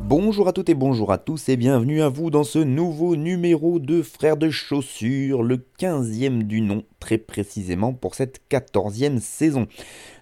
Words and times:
Bonjour 0.00 0.48
à 0.48 0.52
toutes 0.52 0.68
et 0.68 0.74
bonjour 0.74 1.12
à 1.12 1.18
tous 1.18 1.48
et 1.48 1.56
bienvenue 1.56 2.00
à 2.00 2.08
vous 2.08 2.30
dans 2.30 2.44
ce 2.44 2.58
nouveau 2.58 3.16
numéro 3.16 3.78
de 3.78 4.02
Frères 4.02 4.36
de 4.36 4.50
Chaussures, 4.50 5.42
le 5.42 5.56
15e 5.80 6.42
du 6.42 6.60
nom, 6.60 6.84
très 7.00 7.18
précisément 7.18 7.92
pour 7.92 8.14
cette 8.14 8.40
14e 8.50 9.18
saison. 9.18 9.66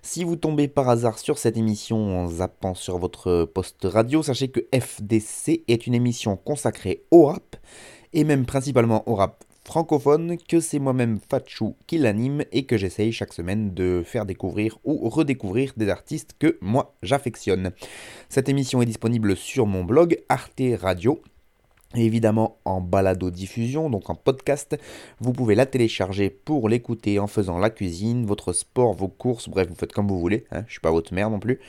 Si 0.02 0.24
vous 0.24 0.36
tombez 0.36 0.68
par 0.68 0.88
hasard 0.88 1.18
sur 1.18 1.38
cette 1.38 1.56
émission 1.56 2.18
en 2.18 2.28
zappant 2.28 2.74
sur 2.74 2.98
votre 2.98 3.44
poste 3.44 3.84
radio, 3.84 4.22
sachez 4.22 4.48
que 4.48 4.66
FDC 4.74 5.64
est 5.68 5.86
une 5.86 5.94
émission 5.94 6.36
consacrée 6.36 7.04
au 7.10 7.26
rap, 7.26 7.56
et 8.14 8.24
même 8.24 8.46
principalement 8.46 9.02
au 9.06 9.14
rap 9.14 9.44
francophone, 9.66 10.36
que 10.48 10.60
c'est 10.60 10.78
moi-même 10.78 11.18
Fatchou 11.28 11.76
qui 11.86 11.98
l'anime 11.98 12.44
et 12.52 12.66
que 12.66 12.76
j'essaye 12.76 13.12
chaque 13.12 13.32
semaine 13.32 13.74
de 13.74 14.02
faire 14.04 14.26
découvrir 14.26 14.78
ou 14.84 15.08
redécouvrir 15.08 15.72
des 15.76 15.88
artistes 15.88 16.34
que 16.38 16.58
moi 16.60 16.94
j'affectionne. 17.02 17.72
Cette 18.28 18.48
émission 18.48 18.82
est 18.82 18.86
disponible 18.86 19.36
sur 19.36 19.66
mon 19.66 19.84
blog 19.84 20.18
Arte 20.28 20.62
Radio 20.80 21.22
évidemment 21.94 22.58
en 22.64 22.80
balado-diffusion, 22.80 23.90
donc 23.90 24.10
en 24.10 24.14
podcast. 24.14 24.76
Vous 25.20 25.32
pouvez 25.32 25.54
la 25.54 25.66
télécharger 25.66 26.30
pour 26.30 26.68
l'écouter 26.68 27.18
en 27.18 27.26
faisant 27.26 27.58
la 27.58 27.70
cuisine, 27.70 28.26
votre 28.26 28.52
sport, 28.52 28.94
vos 28.94 29.08
courses, 29.08 29.48
bref, 29.48 29.68
vous 29.68 29.74
faites 29.74 29.92
comme 29.92 30.08
vous 30.08 30.20
voulez, 30.20 30.44
hein, 30.50 30.64
je 30.66 30.72
suis 30.72 30.80
pas 30.80 30.90
votre 30.90 31.14
mère 31.14 31.30
non 31.30 31.38
plus. 31.38 31.60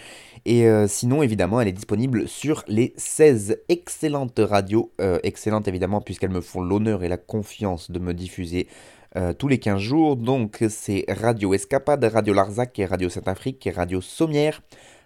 Et 0.45 0.67
euh, 0.67 0.87
sinon, 0.87 1.23
évidemment, 1.23 1.61
elle 1.61 1.67
est 1.67 1.73
disponible 1.73 2.27
sur 2.27 2.63
les 2.67 2.93
16 2.97 3.57
excellentes 3.69 4.39
radios, 4.39 4.91
euh, 5.01 5.19
excellentes 5.23 5.67
évidemment 5.67 6.01
puisqu'elles 6.01 6.29
me 6.29 6.41
font 6.41 6.61
l'honneur 6.61 7.03
et 7.03 7.07
la 7.07 7.17
confiance 7.17 7.91
de 7.91 7.99
me 7.99 8.13
diffuser 8.13 8.67
euh, 9.17 9.33
tous 9.33 9.47
les 9.47 9.59
15 9.59 9.79
jours. 9.79 10.15
Donc 10.15 10.63
c'est 10.69 11.05
Radio 11.07 11.53
Escapade, 11.53 12.03
Radio 12.03 12.33
Larzac 12.33 12.77
et 12.79 12.85
Radio 12.85 13.09
Saint-Afrique 13.09 13.65
et 13.65 13.71
Radio 13.71 14.01
Sommière, 14.01 14.61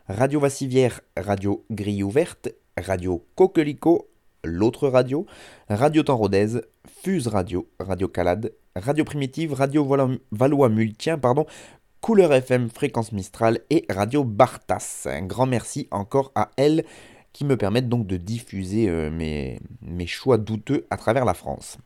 Radio 0.07 0.39
Vassivière, 0.39 1.01
Radio 1.15 1.63
Grille 1.69 2.03
Ouverte, 2.03 2.49
Radio 2.77 3.23
Coquelicot, 3.35 4.08
l'autre 4.43 4.87
radio, 4.87 5.25
Radio 5.69 6.03
Temps 6.03 6.17
Rodez, 6.17 6.61
Fuse 7.01 7.27
Radio, 7.27 7.69
Radio 7.79 8.07
Calade, 8.07 8.53
Radio 8.75 9.03
Primitive, 9.03 9.53
Radio 9.53 9.87
Valois 10.31 10.69
Multien, 10.69 11.17
pardon, 11.17 11.45
Couleur 12.01 12.33
FM, 12.33 12.69
Fréquence 12.69 13.11
Mistral 13.11 13.59
et 13.69 13.85
Radio 13.89 14.23
Bartas. 14.23 15.05
Un 15.05 15.25
grand 15.25 15.45
merci 15.45 15.87
encore 15.91 16.31
à 16.33 16.51
elles 16.55 16.85
qui 17.33 17.45
me 17.45 17.57
permettent 17.57 17.89
donc 17.89 18.07
de 18.07 18.17
diffuser 18.17 18.89
euh, 18.89 19.11
mes, 19.11 20.07
choix 20.07 20.37
douteux 20.37 20.87
à 20.89 20.97
travers 20.97 21.25
la 21.25 21.33
France. 21.33 21.77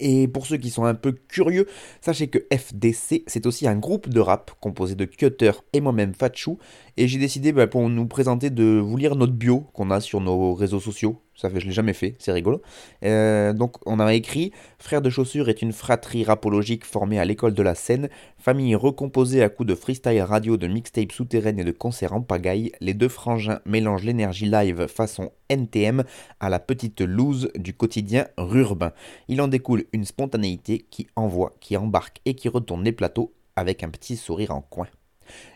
Et 0.00 0.26
pour 0.26 0.46
ceux 0.46 0.56
qui 0.56 0.70
sont 0.70 0.84
un 0.84 0.96
peu 0.96 1.12
curieux, 1.12 1.68
sachez 2.00 2.26
que 2.26 2.44
FDC, 2.52 3.22
c'est 3.28 3.46
aussi 3.46 3.68
un 3.68 3.76
groupe 3.76 4.08
de 4.08 4.18
rap 4.18 4.50
composé 4.60 4.96
de 4.96 5.04
Cutter 5.04 5.52
et 5.72 5.80
moi-même 5.80 6.12
Fatchou. 6.12 6.58
Et 6.96 7.06
j'ai 7.06 7.18
décidé 7.18 7.52
bah, 7.52 7.68
pour 7.68 7.88
nous 7.88 8.06
présenter 8.06 8.50
de 8.50 8.80
vous 8.80 8.96
lire 8.96 9.14
notre 9.14 9.32
bio 9.32 9.60
qu'on 9.72 9.92
a 9.92 10.00
sur 10.00 10.20
nos 10.20 10.54
réseaux 10.54 10.80
sociaux. 10.80 11.22
Ça 11.36 11.50
fait, 11.50 11.60
je 11.60 11.66
l'ai 11.66 11.72
jamais 11.72 11.92
fait, 11.92 12.14
c'est 12.18 12.32
rigolo. 12.32 12.62
Euh, 13.04 13.52
donc 13.52 13.76
on 13.84 14.00
a 14.00 14.14
écrit 14.14 14.52
Frères 14.78 15.02
de 15.02 15.10
chaussures 15.10 15.50
est 15.50 15.60
une 15.60 15.72
fratrie 15.72 16.24
rapologique 16.24 16.84
formée 16.84 17.18
à 17.18 17.26
l'école 17.26 17.52
de 17.52 17.62
la 17.62 17.74
Seine, 17.74 18.08
famille 18.38 18.74
recomposée 18.74 19.42
à 19.42 19.50
coups 19.50 19.68
de 19.68 19.74
freestyle 19.74 20.22
radio, 20.22 20.56
de 20.56 20.66
mixtape 20.66 21.12
souterraine 21.12 21.58
et 21.58 21.64
de 21.64 21.72
concerts 21.72 22.14
en 22.14 22.22
pagaille. 22.22 22.72
Les 22.80 22.94
deux 22.94 23.08
frangins 23.08 23.60
mélangent 23.66 24.04
l'énergie 24.04 24.46
live 24.46 24.86
façon 24.86 25.30
NTM 25.50 26.04
à 26.40 26.48
la 26.48 26.58
petite 26.58 27.02
loose 27.02 27.50
du 27.54 27.74
quotidien 27.74 28.26
rurbain. 28.38 28.92
Il 29.28 29.42
en 29.42 29.48
découle 29.48 29.84
une 29.92 30.06
spontanéité 30.06 30.86
qui 30.90 31.06
envoie, 31.16 31.54
qui 31.60 31.76
embarque 31.76 32.20
et 32.24 32.34
qui 32.34 32.48
retourne 32.48 32.82
les 32.82 32.92
plateaux 32.92 33.34
avec 33.56 33.82
un 33.82 33.90
petit 33.90 34.16
sourire 34.16 34.54
en 34.54 34.62
coin. 34.62 34.86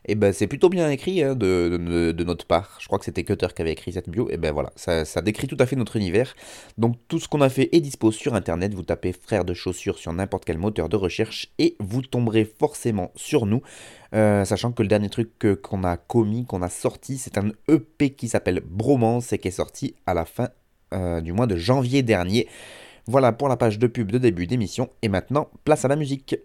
Et 0.07 0.15
ben 0.15 0.33
c'est 0.33 0.47
plutôt 0.47 0.69
bien 0.69 0.91
écrit 0.91 1.23
hein, 1.23 1.35
de, 1.35 2.15
notre 2.25 2.47
part. 2.47 2.79
Je 2.81 2.87
crois 2.87 2.99
que 2.99 3.05
c'était 3.05 3.25
Cutter 3.25 3.49
qui 3.55 3.63
avait 3.63 3.73
écrit 3.73 3.93
cette 3.93 4.09
bio. 4.09 4.29
Et 4.31 4.37
ben 4.37 4.53
voilà, 4.53 4.73
ça, 4.77 5.05
décrit 5.23 5.47
tout 5.47 5.57
à 5.59 5.67
fait 5.67 5.77
notre 5.77 5.97
univers. 5.97 6.35
Donc 6.79 6.97
tout 7.09 7.19
ce 7.19 7.29
qu'on 7.29 7.41
a 7.41 7.49
fait 7.49 7.69
est 7.73 7.81
dispo 7.81 8.13
sur 8.13 8.35
internet. 8.35 8.75
Vous 8.75 8.83
tapez 8.83 9.13
frères 9.13 9.45
de 9.45 9.55
chaussures 9.55 9.99
sur 9.99 10.13
n'importe 10.13 10.45
quel 10.45 10.59
moteur 10.59 10.89
de 10.89 10.97
recherche 10.97 11.53
et 11.59 11.77
vous 11.81 12.03
tomberez 12.03 12.45
forcément 12.45 13.13
sur 13.15 13.47
nous. 13.47 13.63
Euh, 14.15 14.45
sachant 14.45 14.73
que 14.73 14.83
le 14.83 14.89
dernier 14.89 15.09
truc 15.09 15.31
qu'on 15.63 15.85
a 15.85 15.97
commis, 15.97 16.45
qu'on 16.45 16.63
a 16.63 16.69
sorti, 16.69 17.19
c'est 17.19 17.39
un 17.39 17.51
EP 17.69 18.11
qui 18.11 18.29
s'appelle 18.29 18.61
Bromance 18.65 19.33
et 19.33 19.39
qui 19.39 19.49
est 19.49 19.53
sorti 19.53 19.95
à 20.07 20.15
la 20.15 20.25
fin 20.25 20.49
euh, 20.93 21.21
du 21.21 21.33
mois 21.33 21.47
de 21.47 21.57
janvier 21.57 22.03
dernier. 22.03 22.49
Voilà 23.07 23.33
pour 23.33 23.49
la 23.49 23.57
page 23.57 23.79
de 23.79 23.87
pub 23.87 24.11
de 24.11 24.19
début 24.19 24.47
d'émission. 24.47 24.91
Et 25.03 25.09
maintenant, 25.09 25.49
place 25.65 25.85
à 25.85 25.89
la 25.89 25.97
musique. 25.97 26.37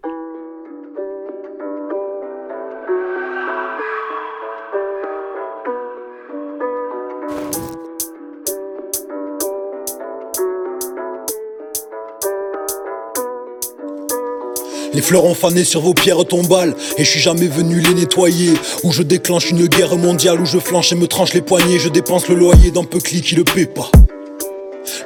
Les 14.96 15.02
fleurs 15.02 15.26
ont 15.26 15.34
fané 15.34 15.62
sur 15.62 15.82
vos 15.82 15.92
pierres 15.92 16.24
tombales 16.24 16.74
Et 16.96 17.04
je 17.04 17.10
suis 17.10 17.20
jamais 17.20 17.48
venu 17.48 17.80
les 17.80 17.92
nettoyer. 17.92 18.54
Où 18.82 18.92
je 18.92 19.02
déclenche 19.02 19.50
une 19.50 19.66
guerre 19.66 19.94
mondiale 19.98 20.40
Où 20.40 20.46
je 20.46 20.58
flanche 20.58 20.90
et 20.90 20.94
me 20.94 21.06
tranche 21.06 21.34
les 21.34 21.42
poignets. 21.42 21.78
Je 21.78 21.90
dépense 21.90 22.28
le 22.28 22.34
loyer 22.34 22.70
d'un 22.70 22.84
peu 22.84 22.98
qui 22.98 23.34
le 23.34 23.44
paie 23.44 23.66
pas. 23.66 23.90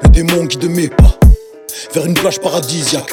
Le 0.04 0.08
démon 0.10 0.46
qui 0.46 0.64
met 0.68 0.86
pas 0.86 1.18
Vers 1.92 2.06
une 2.06 2.14
plage 2.14 2.38
paradisiaque 2.38 3.10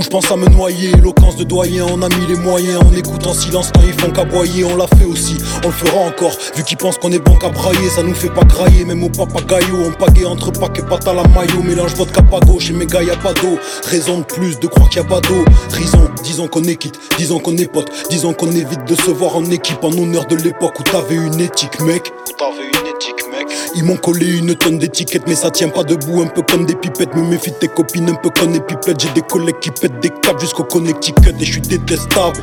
où 0.00 0.02
je 0.02 0.08
pense 0.08 0.30
à 0.30 0.36
me 0.36 0.48
noyer, 0.48 0.90
éloquence 0.90 1.36
de 1.36 1.44
doyen, 1.44 1.84
on 1.84 2.00
a 2.00 2.08
mis 2.08 2.26
les 2.26 2.36
moyens, 2.36 2.80
on 2.90 2.96
écoute 2.96 3.26
en 3.26 3.34
silence 3.34 3.70
quand 3.74 3.82
ils 3.86 3.92
font 3.92 4.10
qu'aboyer, 4.10 4.64
on 4.64 4.76
l'a 4.76 4.86
fait 4.86 5.04
aussi, 5.04 5.36
on 5.62 5.68
le 5.68 5.72
fera 5.72 5.98
encore, 5.98 6.32
vu 6.56 6.64
qu'ils 6.64 6.78
pensent 6.78 6.96
qu'on 6.96 7.12
est 7.12 7.18
bon 7.18 7.36
qu'à 7.36 7.50
brailler, 7.50 7.88
ça 7.90 8.02
nous 8.02 8.14
fait 8.14 8.30
pas 8.30 8.44
grailler, 8.44 8.86
même 8.86 9.02
au 9.04 9.10
papagayo, 9.10 9.76
on 9.86 9.92
pagaie 9.92 10.24
entre 10.24 10.52
pack 10.52 10.78
et 10.78 10.82
pâte 10.82 11.06
à 11.06 11.12
la 11.12 11.24
maillot, 11.28 11.62
mélange 11.62 11.94
votre 11.96 12.12
cap 12.12 12.32
à 12.32 12.40
gauche 12.40 12.70
et 12.70 12.72
mes 12.72 12.86
gars 12.86 13.02
y 13.02 13.10
a 13.10 13.16
pas 13.16 13.34
d'eau, 13.34 13.58
raison 13.84 14.20
de 14.20 14.24
plus 14.24 14.58
de 14.58 14.66
croire 14.68 14.88
qu'il 14.88 15.02
a 15.02 15.04
pas 15.04 15.20
d'eau, 15.20 15.44
raison, 15.70 16.10
disons 16.24 16.48
qu'on 16.48 16.64
est 16.64 16.76
quitte, 16.76 16.98
disons 17.18 17.38
qu'on 17.38 17.56
est 17.58 17.70
pote, 17.70 17.90
disons 18.08 18.32
qu'on 18.32 18.50
évite 18.50 18.84
de 18.86 18.94
se 18.94 19.10
voir 19.10 19.36
en 19.36 19.44
équipe 19.50 19.84
en 19.84 19.92
honneur 19.92 20.24
de 20.26 20.36
l'époque 20.36 20.80
où 20.80 20.82
t'avais 20.82 21.16
une 21.16 21.40
éthique 21.40 21.78
mec, 21.82 22.10
où 22.26 22.32
t'avais 22.38 22.68
une 22.68 22.86
éthique 22.86 23.22
mec, 23.26 23.29
ils 23.74 23.84
m'ont 23.84 23.96
collé 23.96 24.26
une 24.38 24.54
tonne 24.54 24.78
d'étiquettes 24.78 25.24
mais 25.26 25.34
ça 25.34 25.50
tient 25.50 25.68
pas 25.68 25.84
debout, 25.84 26.22
un 26.22 26.26
peu 26.26 26.42
comme 26.42 26.66
des 26.66 26.74
pipettes, 26.74 27.14
me 27.14 27.22
méfie 27.22 27.50
de 27.50 27.56
tes 27.56 27.68
copines, 27.68 28.10
un 28.10 28.14
peu 28.14 28.30
comme 28.30 28.52
des 28.52 28.60
pipettes, 28.60 29.00
j'ai 29.00 29.10
des 29.10 29.22
collègues 29.22 29.58
qui 29.60 29.70
pètent 29.70 30.00
des 30.00 30.10
câbles 30.10 30.40
jusqu'au 30.40 30.64
Connecticut 30.64 31.34
et 31.38 31.44
je 31.44 31.52
suis 31.52 31.60
détestable. 31.60 32.40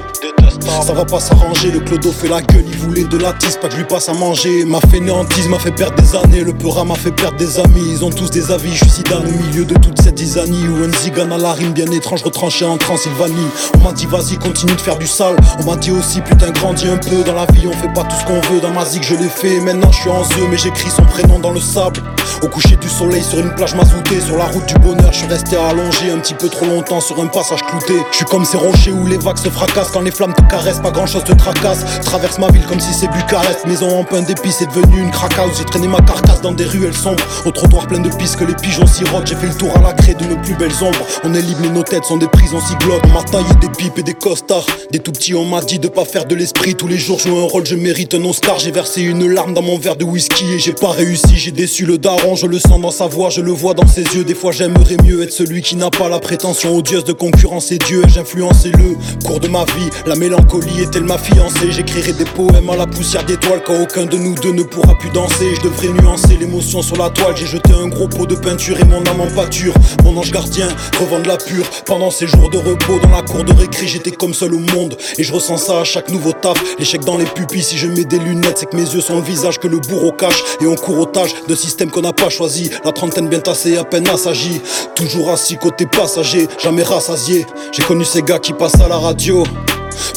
Ça 0.86 0.94
va 0.94 1.06
pas 1.06 1.20
s'arranger, 1.20 1.72
le 1.72 1.80
clodo 1.80 2.12
fait 2.12 2.28
la 2.28 2.42
gueule, 2.42 2.66
il 2.68 2.78
voulait 2.78 3.04
de 3.04 3.18
la 3.18 3.34
tisse, 3.34 3.58
pas 3.58 3.68
que 3.68 3.74
je 3.74 3.80
lui 3.80 3.86
passe 3.86 4.10
à 4.10 4.14
manger. 4.14 4.66
Ma 4.66 4.80
fainéantise 4.80 5.48
m'a 5.48 5.60
fait 5.60 5.72
perdre 5.72 5.96
des 6.02 6.16
années, 6.16 6.44
le 6.44 6.54
peura 6.54 6.84
m'a 6.84 6.96
fait 6.96 7.12
perdre 7.12 7.38
des 7.38 7.60
amis. 7.60 7.84
Ils 7.92 8.04
ont 8.04 8.10
tous 8.10 8.30
des 8.32 8.52
avis, 8.52 8.72
je 8.72 8.78
suis 8.78 8.90
sidane 8.90 9.26
au 9.26 9.46
milieu 9.46 9.66
de 9.66 9.74
toute 9.76 10.02
cette 10.02 10.18
zizanie. 10.18 10.68
Ou 10.68 10.84
un 10.84 10.92
zigane 11.00 11.32
à 11.32 11.38
la 11.38 11.54
rime 11.54 11.74
bien 11.74 11.90
étrange, 11.92 12.24
retranché 12.24 12.66
en 12.66 12.78
Transylvanie. 12.78 13.48
On 13.76 13.84
m'a 13.84 13.92
dit 13.94 14.06
vas-y, 14.08 14.38
continue 14.38 14.74
de 14.74 14.82
faire 14.82 14.98
du 14.98 15.08
sale. 15.08 15.36
On 15.60 15.66
m'a 15.66 15.76
dit 15.76 15.92
aussi 15.92 16.22
putain, 16.22 16.52
grandis 16.52 16.88
un 16.88 16.98
peu. 16.98 17.24
Dans 17.24 17.36
la 17.36 17.46
vie, 17.54 17.68
on 17.68 17.74
fait 17.74 17.94
pas 17.94 18.04
tout 18.04 18.16
ce 18.20 18.26
qu'on 18.26 18.42
veut. 18.52 18.60
Dans 18.60 18.72
ma 18.72 18.86
zig, 18.86 19.04
je 19.04 19.16
l'ai 19.16 19.30
fait. 19.30 19.60
Maintenant, 19.60 19.92
je 19.92 20.00
suis 20.02 20.10
en 20.10 20.24
zeu, 20.24 20.48
mais 20.50 20.58
j'écris 20.58 20.90
son 20.98 21.06
prénom 21.06 21.40
dans 21.40 21.52
le 21.52 21.60
sable. 21.60 22.02
Au 22.44 22.48
coucher 22.48 22.76
du 22.76 22.90
soleil, 22.90 23.24
sur 23.24 23.40
une 23.40 23.54
plage 23.56 23.74
mazoutée, 23.76 24.20
sur 24.20 24.38
la 24.38 24.46
route 24.46 24.66
du 24.68 24.76
bonheur, 24.76 25.12
je 25.12 25.20
suis 25.20 25.28
resté 25.28 25.56
allongé 25.56 26.12
un 26.12 26.20
petit 26.20 26.34
peu 26.34 26.50
trop 26.50 26.66
longtemps 26.66 27.02
sur 27.02 27.20
un 27.20 27.28
passage 27.28 27.64
clouté. 27.64 27.94
Je 28.12 28.18
suis 28.18 28.26
comme 28.26 28.46
ces 28.46 28.58
rochers 28.58 28.92
où 28.92 29.08
les 29.08 29.18
vagues 29.18 29.38
se 29.38 29.50
fracassent 29.50 29.90
quand 29.92 30.02
les 30.02 30.12
flammes 30.12 30.34
te 30.34 30.42
caressent, 30.44 30.82
pas 30.82 30.92
grand 30.92 31.08
chose 31.08 31.24
te 31.24 31.34
tracasse. 31.34 31.84
Traverse 32.02 32.38
ma 32.38 32.50
ville 32.50 32.66
comme 32.68 32.80
si 32.80 32.94
c'est 32.94 33.08
Bucarest, 33.08 33.66
maison 33.66 34.00
en 34.00 34.04
pain 34.04 34.22
d'épices, 34.22 34.58
c'est 34.60 34.68
devenu 34.68 35.02
une 35.02 35.12
crack 35.12 35.34
J'ai 35.58 35.66
traîné 35.66 35.88
ma 35.88 36.02
carcasse 36.02 36.42
dans 36.42 36.52
des 36.52 36.66
ruelles 36.66 36.94
sombres, 36.94 37.24
au 37.46 37.52
trottoir 37.52 37.88
plein 37.88 38.00
de 38.00 38.10
pistes 38.10 38.36
que 38.36 38.46
les 38.46 38.56
pigeons 38.56 38.88
sirotent. 38.88 39.28
J'ai 39.28 39.36
fait 39.36 39.48
le 39.48 39.56
tour 39.56 39.72
à 39.76 39.82
la 39.82 39.94
craie 39.94 40.14
de 40.14 40.26
nos 40.26 40.38
plus 40.38 40.56
belles 40.56 40.84
ombres. 40.84 41.06
On 41.24 41.34
est 41.34 41.42
libre, 41.42 41.60
mais 41.62 41.70
nos 41.70 41.84
têtes 41.84 42.06
sont 42.06 42.18
des 42.18 42.28
prisons 42.28 42.60
cyglotes. 42.62 43.02
On 43.06 43.14
m'a 43.14 43.24
taillé 43.24 43.54
des 43.62 43.70
pipes 43.70 43.98
et 43.98 44.04
des 44.04 44.14
costards. 44.14 44.66
Des 44.92 45.00
tout 45.00 45.12
petits, 45.12 45.36
on 45.36 45.46
m'a 45.46 45.62
dit 45.62 45.80
de 45.80 45.88
pas 45.88 46.06
faire 46.06 46.26
de 46.26 46.36
l'esprit. 46.36 46.76
Tous 46.76 46.88
les 46.88 46.98
jours, 46.98 47.20
je 47.20 47.30
joue 47.30 47.38
un 47.38 47.44
rôle, 47.48 47.66
je 47.66 47.76
mérite 47.76 48.14
un 48.14 48.24
Oscar. 48.26 48.60
J'ai 48.60 48.72
versé 48.72 49.02
une 49.02 49.28
larme 49.28 49.54
dans 49.54 49.62
mon 49.62 49.78
verre 49.78 49.96
de 49.96 50.04
whisky 50.04 50.46
et 50.54 50.60
j'ai 50.60 50.74
pas 50.74 50.87
réussi, 50.92 51.38
j'ai 51.38 51.52
déçu 51.52 51.86
le 51.86 51.98
daron, 51.98 52.36
je 52.36 52.48
le 52.48 52.60
sens 52.60 52.80
dans 52.82 52.92
sa 52.92 53.08
voix, 53.08 53.30
je 53.30 53.42
le 53.42 53.52
vois 53.52 53.74
dans 53.74 53.88
ses 53.88 54.04
yeux. 54.04 54.24
Des 54.24 54.36
fois 54.36 54.52
j'aimerais 54.52 54.98
mieux 55.04 55.24
être 55.24 55.32
celui 55.32 55.62
qui 55.62 55.76
n'a 55.76 55.90
pas 55.90 56.10
la 56.10 56.20
prétention 56.20 56.76
odieuse 56.76 57.04
de 57.04 57.14
concurrencer 57.14 57.78
Dieu. 57.78 58.02
J'influençais 58.08 58.72
le 58.72 58.96
cours 59.26 59.40
de 59.40 59.48
ma 59.48 59.66
vie, 59.66 59.90
la 60.06 60.16
mélancolie 60.16 60.82
est-elle 60.82 61.04
ma 61.04 61.18
fiancée? 61.18 61.72
J'écrirai 61.72 62.14
des 62.14 62.26
poèmes 62.26 62.70
à 62.70 62.76
la 62.76 62.88
poussière 62.88 63.26
d'étoiles 63.26 63.62
quand 63.66 63.82
aucun 63.82 64.06
de 64.06 64.18
nous 64.18 64.36
deux 64.36 64.52
ne 64.52 64.64
pourra 64.64 64.96
plus 64.98 65.10
danser. 65.10 65.56
Je 65.56 65.62
devrais 65.62 65.90
nuancer 65.90 66.38
l'émotion 66.40 66.82
sur 66.82 66.98
la 66.98 67.10
toile, 67.10 67.36
j'ai 67.36 67.48
jeté 67.48 67.74
un 67.74 67.88
gros 67.88 68.08
pot 68.08 68.26
de 68.26 68.36
peinture 68.36 68.80
et 68.80 68.86
mon 68.86 69.06
âme 69.06 69.22
en 69.22 69.36
pâture. 69.36 69.74
Mon 70.04 70.18
ange 70.18 70.32
gardien 70.32 70.68
revend 71.00 71.20
de 71.20 71.28
la 71.28 71.38
pure 71.38 71.66
pendant 71.86 72.12
ces 72.12 72.28
jours 72.28 72.50
de 72.50 72.58
repos 72.58 73.00
dans 73.02 73.10
la 73.10 73.22
cour 73.22 73.44
de 73.44 73.54
récré, 73.54 73.88
j'étais 73.88 74.12
comme 74.12 74.34
seul 74.34 74.54
au 74.54 74.60
monde 74.60 74.98
et 75.18 75.24
je 75.24 75.34
ressens 75.34 75.58
ça 75.58 75.82
à 75.82 75.84
chaque 75.84 76.10
nouveau 76.10 76.32
taf. 76.34 76.58
L'échec 76.80 77.02
dans 77.04 77.18
les 77.18 77.26
pupilles, 77.26 77.64
si 77.64 77.78
je 77.78 77.88
mets 77.88 78.06
des 78.06 78.20
lunettes, 78.20 78.60
c'est 78.60 78.66
que 78.70 78.76
mes 78.76 78.84
yeux 78.84 79.02
sont 79.02 79.18
le 79.18 79.22
visage 79.22 79.60
que 79.60 79.68
le 79.68 79.80
bourreau 79.80 80.12
cache 80.12 80.44
et 80.62 80.66
court 80.78 81.00
otage 81.00 81.36
de 81.48 81.56
système 81.56 81.92
qu'on 81.92 82.02
n'a 82.02 82.14
pas 82.14 82.30
choisi. 82.30 82.70
La 82.86 82.92
trentaine 82.92 83.28
bien 83.28 83.40
tassée, 83.40 83.78
à 83.78 83.84
peine 83.84 84.08
assagi. 84.08 84.62
Toujours 84.96 85.32
assis 85.32 85.58
côté 85.58 85.86
passager, 85.86 86.48
jamais 86.62 86.84
rassasié. 86.84 87.46
J'ai 87.72 87.84
connu 87.84 88.06
ces 88.06 88.22
gars 88.22 88.40
qui 88.40 88.54
passent 88.54 88.80
à 88.82 88.88
la 88.88 88.98
radio. 88.98 89.44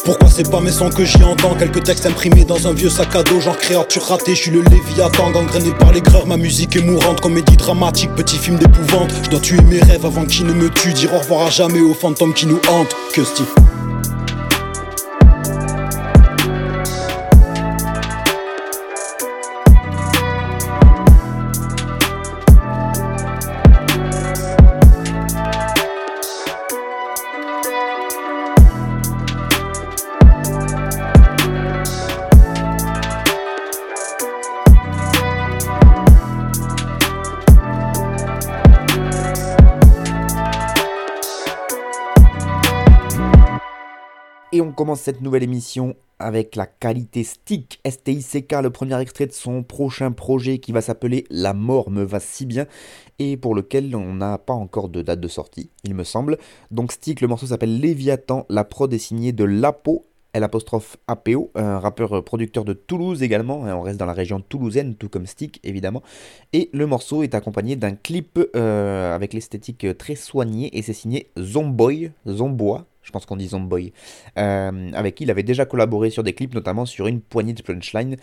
Pourquoi 0.04 0.28
c'est 0.28 0.50
pas 0.50 0.60
mes 0.60 0.72
sons 0.72 0.90
que 0.90 1.04
j'y 1.04 1.22
entends 1.22 1.54
Quelques 1.54 1.82
textes 1.82 2.06
imprimés 2.06 2.44
dans 2.44 2.66
un 2.66 2.72
vieux 2.72 2.90
sac 2.90 3.14
à 3.16 3.22
dos 3.22 3.40
Genre 3.40 3.56
créature 3.56 4.02
ratée, 4.02 4.34
je 4.34 4.42
suis 4.42 4.50
le 4.50 4.62
léviathan 4.62 5.30
Gangréné 5.30 5.72
par 5.78 5.92
les 5.92 6.02
Ma 6.26 6.36
musique 6.36 6.76
est 6.76 6.82
mourante 6.82 7.20
Comédie 7.20 7.56
dramatique, 7.56 8.14
petit 8.14 8.36
film 8.36 8.58
d'épouvante 8.58 9.10
Je 9.24 9.30
dois 9.30 9.40
tuer 9.40 9.60
mes 9.62 9.80
rêves 9.80 10.04
avant 10.04 10.26
qu'ils 10.26 10.46
ne 10.46 10.52
me 10.52 10.68
tuent 10.68 10.92
Dire 10.92 11.14
au 11.14 11.18
revoir 11.18 11.46
à 11.46 11.50
jamais 11.50 11.80
aux 11.80 11.94
fantômes 11.94 12.34
qui 12.34 12.46
nous 12.46 12.60
hantent 12.68 12.94
Que 13.14 13.24
Steve 13.24 13.69
commence 44.80 45.02
cette 45.02 45.20
nouvelle 45.20 45.42
émission 45.42 45.94
avec 46.18 46.56
la 46.56 46.64
qualité 46.64 47.22
Stick, 47.22 47.82
STICK, 47.86 48.50
le 48.62 48.70
premier 48.70 48.98
extrait 48.98 49.26
de 49.26 49.32
son 49.32 49.62
prochain 49.62 50.10
projet 50.10 50.56
qui 50.56 50.72
va 50.72 50.80
s'appeler 50.80 51.26
La 51.28 51.52
mort 51.52 51.90
me 51.90 52.02
va 52.02 52.18
si 52.18 52.46
bien 52.46 52.64
et 53.18 53.36
pour 53.36 53.54
lequel 53.54 53.94
on 53.94 54.14
n'a 54.14 54.38
pas 54.38 54.54
encore 54.54 54.88
de 54.88 55.02
date 55.02 55.20
de 55.20 55.28
sortie, 55.28 55.68
il 55.84 55.94
me 55.94 56.02
semble. 56.02 56.38
Donc 56.70 56.92
Stick, 56.92 57.20
le 57.20 57.28
morceau 57.28 57.44
s'appelle 57.44 57.78
Léviathan, 57.78 58.46
la 58.48 58.64
prod 58.64 58.90
est 58.94 58.98
signée 58.98 59.32
de 59.32 59.44
Lapo, 59.44 60.06
l'apostrophe 60.32 60.96
APO, 61.08 61.50
un 61.56 61.78
rappeur 61.78 62.24
producteur 62.24 62.64
de 62.64 62.72
Toulouse 62.72 63.22
également, 63.22 63.66
hein, 63.66 63.76
on 63.76 63.82
reste 63.82 64.00
dans 64.00 64.06
la 64.06 64.14
région 64.14 64.40
toulousaine, 64.40 64.94
tout 64.94 65.10
comme 65.10 65.26
Stick 65.26 65.60
évidemment. 65.62 66.02
Et 66.54 66.70
le 66.72 66.86
morceau 66.86 67.22
est 67.22 67.34
accompagné 67.34 67.76
d'un 67.76 67.96
clip 67.96 68.40
euh, 68.56 69.14
avec 69.14 69.34
l'esthétique 69.34 69.86
très 69.98 70.14
soignée 70.14 70.74
et 70.78 70.80
c'est 70.80 70.94
signé 70.94 71.30
Zomboy, 71.38 72.12
Zombois, 72.26 72.86
je 73.02 73.10
pense 73.10 73.26
qu'on 73.26 73.36
dit 73.36 73.48
Zomboy, 73.48 73.92
euh, 74.38 74.90
avec 74.94 75.14
qui 75.16 75.24
il 75.24 75.30
avait 75.30 75.42
déjà 75.42 75.64
collaboré 75.64 76.10
sur 76.10 76.22
des 76.22 76.32
clips, 76.32 76.54
notamment 76.54 76.86
sur 76.86 77.06
une 77.06 77.20
poignée 77.20 77.52
de 77.52 77.62
punchline. 77.62 78.16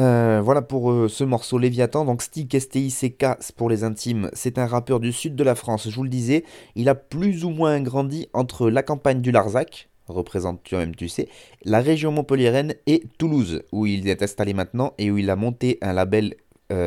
Euh, 0.00 0.40
voilà 0.42 0.62
pour 0.62 0.90
euh, 0.90 1.08
ce 1.08 1.22
morceau 1.22 1.58
Léviathan. 1.58 2.04
Donc 2.04 2.22
Stick 2.22 2.58
STICK 2.58 3.26
pour 3.56 3.68
les 3.68 3.84
intimes, 3.84 4.30
c'est 4.32 4.58
un 4.58 4.66
rappeur 4.66 5.00
du 5.00 5.12
sud 5.12 5.36
de 5.36 5.44
la 5.44 5.54
France, 5.54 5.88
je 5.88 5.94
vous 5.94 6.04
le 6.04 6.08
disais. 6.08 6.44
Il 6.74 6.88
a 6.88 6.94
plus 6.94 7.44
ou 7.44 7.50
moins 7.50 7.80
grandi 7.80 8.28
entre 8.32 8.70
la 8.70 8.82
campagne 8.82 9.20
du 9.20 9.32
Larzac, 9.32 9.88
représente 10.08 10.62
toi-même 10.62 10.94
tu 10.94 11.08
sais, 11.08 11.28
la 11.64 11.80
région 11.80 12.10
montpelliéraine 12.10 12.74
et 12.86 13.02
Toulouse, 13.18 13.62
où 13.70 13.86
il 13.86 14.08
est 14.08 14.22
installé 14.22 14.54
maintenant 14.54 14.94
et 14.98 15.10
où 15.10 15.18
il 15.18 15.30
a 15.30 15.36
monté 15.36 15.78
un 15.82 15.92
label 15.92 16.34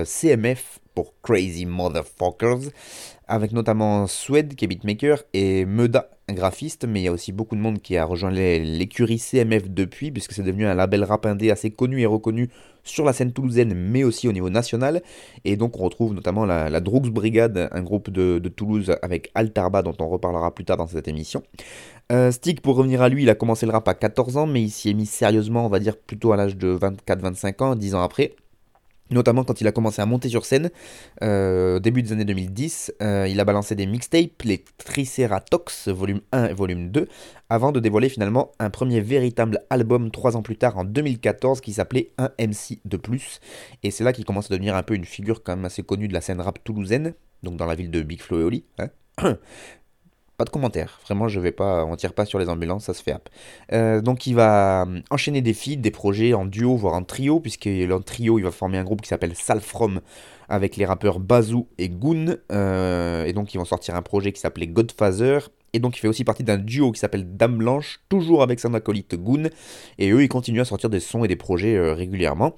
CMF 0.03 0.79
pour 0.95 1.13
Crazy 1.21 1.67
Motherfuckers, 1.67 2.71
avec 3.27 3.51
notamment 3.51 4.07
Swed 4.07 4.55
qui 4.55 4.65
est 4.65 4.67
beatmaker 4.67 5.21
et 5.33 5.65
Meda, 5.65 6.09
graphiste, 6.33 6.85
mais 6.87 7.01
il 7.01 7.03
y 7.03 7.07
a 7.07 7.11
aussi 7.11 7.31
beaucoup 7.31 7.55
de 7.55 7.61
monde 7.61 7.79
qui 7.81 7.97
a 7.97 8.05
rejoint 8.05 8.31
l'écurie 8.31 9.19
CMF 9.19 9.69
depuis, 9.69 10.11
puisque 10.11 10.31
c'est 10.33 10.43
devenu 10.43 10.65
un 10.65 10.73
label 10.73 11.03
rap 11.03 11.25
indé 11.25 11.51
assez 11.51 11.69
connu 11.69 12.01
et 12.01 12.05
reconnu 12.05 12.49
sur 12.83 13.05
la 13.05 13.13
scène 13.13 13.31
toulousaine, 13.31 13.73
mais 13.73 14.03
aussi 14.03 14.27
au 14.27 14.31
niveau 14.31 14.49
national. 14.49 15.01
Et 15.43 15.55
donc 15.55 15.79
on 15.79 15.83
retrouve 15.83 16.13
notamment 16.13 16.45
la, 16.45 16.69
la 16.69 16.79
Droogs 16.79 17.09
Brigade, 17.09 17.69
un 17.71 17.81
groupe 17.81 18.09
de, 18.09 18.39
Toulouse 18.49 18.95
avec 19.01 19.31
Altarba, 19.35 19.81
dont 19.81 19.95
on 19.99 20.07
reparlera 20.07 20.53
plus 20.53 20.65
tard 20.65 20.77
dans 20.77 20.87
cette 20.87 21.07
émission. 21.07 21.43
Euh, 22.11 22.31
Stick, 22.31 22.61
pour 22.61 22.75
revenir 22.75 23.01
à 23.01 23.09
lui, 23.09 23.23
il 23.23 23.29
a 23.29 23.35
commencé 23.35 23.65
le 23.65 23.71
rap 23.71 23.87
à 23.87 23.95
14 23.95 24.37
ans, 24.37 24.47
mais 24.47 24.61
il 24.61 24.69
s'y 24.69 24.91
est 24.91 24.93
mis 24.93 25.07
sérieusement, 25.07 25.65
on 25.65 25.69
va 25.69 25.79
dire 25.79 25.97
plutôt 25.97 26.31
à 26.31 26.37
l'âge 26.37 26.55
de 26.55 26.77
24-25 26.77 27.63
ans, 27.63 27.75
10 27.75 27.95
ans 27.95 28.01
après 28.01 28.35
notamment 29.09 29.43
quand 29.43 29.61
il 29.61 29.67
a 29.67 29.71
commencé 29.71 30.01
à 30.01 30.05
monter 30.05 30.29
sur 30.29 30.45
scène, 30.45 30.71
euh, 31.23 31.79
début 31.79 32.01
des 32.01 32.11
années 32.11 32.25
2010, 32.25 32.93
euh, 33.01 33.27
il 33.27 33.39
a 33.39 33.45
balancé 33.45 33.75
des 33.75 33.85
mixtapes, 33.85 34.41
les 34.43 34.63
Triceratops 34.77 35.87
volume 35.89 36.21
1 36.31 36.47
et 36.47 36.53
volume 36.53 36.89
2, 36.89 37.07
avant 37.49 37.71
de 37.71 37.79
dévoiler 37.79 38.09
finalement 38.09 38.51
un 38.59 38.69
premier 38.69 39.01
véritable 39.01 39.59
album 39.69 40.11
trois 40.11 40.35
ans 40.35 40.41
plus 40.41 40.57
tard, 40.57 40.77
en 40.77 40.85
2014, 40.85 41.61
qui 41.61 41.73
s'appelait 41.73 42.11
Un 42.17 42.31
MC 42.39 42.79
de 42.85 42.97
plus. 42.97 43.39
Et 43.83 43.91
c'est 43.91 44.03
là 44.03 44.13
qu'il 44.13 44.25
commence 44.25 44.51
à 44.51 44.53
devenir 44.53 44.75
un 44.75 44.83
peu 44.83 44.95
une 44.95 45.05
figure 45.05 45.43
quand 45.43 45.55
même 45.55 45.65
assez 45.65 45.83
connue 45.83 46.07
de 46.07 46.13
la 46.13 46.21
scène 46.21 46.41
rap 46.41 46.63
toulousaine, 46.63 47.13
donc 47.43 47.57
dans 47.57 47.65
la 47.65 47.75
ville 47.75 47.91
de 47.91 48.01
Big 48.01 48.21
Flo 48.21 48.39
et 48.39 48.43
Oli. 48.43 48.65
Hein 48.79 48.89
pas 50.37 50.45
de 50.45 50.49
commentaires. 50.49 50.99
Vraiment, 51.05 51.27
je 51.27 51.39
vais 51.39 51.51
pas, 51.51 51.85
on 51.85 51.95
tire 51.95 52.13
pas 52.13 52.25
sur 52.25 52.39
les 52.39 52.49
ambulances, 52.49 52.85
ça 52.85 52.93
se 52.93 53.01
fait 53.01 53.15
euh, 53.73 54.01
donc, 54.01 54.27
il 54.27 54.35
va 54.35 54.83
euh, 54.83 54.99
enchaîner 55.09 55.41
des 55.41 55.53
feats, 55.53 55.77
des 55.77 55.91
projets 55.91 56.33
en 56.33 56.45
duo, 56.45 56.75
voire 56.75 56.93
en 56.93 57.03
trio, 57.03 57.39
puisque 57.39 57.67
en 57.67 58.01
trio, 58.01 58.39
il 58.39 58.43
va 58.43 58.51
former 58.51 58.77
un 58.77 58.83
groupe 58.83 59.01
qui 59.01 59.09
s'appelle 59.09 59.35
Salfrom 59.35 60.01
avec 60.49 60.77
les 60.77 60.85
rappeurs 60.85 61.19
Bazou 61.19 61.67
et 61.77 61.89
Goon. 61.89 62.37
Euh, 62.51 63.25
et 63.25 63.33
donc, 63.33 63.53
ils 63.53 63.57
vont 63.57 63.65
sortir 63.65 63.95
un 63.95 64.01
projet 64.01 64.31
qui 64.31 64.39
s'appelait 64.39 64.67
Godfather. 64.67 65.39
Et 65.73 65.79
donc, 65.79 65.97
il 65.97 65.99
fait 65.99 66.07
aussi 66.07 66.23
partie 66.23 66.43
d'un 66.43 66.57
duo 66.57 66.91
qui 66.91 66.99
s'appelle 66.99 67.35
Dame 67.35 67.57
Blanche, 67.57 67.99
toujours 68.09 68.43
avec 68.43 68.59
son 68.59 68.73
acolyte 68.73 69.15
Goon. 69.15 69.49
Et 69.97 70.11
eux, 70.11 70.23
ils 70.23 70.29
continuent 70.29 70.61
à 70.61 70.65
sortir 70.65 70.89
des 70.89 70.99
sons 70.99 71.23
et 71.23 71.27
des 71.27 71.35
projets 71.35 71.79
régulièrement. 71.91 72.55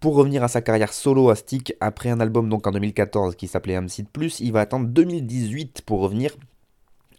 Pour 0.00 0.14
revenir 0.14 0.42
à 0.42 0.48
sa 0.48 0.62
carrière 0.62 0.94
solo 0.94 1.28
à 1.28 1.36
Stick, 1.36 1.74
après 1.80 2.08
un 2.08 2.20
album 2.20 2.48
donc 2.48 2.66
en 2.66 2.70
2014 2.70 3.36
qui 3.36 3.46
s'appelait 3.46 3.78
MC 3.78 4.06
Plus, 4.10 4.40
il 4.40 4.50
va 4.50 4.60
attendre 4.60 4.86
2018 4.86 5.82
pour 5.84 6.00
revenir 6.00 6.36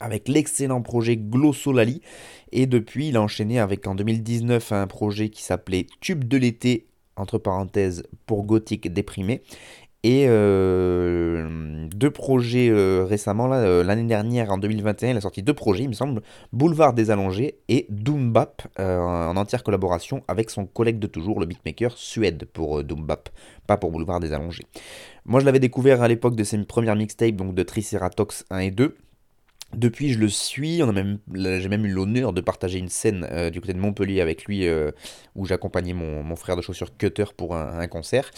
avec 0.01 0.27
l'excellent 0.27 0.81
projet 0.81 1.17
Glossolali. 1.17 2.01
Et 2.51 2.65
depuis, 2.65 3.10
il 3.10 3.17
a 3.17 3.22
enchaîné 3.22 3.60
avec 3.60 3.88
en 3.88 3.96
2019 3.96 4.72
un 4.74 4.88
projet 4.88 5.29
qui 5.29 5.43
s'appelait 5.43 5.88
Tube 6.01 6.25
de 6.25 6.38
l'été, 6.38 6.88
entre 7.15 7.38
parenthèses, 7.38 8.03
pour 8.25 8.43
gothique 8.43 8.91
déprimé. 8.91 9.41
Et 10.03 10.25
euh, 10.27 11.88
deux 11.96 12.10
projets 12.10 12.70
euh, 12.70 13.05
récemment, 13.08 13.53
euh, 13.53 13.84
l'année 13.84 14.08
dernière, 14.08 14.51
en 14.51 14.58
2021, 14.58 15.12
il 15.12 15.17
a 15.17 15.22
sorti 15.22 15.43
deux 15.43 15.53
projets, 15.53 15.84
il 15.84 15.89
me 15.89 15.93
semble, 15.93 16.24
Boulevard 16.51 16.93
des 16.93 17.12
Allongés 17.12 17.60
et 17.70 17.86
Doombap, 17.89 18.63
en 18.79 19.38
entière 19.38 19.63
collaboration 19.63 20.24
avec 20.27 20.50
son 20.50 20.65
collègue 20.65 20.98
de 20.98 21.05
toujours, 21.05 21.39
le 21.39 21.46
beatmaker 21.46 21.96
Suède, 21.96 22.46
pour 22.51 22.84
Doombap, 22.84 23.29
pas 23.67 23.77
pour 23.77 23.91
Boulevard 23.91 24.20
des 24.20 24.34
Allongés. 24.34 24.65
Moi, 25.25 25.39
je 25.39 25.46
l'avais 25.46 25.60
découvert 25.60 26.01
à 26.01 26.08
l'époque 26.08 26.36
de 26.36 26.43
ses 26.43 26.58
premières 26.63 26.96
mixtapes, 26.96 27.36
donc 27.36 27.53
de 27.53 27.62
Triceratops 27.62 28.46
1 28.50 28.58
et 28.58 28.72
2. 28.72 28.98
Depuis, 29.75 30.13
je 30.13 30.20
le 30.20 30.30
suis. 30.30 30.78
J'ai 30.78 31.70
même 31.70 31.86
eu 31.86 31.92
l'honneur 31.92 32.34
de 32.34 32.42
partager 32.42 32.80
une 32.80 32.90
scène 32.90 33.28
euh, 33.32 33.50
du 33.50 33.62
côté 33.62 33.74
de 33.74 33.80
Montpellier 33.80 34.22
avec 34.22 34.46
lui, 34.46 34.68
euh, 34.68 34.92
où 35.36 35.46
j'accompagnais 35.46 35.94
mon, 35.94 36.36
frère 36.36 36.56
de 36.56 36.62
chaussures 36.62 36.96
Cutter 36.98 37.25
pour 37.36 37.56
un, 37.56 37.88
concert. 37.88 38.32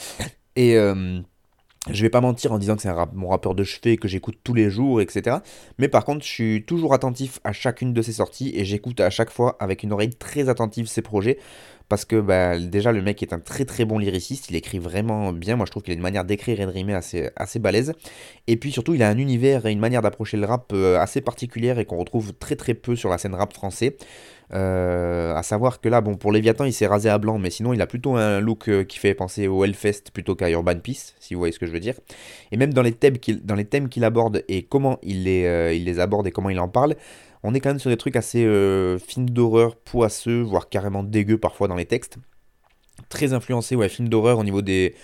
Et 0.56 0.78
euh, 0.78 1.20
je 1.90 2.02
vais 2.02 2.10
pas 2.10 2.22
mentir 2.22 2.54
en 2.54 2.60
disant 2.60 2.76
que 2.76 2.82
c'est 2.82 2.94
mon 3.14 3.28
rappeur 3.28 3.56
de 3.56 3.64
chevet 3.64 3.98
que 3.98 4.08
j'écoute 4.08 4.38
tous 4.44 4.54
les 4.54 4.70
jours, 4.70 5.02
etc. 5.02 5.38
Mais 5.80 5.90
par 5.90 6.06
contre, 6.06 6.24
je 6.24 6.30
suis 6.30 6.64
toujours 6.66 6.94
attentif 6.94 7.40
à 7.44 7.52
chacune 7.52 7.94
de 7.94 8.02
ses 8.02 8.14
sorties 8.14 8.54
et 8.56 8.64
j'écoute 8.64 9.00
à 9.02 9.10
chaque 9.10 9.30
fois 9.30 9.58
avec 9.60 9.84
une 9.84 9.92
oreille 9.92 10.16
très 10.16 10.48
attentive 10.48 10.88
ses 10.88 11.02
projets 11.02 11.40
parce 11.90 12.06
que 12.06 12.20
bah, 12.20 12.58
déjà 12.58 12.92
le 12.92 13.02
mec 13.02 13.22
est 13.22 13.34
un 13.34 13.40
très 13.40 13.66
très 13.66 13.86
bon 13.86 13.98
lyriciste, 13.98 14.50
il 14.50 14.56
écrit 14.56 14.80
vraiment 14.80 15.32
bien, 15.32 15.56
moi 15.56 15.66
je 15.66 15.72
trouve 15.72 15.84
qu'il 15.84 15.92
a 15.92 15.96
une 15.96 16.02
manière 16.02 16.26
d'écrire 16.26 16.60
et 16.60 16.66
de 16.66 16.72
rimer 16.72 16.94
assez, 16.94 17.30
assez 17.36 17.60
balèze, 17.60 17.94
et 18.48 18.58
puis 18.58 18.72
surtout 18.72 18.94
il 18.94 19.04
a 19.04 19.10
un 19.10 19.18
univers 19.18 19.66
et 19.66 19.72
une 19.72 19.80
manière 19.80 20.02
d'approcher 20.02 20.38
le 20.38 20.46
rap 20.46 20.72
euh, 20.74 21.00
assez 21.00 21.22
particulière 21.22 21.80
et 21.80 21.86
qu'on 21.86 21.98
retrouve 21.98 22.34
très 22.34 22.56
très 22.56 22.74
peu 22.74 22.96
sur 22.96 23.10
la 23.10 23.18
scène 23.18 23.36
rap 23.36 23.54
français. 23.54 23.98
Euh, 24.54 25.34
à 25.34 25.42
savoir 25.42 25.82
que 25.82 25.90
là, 25.90 26.02
bon, 26.02 26.16
pour 26.16 26.32
Léviathan, 26.32 26.66
il 26.66 26.74
s'est 26.74 26.86
rasé 26.86 27.10
à 27.10 27.18
blanc, 27.18 27.40
mais 27.40 27.50
sinon, 27.50 27.74
il 27.74 27.82
a 27.82 27.88
plutôt 27.88 28.18
un 28.18 28.40
look 28.40 28.68
euh, 28.68 28.84
qui 28.84 29.00
fait 29.00 29.16
penser 29.16 29.48
au 29.48 29.64
Hellfest 29.64 30.12
plutôt 30.14 30.36
qu'à 30.36 30.48
Urban 30.50 30.78
Peace, 30.78 31.16
si 31.20 31.34
vous 31.34 31.40
voyez 31.40 31.54
ce 31.54 31.58
que 31.58 31.66
je 31.66 31.72
veux 31.72 31.80
dire. 31.80 31.96
Et 32.52 32.58
même 32.58 32.72
dans 32.72 32.84
les 32.84 32.92
thèmes 32.92 33.18
qu'il, 33.18 34.04
aborde 34.04 34.44
et 34.48 34.64
comment 34.64 35.00
les, 35.02 35.72
il 35.76 35.86
les 35.86 36.00
aborde 36.00 36.28
et 36.28 36.32
comment 36.32 36.52
il 36.52 36.60
en 36.60 36.68
parle, 36.68 36.96
on 37.44 37.54
est 37.54 37.60
quand 37.60 37.70
même 37.70 37.80
sur 37.80 37.90
des 37.90 37.98
trucs 37.98 38.16
assez 38.16 38.46
euh, 38.46 38.98
films 38.98 39.30
d'horreur, 39.30 39.76
poisseux, 39.76 40.42
voire 40.42 40.70
carrément 40.70 41.04
dégueux 41.04 41.38
parfois 41.38 41.68
dans 41.68 41.76
les 41.76 41.86
textes. 41.86 42.18
Très 43.10 43.34
influencé, 43.34 43.76
ouais, 43.76 43.90
film 43.90 44.08
d'horreur 44.08 44.40
au 44.40 44.44
niveau 44.44 44.62
du, 44.62 44.96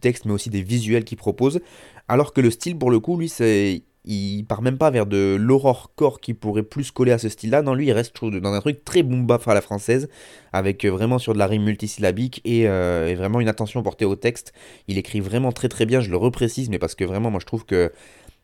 texte, 0.00 0.24
mais 0.24 0.32
aussi 0.32 0.50
des 0.50 0.62
visuels 0.62 1.04
qu'il 1.04 1.18
propose. 1.18 1.60
Alors 2.08 2.32
que 2.32 2.40
le 2.40 2.50
style, 2.50 2.76
pour 2.76 2.90
le 2.90 2.98
coup, 2.98 3.16
lui, 3.16 3.28
c'est 3.28 3.82
il 4.04 4.42
part 4.44 4.62
même 4.62 4.78
pas 4.78 4.90
vers 4.90 5.06
de 5.06 5.36
l'horrorcore 5.38 6.20
qui 6.20 6.34
pourrait 6.34 6.64
plus 6.64 6.90
coller 6.90 7.12
à 7.12 7.18
ce 7.18 7.28
style-là. 7.28 7.62
Non, 7.62 7.74
lui, 7.74 7.86
il 7.86 7.92
reste 7.92 8.12
dans 8.24 8.52
un 8.52 8.60
truc 8.60 8.84
très 8.84 9.04
boom 9.04 9.26
bap 9.26 9.46
à 9.46 9.54
la 9.54 9.60
française, 9.60 10.08
avec 10.52 10.84
euh, 10.84 10.90
vraiment 10.90 11.20
sur 11.20 11.34
de 11.34 11.38
la 11.38 11.46
rime 11.46 11.62
multisyllabique 11.62 12.42
euh, 12.46 13.06
et, 13.06 13.14
vraiment 13.14 13.40
une 13.40 13.46
attention 13.46 13.80
portée 13.84 14.04
au 14.04 14.16
texte. 14.16 14.52
Il 14.88 14.98
écrit 14.98 15.20
vraiment 15.20 15.52
très 15.52 15.68
très 15.68 15.86
bien, 15.86 16.00
je 16.00 16.10
le 16.10 16.16
reprécise, 16.16 16.68
mais 16.68 16.80
parce 16.80 16.96
que 16.96 17.04
vraiment, 17.04 17.30
moi 17.30 17.38
je 17.40 17.46
trouve 17.46 17.64
que 17.64 17.92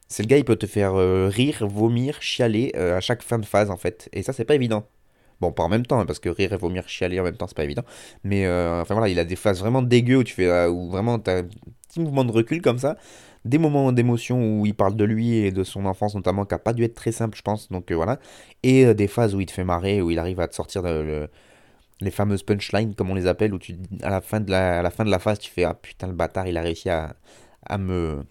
c'est 0.09 0.23
le 0.23 0.29
gars, 0.29 0.39
il 0.39 0.45
peut 0.45 0.57
te 0.57 0.67
faire 0.67 0.95
rire, 0.95 1.67
vomir, 1.69 2.21
chialer 2.23 2.75
à 2.75 3.01
chaque 3.01 3.23
fin 3.23 3.39
de 3.39 3.47
phase 3.47 3.71
en 3.71 3.77
fait. 3.77 4.09
Et 4.13 4.23
ça, 4.23 4.33
c'est 4.33 4.45
pas 4.45 4.55
évident. 4.55 4.87
Bon, 5.41 5.53
pas 5.53 5.63
en 5.63 5.69
même 5.69 5.87
temps, 5.87 6.01
hein, 6.01 6.07
parce 6.07 6.19
que 6.19 6.29
rire 6.29 6.53
et 6.53 6.57
vomir, 6.57 6.89
chialer 6.89 7.21
en 7.21 7.23
même 7.23 7.37
temps, 7.37 7.47
c'est 7.47 7.57
pas 7.57 7.65
évident. 7.65 7.85
Mais 8.25 8.47
euh, 8.47 8.83
enfin 8.83 8.95
voilà, 8.95 9.09
il 9.09 9.19
a 9.21 9.25
des 9.25 9.37
phases 9.37 9.61
vraiment 9.61 9.83
dégueu 9.83 10.17
où 10.17 10.25
tu 10.25 10.35
fais, 10.35 10.47
euh, 10.47 10.69
où 10.69 10.91
vraiment 10.91 11.19
t'as 11.19 11.41
un 11.41 11.49
petit 11.89 12.01
mouvement 12.01 12.25
de 12.25 12.33
recul 12.33 12.61
comme 12.61 12.79
ça. 12.79 12.97
Des 13.45 13.59
moments 13.59 13.93
d'émotion 13.93 14.61
où 14.61 14.67
il 14.67 14.75
parle 14.75 14.97
de 14.97 15.05
lui 15.05 15.37
et 15.37 15.53
de 15.53 15.63
son 15.65 15.87
enfance 15.87 16.15
notamment, 16.15 16.45
qui 16.45 16.55
a 16.55 16.59
pas 16.59 16.73
dû 16.73 16.83
être 16.85 16.95
très 16.95 17.13
simple, 17.13 17.37
je 17.37 17.43
pense. 17.43 17.69
Donc 17.71 17.91
euh, 17.93 17.95
voilà. 17.95 18.19
Et 18.63 18.95
des 18.95 19.09
phases 19.09 19.35
où 19.35 19.41
il 19.41 19.47
te 19.47 19.53
fait 19.53 19.65
marrer, 19.65 20.03
où 20.03 20.11
il 20.11 20.19
arrive 20.19 20.41
à 20.41 20.49
te 20.49 20.55
sortir 20.55 20.83
de, 20.83 21.29
les 22.01 22.11
fameuses 22.11 22.43
punchlines, 22.43 22.95
comme 22.95 23.11
on 23.11 23.15
les 23.15 23.27
appelle, 23.27 23.55
où 23.55 23.59
tu, 23.59 23.77
à 24.03 24.11
la 24.11 24.21
fin 24.21 24.41
de 24.41 24.51
la 24.51 24.91
fin 24.91 25.05
de 25.05 25.11
la 25.11 25.19
phase, 25.21 25.39
tu 25.39 25.51
fais 25.51 25.65
ah 25.65 25.75
putain 25.75 26.09
le 26.09 26.15
bâtard, 26.15 26.49
il 26.49 26.57
a 26.59 26.63
réussi 26.63 26.91
à, 26.91 27.17
à 27.67 27.79
me 27.79 28.25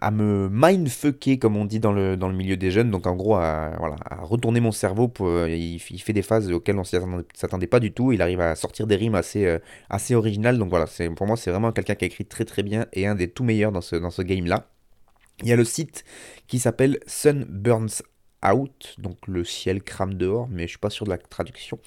à 0.00 0.10
me 0.10 0.48
mindfucker, 0.50 1.38
comme 1.38 1.56
on 1.56 1.64
dit 1.64 1.80
dans 1.80 1.92
le, 1.92 2.16
dans 2.16 2.28
le 2.28 2.34
milieu 2.34 2.56
des 2.56 2.70
jeunes. 2.70 2.90
Donc 2.90 3.06
en 3.06 3.16
gros, 3.16 3.36
à, 3.36 3.72
voilà, 3.78 3.96
à 4.04 4.22
retourner 4.22 4.60
mon 4.60 4.72
cerveau. 4.72 5.08
Pour, 5.08 5.28
euh, 5.28 5.48
il, 5.48 5.78
fait 5.78 6.12
des 6.12 6.22
phases 6.22 6.50
auxquelles 6.50 6.78
on 6.78 6.82
ne 6.82 7.22
s'attendait 7.34 7.66
pas 7.66 7.80
du 7.80 7.92
tout. 7.92 8.12
Il 8.12 8.22
arrive 8.22 8.40
à 8.40 8.54
sortir 8.54 8.86
des 8.86 8.96
rimes 8.96 9.14
assez, 9.14 9.46
euh, 9.46 9.58
assez 9.90 10.14
originales. 10.14 10.58
Donc 10.58 10.70
voilà, 10.70 10.86
pour 11.16 11.26
moi, 11.26 11.36
c'est 11.36 11.50
vraiment 11.50 11.72
quelqu'un 11.72 11.94
qui 11.94 12.04
a 12.04 12.06
écrit 12.06 12.24
très 12.24 12.44
très 12.44 12.62
bien 12.62 12.86
et 12.92 13.06
un 13.06 13.14
des 13.14 13.28
tout 13.28 13.44
meilleurs 13.44 13.72
dans 13.72 13.80
ce, 13.80 13.96
dans 13.96 14.10
ce 14.10 14.22
game-là. 14.22 14.68
Il 15.42 15.48
y 15.48 15.52
a 15.52 15.56
le 15.56 15.64
site 15.64 16.04
qui 16.48 16.58
s'appelle 16.58 16.98
Sun 17.06 17.44
Burns 17.48 18.02
Out, 18.46 18.94
donc 18.98 19.16
le 19.26 19.44
ciel 19.44 19.82
crame 19.82 20.14
dehors, 20.14 20.48
mais 20.48 20.64
je 20.64 20.68
suis 20.68 20.78
pas 20.78 20.90
sûr 20.90 21.04
de 21.04 21.10
la 21.10 21.18
traduction, 21.18 21.78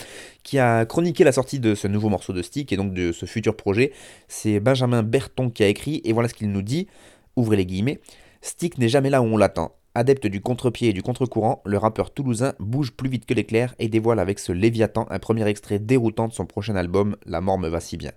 qui 0.44 0.60
a 0.60 0.86
chroniqué 0.86 1.24
la 1.24 1.32
sortie 1.32 1.60
de 1.60 1.76
ce 1.76 1.88
nouveau 1.88 2.10
morceau 2.10 2.34
de 2.34 2.42
stick 2.42 2.74
et 2.74 2.78
donc 2.78 2.94
de 2.94 3.12
ce 3.12 3.26
futur 3.26 3.56
projet. 3.56 3.94
C'est 4.28 4.60
Benjamin 4.60 5.04
Berton 5.04 5.50
qui 5.50 5.64
a 5.64 5.68
écrit, 5.68 6.02
et 6.04 6.12
voilà 6.14 6.28
ce 6.28 6.34
qu'il 6.34 6.52
nous 6.52 6.62
dit 6.62 6.88
ouvrez 7.36 7.58
les 7.58 7.66
guillemets, 7.66 8.02
Stick 8.42 8.78
n'est 8.78 8.90
jamais 8.90 9.10
là 9.10 9.22
où 9.22 9.26
on 9.26 9.38
l'attend. 9.38 9.76
Adepte 9.94 10.28
du 10.28 10.40
contre-pied 10.40 10.90
et 10.90 10.94
du 10.94 11.04
contre-courant, 11.04 11.62
le 11.66 11.78
rappeur 11.78 12.14
toulousain 12.14 12.54
bouge 12.60 12.92
plus 12.92 13.10
vite 13.10 13.26
que 13.26 13.34
l'éclair 13.34 13.76
et 13.78 13.90
dévoile 13.90 14.20
avec 14.20 14.40
ce 14.40 14.54
Léviathan 14.54 15.06
un 15.10 15.20
premier 15.20 15.46
extrait 15.48 15.80
déroutant 15.80 16.30
de 16.30 16.34
son 16.34 16.46
prochain 16.46 16.76
album 16.76 17.18
La 17.26 17.42
mort 17.42 17.60
me 17.60 17.68
va 17.68 17.82
si 17.82 17.98
bien. 17.98 18.12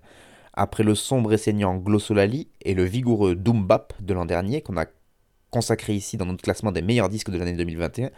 Après 0.52 0.84
le 0.84 0.94
sombre 0.94 1.32
et 1.32 1.36
saignant 1.36 1.76
Glossolali 1.76 2.48
et 2.62 2.74
le 2.74 2.84
vigoureux 2.84 3.34
Doom 3.34 3.66
Bap 3.66 3.92
de 4.00 4.14
l'an 4.14 4.24
dernier, 4.24 4.62
qu'on 4.62 4.76
a 4.76 4.86
consacré 5.50 5.94
ici 5.94 6.16
dans 6.16 6.26
notre 6.26 6.42
classement 6.42 6.72
des 6.72 6.82
meilleurs 6.82 7.08
disques 7.08 7.30
de 7.30 7.38
l'année 7.38 7.54
2021, 7.54 8.10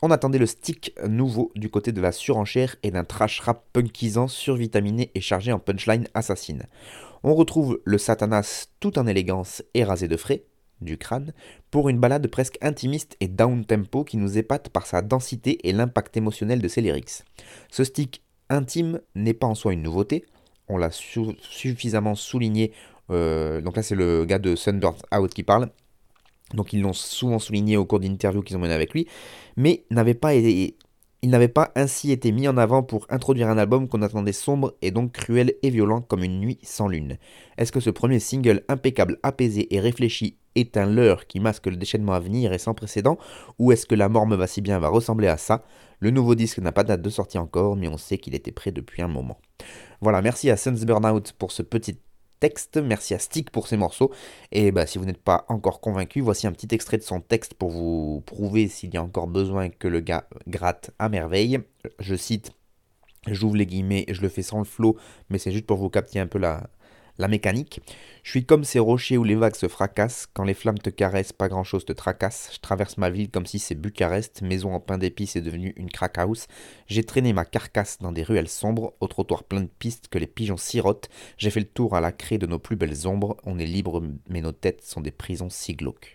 on 0.00 0.10
attendait 0.10 0.38
le 0.38 0.46
stick 0.46 0.92
nouveau 1.08 1.50
du 1.56 1.70
côté 1.70 1.92
de 1.92 2.00
la 2.00 2.12
surenchère 2.12 2.76
et 2.82 2.92
d'un 2.92 3.04
trash 3.04 3.40
rap 3.40 3.64
punkisant, 3.72 4.28
survitaminé 4.28 5.10
et 5.14 5.20
chargé 5.20 5.52
en 5.52 5.58
punchline 5.58 6.06
assassine. 6.14 6.64
On 7.24 7.34
retrouve 7.34 7.80
le 7.84 7.98
Satanas 7.98 8.68
tout 8.80 8.98
en 8.98 9.06
élégance 9.06 9.62
et 9.74 9.84
rasé 9.84 10.08
de 10.08 10.16
frais, 10.16 10.44
du 10.80 10.98
crâne, 10.98 11.32
pour 11.70 11.88
une 11.88 12.00
balade 12.00 12.26
presque 12.26 12.58
intimiste 12.60 13.16
et 13.20 13.28
down-tempo 13.28 14.04
qui 14.04 14.16
nous 14.16 14.38
épate 14.38 14.68
par 14.68 14.86
sa 14.86 15.02
densité 15.02 15.68
et 15.68 15.72
l'impact 15.72 16.16
émotionnel 16.16 16.60
de 16.60 16.68
ses 16.68 16.80
lyrics. 16.80 17.22
Ce 17.70 17.84
stick 17.84 18.22
intime 18.50 19.00
n'est 19.14 19.34
pas 19.34 19.46
en 19.46 19.54
soi 19.54 19.72
une 19.72 19.82
nouveauté, 19.82 20.24
on 20.68 20.76
l'a 20.76 20.90
suffisamment 20.90 22.14
souligné, 22.14 22.72
euh, 23.10 23.60
donc 23.60 23.76
là 23.76 23.82
c'est 23.82 23.94
le 23.94 24.24
gars 24.24 24.38
de 24.38 24.56
Sunburn 24.56 24.96
Out 25.14 25.32
qui 25.32 25.42
parle, 25.42 25.70
donc 26.54 26.72
ils 26.72 26.80
l'ont 26.80 26.92
souvent 26.92 27.38
souligné 27.38 27.76
au 27.76 27.84
cours 27.84 28.00
d'interviews 28.00 28.42
qu'ils 28.42 28.56
ont 28.56 28.60
mené 28.60 28.74
avec 28.74 28.92
lui, 28.92 29.06
mais 29.56 29.84
n'avait 29.90 30.14
pas 30.14 30.34
été 30.34 30.76
il 31.22 31.30
n'avait 31.30 31.46
pas 31.46 31.70
ainsi 31.76 32.10
été 32.10 32.32
mis 32.32 32.48
en 32.48 32.56
avant 32.56 32.82
pour 32.82 33.06
introduire 33.08 33.48
un 33.48 33.56
album 33.56 33.88
qu'on 33.88 34.02
attendait 34.02 34.32
sombre 34.32 34.74
et 34.82 34.90
donc 34.90 35.12
cruel 35.12 35.54
et 35.62 35.70
violent 35.70 36.00
comme 36.00 36.24
une 36.24 36.40
nuit 36.40 36.58
sans 36.64 36.88
lune. 36.88 37.16
Est-ce 37.58 37.70
que 37.70 37.78
ce 37.78 37.90
premier 37.90 38.18
single 38.18 38.64
impeccable, 38.68 39.18
apaisé 39.22 39.72
et 39.72 39.78
réfléchi 39.78 40.36
est 40.56 40.76
un 40.76 40.84
leurre 40.84 41.28
qui 41.28 41.38
masque 41.38 41.68
le 41.68 41.76
déchaînement 41.76 42.12
à 42.12 42.20
venir 42.20 42.52
et 42.52 42.58
sans 42.58 42.74
précédent, 42.74 43.18
ou 43.60 43.70
est-ce 43.70 43.86
que 43.86 43.94
La 43.94 44.08
mort 44.08 44.26
me 44.26 44.34
va 44.34 44.48
si 44.48 44.60
bien 44.60 44.80
va 44.80 44.88
ressembler 44.88 45.28
à 45.28 45.36
ça? 45.36 45.64
Le 46.00 46.10
nouveau 46.10 46.34
disque 46.34 46.58
n'a 46.58 46.72
pas 46.72 46.82
date 46.82 47.02
de 47.02 47.10
sortie 47.10 47.38
encore, 47.38 47.76
mais 47.76 47.86
on 47.86 47.96
sait 47.96 48.18
qu'il 48.18 48.34
était 48.34 48.50
prêt 48.50 48.72
depuis 48.72 49.00
un 49.00 49.08
moment. 49.08 49.38
Voilà, 50.00 50.20
merci 50.22 50.50
à 50.50 50.56
Suns 50.56 50.84
Burnout 50.84 51.32
pour 51.38 51.52
ce 51.52 51.62
petit 51.62 51.98
texte. 52.42 52.76
Merci 52.76 53.14
à 53.14 53.20
Stick 53.20 53.50
pour 53.50 53.68
ses 53.68 53.76
morceaux. 53.76 54.10
Et 54.50 54.72
bah, 54.72 54.84
si 54.84 54.98
vous 54.98 55.04
n'êtes 55.04 55.22
pas 55.22 55.44
encore 55.48 55.80
convaincu, 55.80 56.20
voici 56.20 56.48
un 56.48 56.52
petit 56.52 56.74
extrait 56.74 56.98
de 56.98 57.04
son 57.04 57.20
texte 57.20 57.54
pour 57.54 57.70
vous 57.70 58.20
prouver 58.26 58.66
s'il 58.66 58.92
y 58.92 58.96
a 58.96 59.02
encore 59.02 59.28
besoin 59.28 59.68
que 59.70 59.86
le 59.86 60.00
gars 60.00 60.26
gratte 60.48 60.90
à 60.98 61.08
merveille. 61.08 61.60
Je 62.00 62.16
cite, 62.16 62.50
j'ouvre 63.28 63.54
les 63.54 63.66
guillemets, 63.66 64.06
je 64.08 64.20
le 64.22 64.28
fais 64.28 64.42
sans 64.42 64.58
le 64.58 64.64
flow, 64.64 64.96
mais 65.30 65.38
c'est 65.38 65.52
juste 65.52 65.66
pour 65.66 65.76
vous 65.76 65.88
capter 65.88 66.18
un 66.18 66.26
peu 66.26 66.40
la, 66.40 66.68
la 67.22 67.28
mécanique. 67.28 67.80
Je 68.24 68.30
suis 68.30 68.44
comme 68.44 68.64
ces 68.64 68.78
rochers 68.78 69.16
où 69.16 69.24
les 69.24 69.34
vagues 69.34 69.54
se 69.54 69.68
fracassent, 69.68 70.26
quand 70.32 70.44
les 70.44 70.54
flammes 70.54 70.78
te 70.78 70.90
caressent, 70.90 71.32
pas 71.32 71.48
grand 71.48 71.64
chose 71.64 71.84
te 71.84 71.92
tracasse. 71.92 72.50
Je 72.52 72.58
traverse 72.58 72.98
ma 72.98 73.10
ville 73.10 73.30
comme 73.30 73.46
si 73.46 73.58
c'est 73.58 73.74
Bucarest, 73.74 74.42
maison 74.42 74.74
en 74.74 74.80
pain 74.80 74.98
d'épices 74.98 75.36
est 75.36 75.40
devenue 75.40 75.72
une 75.76 75.90
crack 75.90 76.18
house. 76.18 76.46
J'ai 76.86 77.04
traîné 77.04 77.32
ma 77.32 77.44
carcasse 77.44 77.98
dans 78.00 78.12
des 78.12 78.24
ruelles 78.24 78.48
sombres, 78.48 78.92
au 79.00 79.06
trottoir 79.06 79.44
plein 79.44 79.62
de 79.62 79.70
pistes 79.78 80.08
que 80.08 80.18
les 80.18 80.26
pigeons 80.26 80.56
sirotent. 80.56 81.08
J'ai 81.38 81.50
fait 81.50 81.60
le 81.60 81.66
tour 81.66 81.96
à 81.96 82.00
la 82.00 82.12
craie 82.12 82.38
de 82.38 82.46
nos 82.46 82.58
plus 82.58 82.76
belles 82.76 83.06
ombres. 83.06 83.36
On 83.44 83.58
est 83.58 83.66
libre, 83.66 84.02
mais 84.28 84.40
nos 84.40 84.52
têtes 84.52 84.82
sont 84.84 85.00
des 85.00 85.12
prisons 85.12 85.50
si 85.50 85.74
glauques. 85.74 86.14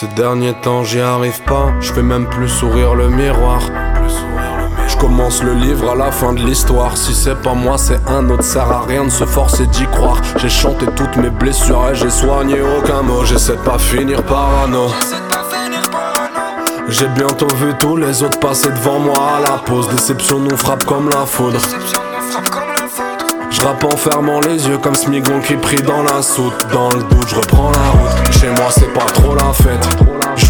Ces 0.00 0.06
derniers 0.14 0.54
temps 0.54 0.84
j'y 0.84 1.00
arrive 1.00 1.42
pas, 1.42 1.72
je 1.80 1.92
fais 1.92 2.04
même 2.04 2.26
plus 2.28 2.48
sourire 2.48 2.94
le 2.94 3.08
miroir. 3.08 3.60
Je 4.86 4.96
commence 4.96 5.42
le 5.42 5.54
livre 5.54 5.90
à 5.90 5.96
la 5.96 6.12
fin 6.12 6.32
de 6.32 6.38
l'histoire. 6.38 6.96
Si 6.96 7.12
c'est 7.12 7.34
pas 7.42 7.54
moi, 7.54 7.76
c'est 7.78 7.98
un 8.06 8.30
autre. 8.30 8.44
Sert 8.44 8.70
à 8.70 8.82
rien 8.82 9.06
de 9.06 9.10
se 9.10 9.24
forcer 9.24 9.66
d'y 9.66 9.86
croire. 9.86 10.20
J'ai 10.36 10.48
chanté 10.48 10.86
toutes 10.94 11.16
mes 11.16 11.30
blessures 11.30 11.90
et 11.90 11.96
j'ai 11.96 12.10
soigné 12.10 12.58
aucun 12.60 13.02
mot. 13.02 13.24
J'essaie 13.24 13.56
de 13.56 13.62
pas 13.62 13.78
finir 13.80 14.22
parano. 14.22 14.86
J'ai 16.86 17.08
bientôt 17.08 17.48
vu 17.56 17.74
tous 17.80 17.96
les 17.96 18.22
autres 18.22 18.38
passer 18.38 18.70
devant 18.70 19.00
moi 19.00 19.38
à 19.38 19.40
la 19.40 19.58
pause. 19.58 19.88
Déception 19.88 20.38
nous 20.38 20.56
frappe 20.56 20.84
comme 20.84 21.10
la 21.10 21.26
foudre. 21.26 21.58
Je 23.58 23.64
rappe 23.64 23.84
en 23.84 23.96
fermant 23.96 24.40
les 24.40 24.68
yeux 24.68 24.78
comme 24.78 24.94
Smigon 24.94 25.40
qui 25.40 25.54
prie 25.54 25.82
dans 25.82 26.04
la 26.04 26.22
soute. 26.22 26.54
Dans 26.72 26.90
le 26.90 27.02
doute 27.02 27.28
je 27.28 27.34
reprends 27.34 27.72
la 27.72 27.90
route. 27.90 28.32
Chez 28.40 28.50
moi 28.50 28.68
c'est 28.70 28.92
pas 28.92 29.06
trop 29.06 29.34
la 29.34 29.52
fête 29.52 30.07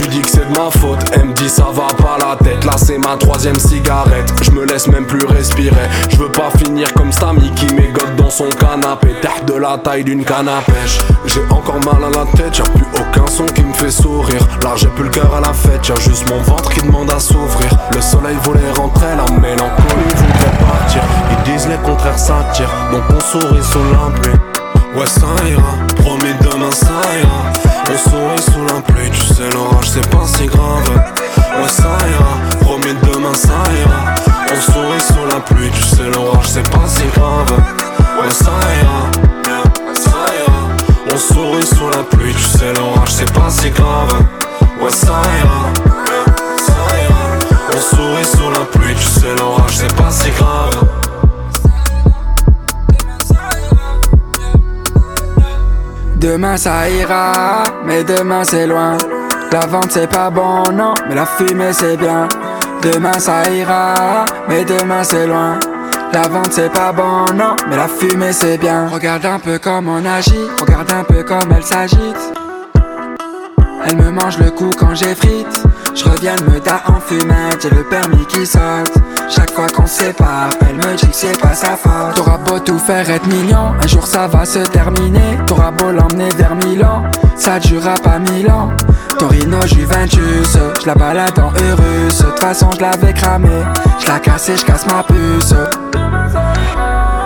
dis 0.08 0.20
que 0.20 0.28
c'est 0.28 0.48
de 0.48 0.58
ma 0.58 0.70
faute. 0.70 0.98
Elle 1.12 1.26
me 1.26 1.32
dit 1.34 1.48
ça 1.48 1.66
va 1.72 1.86
pas 1.94 2.16
la 2.18 2.36
tête. 2.36 2.64
Là 2.64 2.74
c'est 2.76 2.98
ma 2.98 3.16
troisième 3.16 3.58
cigarette. 3.58 4.32
Je 4.42 4.50
me 4.50 4.64
laisse 4.64 4.88
même 4.88 5.06
plus 5.06 5.24
respirer. 5.26 5.88
Je 6.10 6.16
veux 6.16 6.30
pas 6.30 6.50
finir 6.58 6.92
comme 6.94 7.12
Stamy 7.12 7.50
qui 7.52 7.66
m'égote 7.74 8.16
dans 8.16 8.30
son 8.30 8.48
canapé. 8.48 9.14
Terre 9.20 9.44
de 9.46 9.54
la 9.54 9.78
taille 9.78 10.04
d'une 10.04 10.24
canne 10.24 10.48
à 10.48 10.60
pêche 10.60 10.98
J'ai 11.26 11.42
encore 11.50 11.80
mal 11.84 12.04
à 12.04 12.10
la 12.10 12.24
tête. 12.32 12.58
Y'a 12.58 12.64
plus 12.64 12.86
aucun 12.94 13.26
son 13.26 13.46
qui 13.46 13.62
me 13.62 13.72
fait 13.72 13.90
sourire. 13.90 14.46
Là 14.62 14.70
j'ai 14.76 14.88
plus 14.88 15.04
le 15.04 15.10
cœur 15.10 15.34
à 15.34 15.40
la 15.40 15.52
fête. 15.52 15.86
Y'a 15.88 15.96
juste 15.96 16.28
mon 16.30 16.40
ventre 16.42 16.70
qui 16.70 16.80
demande 16.80 17.10
à 17.10 17.18
s'ouvrir. 17.18 17.70
Le 17.94 18.00
soleil 18.00 18.36
voulait 18.44 18.70
rentrer. 18.76 19.08
La 19.16 19.30
mélancolie 19.36 20.14
voudrait 20.14 20.58
partir. 20.58 21.02
Ils 21.30 21.52
disent 21.52 21.68
les 21.68 21.78
contraires 21.88 22.18
s'attirent. 22.18 22.72
Donc 22.92 23.02
on 23.10 23.20
sourit 23.20 23.62
sous 23.62 24.20
pluie 24.20 24.38
Ouais 24.96 25.06
ça 25.06 25.26
ira, 25.46 25.76
promis 25.96 26.34
ça 26.70 27.00
ira 27.18 27.52
On 27.90 28.10
sourit 28.10 28.42
sous 28.42 28.74
la 28.74 28.80
pluie, 28.82 29.10
tu 29.10 29.34
sais 29.34 29.48
l'orage 29.54 29.90
c'est 29.90 30.08
pas 30.10 30.26
si 30.26 30.46
grave. 30.46 30.88
Ouais 31.60 31.68
ça 31.68 31.96
ira, 32.10 32.60
promis 32.60 32.94
demain 33.02 33.34
ça 33.34 33.62
ira 33.80 34.14
On 34.50 34.72
sourit 34.72 35.00
sous 35.00 35.26
la 35.32 35.40
pluie, 35.40 35.70
tu 35.70 35.82
sais 35.82 36.10
l'orage 36.14 36.48
c'est 36.48 36.68
pas 36.70 36.86
si 36.86 37.04
grave. 37.14 37.52
Ouais 38.20 38.30
ça 38.30 38.52
ira, 38.80 39.10
ça 39.94 40.10
ira 40.40 40.68
On 41.12 41.16
sourit 41.16 41.66
sous 41.66 41.90
la 41.90 42.02
pluie, 42.04 42.34
tu 42.34 42.58
sais 42.58 42.72
l'orage 42.74 43.12
c'est 43.12 43.32
pas 43.32 43.50
si 43.50 43.70
grave. 43.70 44.12
Ouais 44.80 44.90
ça 44.90 45.20
ira, 45.40 45.60
ça 46.66 46.72
ira 47.04 47.76
On 47.76 47.80
sourit 47.80 48.24
sous 48.24 48.50
la 48.50 48.64
pluie, 48.66 48.94
tu 48.94 49.20
sais 49.20 49.34
l'orage 49.38 49.76
c'est 49.76 49.94
pas 49.96 50.10
si 50.10 50.30
grave 50.30 51.07
Demain 56.18 56.56
ça 56.56 56.90
ira, 56.90 57.62
mais 57.84 58.02
demain 58.02 58.42
c'est 58.42 58.66
loin. 58.66 58.98
La 59.52 59.60
vente 59.60 59.92
c'est 59.92 60.10
pas 60.10 60.30
bon, 60.30 60.64
non, 60.74 60.92
mais 61.08 61.14
la 61.14 61.24
fumée 61.24 61.72
c'est 61.72 61.96
bien. 61.96 62.28
Demain 62.82 63.18
ça 63.20 63.48
ira, 63.48 64.24
mais 64.48 64.64
demain 64.64 65.04
c'est 65.04 65.28
loin. 65.28 65.60
La 66.12 66.22
vente 66.22 66.52
c'est 66.52 66.72
pas 66.72 66.90
bon, 66.90 67.24
non, 67.36 67.54
mais 67.70 67.76
la 67.76 67.86
fumée 67.86 68.32
c'est 68.32 68.58
bien. 68.58 68.88
Regarde 68.88 69.26
un 69.26 69.38
peu 69.38 69.58
comme 69.58 69.88
on 69.88 70.04
agit, 70.04 70.34
regarde 70.60 70.90
un 70.90 71.04
peu 71.04 71.22
comme 71.22 71.52
elle 71.56 71.62
s'agite. 71.62 72.47
Elle 73.88 73.96
me 73.96 74.10
mange 74.10 74.38
le 74.38 74.50
cou 74.50 74.70
quand 74.78 74.94
j'ai 74.94 75.14
frite. 75.14 75.64
Je 75.94 76.04
reviens 76.04 76.36
me 76.46 76.60
ta 76.60 76.82
en 76.88 77.00
fumette, 77.00 77.62
j'ai 77.62 77.70
le 77.70 77.82
permis 77.84 78.26
qui 78.26 78.46
saute. 78.46 78.92
Chaque 79.30 79.50
fois 79.52 79.66
qu'on 79.68 79.86
sépare, 79.86 80.50
elle 80.68 80.76
me 80.76 80.94
dit 80.94 81.08
que 81.08 81.14
c'est 81.14 81.40
pas 81.40 81.54
sa 81.54 81.76
faute. 81.76 82.14
T'auras 82.14 82.38
beau 82.38 82.58
tout 82.58 82.78
faire 82.78 83.08
être 83.08 83.26
mignon, 83.26 83.72
un 83.82 83.86
jour 83.86 84.06
ça 84.06 84.26
va 84.26 84.44
se 84.44 84.58
terminer. 84.58 85.38
T'auras 85.46 85.70
beau 85.70 85.90
l'emmener 85.90 86.28
vers 86.36 86.54
Milan, 86.54 87.04
ça 87.36 87.58
durera 87.58 87.94
pas 87.94 88.18
mille 88.18 88.50
ans. 88.50 88.68
Torino 89.18 89.60
Juventus, 89.66 90.56
je 90.80 90.86
la 90.86 90.94
balade 90.94 91.38
en 91.38 91.50
Eurus. 91.50 92.18
De 92.18 92.24
toute 92.24 92.40
façon, 92.40 92.70
je 92.76 92.82
l'avais 92.82 93.14
cramé, 93.14 93.64
je 93.98 94.06
la 94.06 94.18
casse 94.18 94.50
et 94.50 94.56
je 94.56 94.64
casse 94.64 94.86
ma 94.86 95.02
puce. 95.02 95.54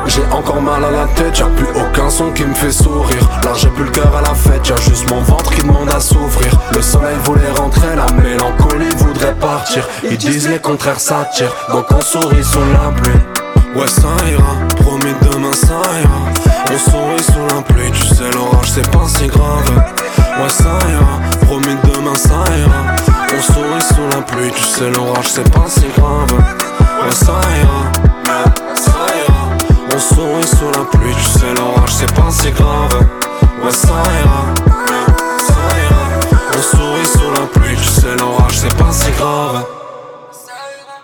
J'ai 0.06 0.24
encore 0.30 0.60
mal 0.60 0.84
à 0.84 0.90
la 0.90 1.06
tête, 1.14 1.38
y'a 1.38 1.46
plus 1.46 1.68
aucun 1.74 2.10
son 2.10 2.30
qui 2.32 2.44
me 2.44 2.54
fait 2.54 2.72
sourire. 2.72 3.28
Là 3.44 3.52
j'ai 3.54 3.68
plus 3.68 3.84
le 3.84 3.90
cœur 3.90 4.14
à 4.16 4.20
la 4.20 4.34
fête, 4.34 4.68
y'a 4.68 4.76
juste 4.76 5.08
mon 5.10 5.20
ventre 5.20 5.50
qui 5.54 5.62
demande 5.62 5.90
à 5.90 6.00
s'ouvrir. 6.00 6.52
Le 6.74 6.82
soleil 6.82 7.16
voulait 7.24 7.50
rentrer, 7.56 7.96
la 7.96 8.12
mélancolie 8.22 8.94
voudrait 8.96 9.34
partir. 9.34 9.88
Ils 10.02 10.18
disent 10.18 10.48
les 10.48 10.58
contraires 10.58 11.00
s'attirent, 11.00 11.54
donc 11.70 11.86
on 11.90 12.00
sourit 12.00 12.44
sous 12.44 12.58
la 12.72 12.90
pluie. 13.00 13.20
Ouais 13.74 13.88
ça 13.88 14.08
ira, 14.30 14.54
promis 14.82 15.14
demain 15.22 15.54
ça 15.54 15.80
ira. 16.02 16.20
On 16.70 16.78
sourit 16.90 17.22
sous 17.22 17.54
la 17.54 17.62
pluie, 17.62 17.90
tu 17.92 18.06
sais 18.14 18.30
l'orage 18.34 18.70
c'est 18.74 18.90
pas 18.90 19.06
si 19.06 19.26
grave. 19.28 19.70
Ouais 20.38 20.48
ça 20.48 20.78
ira, 20.90 21.46
promis 21.46 21.76
demain 21.84 22.14
ça 22.14 22.44
ira. 22.58 22.82
On 23.34 23.40
sourit 23.40 23.82
sous 23.82 24.08
la 24.14 24.22
pluie, 24.22 24.50
tu 24.54 24.62
sais 24.62 24.90
l'orage 24.90 25.30
c'est 25.30 25.50
pas 25.50 25.66
si 25.68 25.86
grave. 25.96 26.32
Ouais 27.02 27.12
ça 27.12 27.40
ira, 27.62 27.80
ça 28.74 28.92
ira. 29.16 29.21
On 30.02 30.14
sourit 30.14 30.46
sous 30.48 30.70
la 30.70 30.84
pluie, 30.84 31.14
tu 31.14 31.38
sais 31.38 31.54
l'orage 31.54 31.92
c'est 31.92 32.12
pas 32.12 32.30
si 32.30 32.50
grave. 32.50 33.08
Ouais 33.62 33.70
ça 33.70 33.88
ira, 33.88 34.54
ça 35.38 35.54
ira. 35.78 36.20
On 36.52 36.58
sourit 36.58 37.06
sous 37.06 37.30
la 37.30 37.46
pluie, 37.46 37.76
tu 37.76 37.84
sais 37.84 38.16
l'orage 38.16 38.58
c'est 38.58 38.76
pas 38.76 38.90
si 38.90 39.12
grave. 39.12 39.64
Ça 40.32 40.52
ira, 40.80 40.98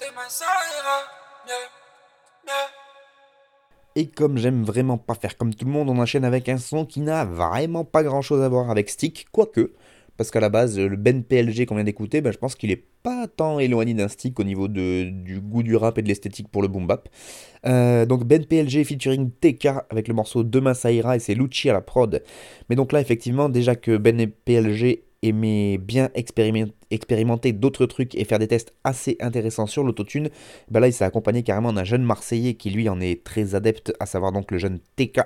demain 0.00 0.28
ça 0.28 0.44
ira, 0.46 0.98
mieux, 1.44 2.46
mieux. 2.46 4.00
Et 4.00 4.08
comme 4.08 4.38
j'aime 4.38 4.62
vraiment 4.62 4.96
pas 4.96 5.14
faire 5.14 5.36
comme 5.36 5.52
tout 5.52 5.64
le 5.64 5.72
monde, 5.72 5.90
on 5.90 5.98
enchaîne 5.98 6.24
avec 6.24 6.48
un 6.48 6.58
son 6.58 6.86
qui 6.86 7.00
n'a 7.00 7.24
vraiment 7.24 7.84
pas 7.84 8.04
grand 8.04 8.22
chose 8.22 8.42
à 8.42 8.48
voir 8.48 8.70
avec 8.70 8.90
Stick, 8.90 9.26
quoique, 9.32 9.72
parce 10.20 10.30
qu'à 10.30 10.40
la 10.40 10.50
base, 10.50 10.78
le 10.78 10.96
Ben 10.96 11.24
PLG 11.24 11.64
qu'on 11.64 11.76
vient 11.76 11.84
d'écouter, 11.84 12.20
ben, 12.20 12.30
je 12.30 12.36
pense 12.36 12.54
qu'il 12.54 12.70
est 12.70 12.84
pas 13.02 13.26
tant 13.26 13.58
éloigné 13.58 13.94
d'un 13.94 14.08
Stick 14.08 14.38
au 14.38 14.44
niveau 14.44 14.68
du 14.68 15.40
goût 15.42 15.62
du 15.62 15.76
rap 15.76 15.96
et 15.96 16.02
de 16.02 16.08
l'esthétique 16.08 16.48
pour 16.48 16.60
le 16.60 16.68
boom 16.68 16.86
bap. 16.86 17.08
Euh, 17.64 18.04
donc 18.04 18.24
Ben 18.26 18.44
PLG 18.44 18.84
featuring 18.84 19.30
TK 19.40 19.68
avec 19.88 20.08
le 20.08 20.12
morceau 20.12 20.42
Demain 20.42 20.74
ça 20.74 20.92
ira 20.92 21.16
et 21.16 21.20
c'est 21.20 21.34
Lucci 21.34 21.70
à 21.70 21.72
la 21.72 21.80
prod. 21.80 22.22
Mais 22.68 22.76
donc 22.76 22.92
là, 22.92 23.00
effectivement, 23.00 23.48
déjà 23.48 23.76
que 23.76 23.96
Ben 23.96 24.30
PLG 24.44 25.04
aimait 25.22 25.78
bien 25.78 26.08
expérimenter, 26.14 27.52
d'autres 27.52 27.86
trucs 27.86 28.14
et 28.14 28.24
faire 28.24 28.38
des 28.38 28.48
tests 28.48 28.72
assez 28.84 29.16
intéressants 29.20 29.66
sur 29.66 29.84
l'autotune, 29.84 30.30
bah 30.70 30.80
là 30.80 30.88
il 30.88 30.92
s'est 30.92 31.04
accompagné 31.04 31.42
carrément 31.42 31.72
d'un 31.72 31.84
jeune 31.84 32.02
Marseillais 32.02 32.54
qui 32.54 32.70
lui 32.70 32.88
en 32.88 33.00
est 33.00 33.22
très 33.22 33.54
adepte, 33.54 33.92
à 34.00 34.06
savoir 34.06 34.32
donc 34.32 34.50
le 34.50 34.58
jeune 34.58 34.80
TK. 34.96 35.20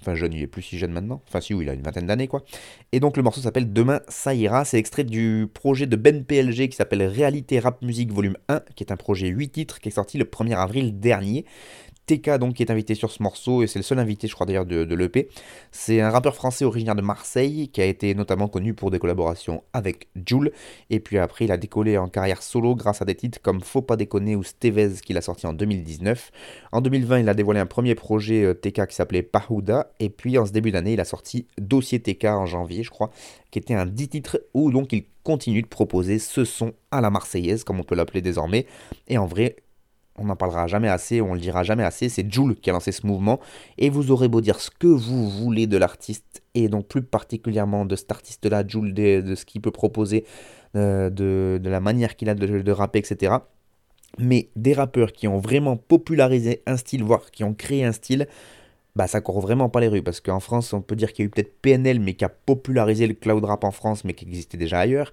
Enfin 0.00 0.14
jeune, 0.14 0.32
il 0.32 0.42
est 0.42 0.46
plus 0.46 0.62
si 0.62 0.78
jeune 0.78 0.92
maintenant. 0.92 1.22
Enfin 1.26 1.40
si, 1.40 1.54
oui, 1.54 1.64
il 1.64 1.70
a 1.70 1.72
une 1.72 1.82
vingtaine 1.82 2.06
d'années 2.06 2.28
quoi. 2.28 2.44
Et 2.92 3.00
donc 3.00 3.16
le 3.16 3.22
morceau 3.22 3.40
s'appelle 3.40 3.72
Demain 3.72 4.00
ça 4.08 4.34
ira. 4.34 4.64
C'est 4.64 4.78
extrait 4.78 5.04
du 5.04 5.48
projet 5.52 5.86
de 5.86 5.96
Ben 5.96 6.24
PLG 6.24 6.68
qui 6.68 6.76
s'appelle 6.76 7.02
Réalité 7.02 7.58
Rap 7.58 7.82
Music 7.82 8.12
Volume 8.12 8.36
1, 8.48 8.60
qui 8.76 8.84
est 8.84 8.92
un 8.92 8.96
projet 8.96 9.28
8 9.28 9.48
titres 9.48 9.80
qui 9.80 9.88
est 9.88 9.92
sorti 9.92 10.18
le 10.18 10.24
1er 10.24 10.56
avril 10.56 11.00
dernier. 11.00 11.46
TK 12.08 12.38
donc 12.38 12.54
qui 12.54 12.62
est 12.62 12.70
invité 12.70 12.94
sur 12.94 13.10
ce 13.10 13.22
morceau 13.22 13.62
et 13.62 13.66
c'est 13.66 13.78
le 13.78 13.82
seul 13.82 13.98
invité 13.98 14.26
je 14.26 14.34
crois 14.34 14.46
d'ailleurs 14.46 14.66
de, 14.66 14.94
l'EP. 14.94 15.28
C'est 15.70 16.00
un 16.00 16.10
rappeur 16.10 16.34
français 16.34 16.64
originaire 16.64 16.94
de 16.94 17.02
Marseille 17.02 17.68
qui 17.68 17.82
a 17.82 17.84
été 17.84 18.14
notamment 18.14 18.48
connu 18.48 18.72
pour 18.72 18.90
des 18.90 18.98
collaborations 18.98 19.62
avec 19.72 20.08
Joule 20.26 20.50
et 20.90 21.00
puis 21.00 21.18
après 21.18 21.44
il 21.44 21.52
a 21.52 21.58
décollé 21.58 21.98
en 21.98 22.08
carrière 22.08 22.42
solo 22.42 22.74
grâce 22.74 23.02
à 23.02 23.04
des 23.04 23.14
titres 23.14 23.40
comme 23.42 23.60
Faut 23.60 23.82
pas 23.82 23.96
déconner 23.96 24.36
ou 24.36 24.42
Stevez 24.42 24.94
qu'il 25.04 25.18
a 25.18 25.20
sorti 25.20 25.46
en 25.46 25.52
2019. 25.52 26.30
En 26.72 26.80
2020 26.80 27.20
il 27.20 27.28
a 27.28 27.34
dévoilé 27.34 27.60
un 27.60 27.66
premier 27.66 27.94
projet 27.94 28.42
euh, 28.42 28.54
TK 28.54 28.86
qui 28.86 28.94
s'appelait 28.94 29.22
Pahuda 29.22 29.92
et 30.00 30.08
puis 30.08 30.38
en 30.38 30.46
ce 30.46 30.52
début 30.52 30.70
d'année 30.70 30.94
il 30.94 31.00
a 31.00 31.04
sorti 31.04 31.46
Dossier 31.58 32.00
TK 32.00 32.24
en 32.24 32.46
janvier 32.46 32.82
je 32.82 32.90
crois 32.90 33.10
qui 33.50 33.58
était 33.58 33.74
un 33.74 33.86
10 33.86 34.08
titres 34.08 34.40
où 34.54 34.70
donc 34.70 34.92
il 34.92 35.04
continue 35.22 35.60
de 35.60 35.66
proposer 35.66 36.18
ce 36.18 36.46
son 36.46 36.72
à 36.90 37.02
la 37.02 37.10
marseillaise 37.10 37.64
comme 37.64 37.80
on 37.80 37.84
peut 37.84 37.94
l'appeler 37.94 38.22
désormais 38.22 38.64
et 39.08 39.18
en 39.18 39.26
vrai 39.26 39.56
on 40.18 40.24
n'en 40.24 40.36
parlera 40.36 40.66
jamais 40.66 40.88
assez, 40.88 41.20
on 41.20 41.34
le 41.34 41.40
dira 41.40 41.62
jamais 41.62 41.84
assez, 41.84 42.08
c'est 42.08 42.30
Joule 42.32 42.56
qui 42.56 42.70
a 42.70 42.72
lancé 42.72 42.92
ce 42.92 43.06
mouvement, 43.06 43.40
et 43.78 43.90
vous 43.90 44.10
aurez 44.10 44.28
beau 44.28 44.40
dire 44.40 44.60
ce 44.60 44.70
que 44.70 44.86
vous 44.86 45.28
voulez 45.28 45.66
de 45.66 45.76
l'artiste, 45.76 46.42
et 46.54 46.68
donc 46.68 46.86
plus 46.88 47.02
particulièrement 47.02 47.84
de 47.84 47.96
cet 47.96 48.10
artiste-là, 48.10 48.64
Joule, 48.66 48.92
de, 48.94 49.34
ce 49.34 49.44
qu'il 49.44 49.60
peut 49.60 49.70
proposer, 49.70 50.24
euh, 50.76 51.10
de, 51.10 51.58
de, 51.62 51.70
la 51.70 51.80
manière 51.80 52.16
qu'il 52.16 52.28
a 52.28 52.34
de, 52.34 52.60
de 52.60 52.72
rapper, 52.72 52.98
etc. 52.98 53.36
Mais 54.18 54.50
des 54.56 54.72
rappeurs 54.72 55.12
qui 55.12 55.28
ont 55.28 55.38
vraiment 55.38 55.76
popularisé 55.76 56.62
un 56.66 56.76
style, 56.76 57.04
voire 57.04 57.30
qui 57.30 57.44
ont 57.44 57.54
créé 57.54 57.84
un 57.84 57.92
style, 57.92 58.26
bah 58.98 59.06
ça 59.06 59.20
court 59.20 59.40
vraiment 59.40 59.68
pas 59.68 59.78
les 59.78 59.86
rues, 59.86 60.02
parce 60.02 60.20
qu'en 60.20 60.40
France, 60.40 60.72
on 60.72 60.80
peut 60.80 60.96
dire 60.96 61.12
qu'il 61.12 61.22
y 61.22 61.24
a 61.24 61.28
eu 61.28 61.30
peut-être 61.30 61.60
PNL, 61.62 62.00
mais 62.00 62.14
qui 62.14 62.24
a 62.24 62.28
popularisé 62.28 63.06
le 63.06 63.14
cloud 63.14 63.44
rap 63.44 63.62
en 63.62 63.70
France, 63.70 64.02
mais 64.02 64.12
qui 64.12 64.24
existait 64.24 64.58
déjà 64.58 64.80
ailleurs. 64.80 65.12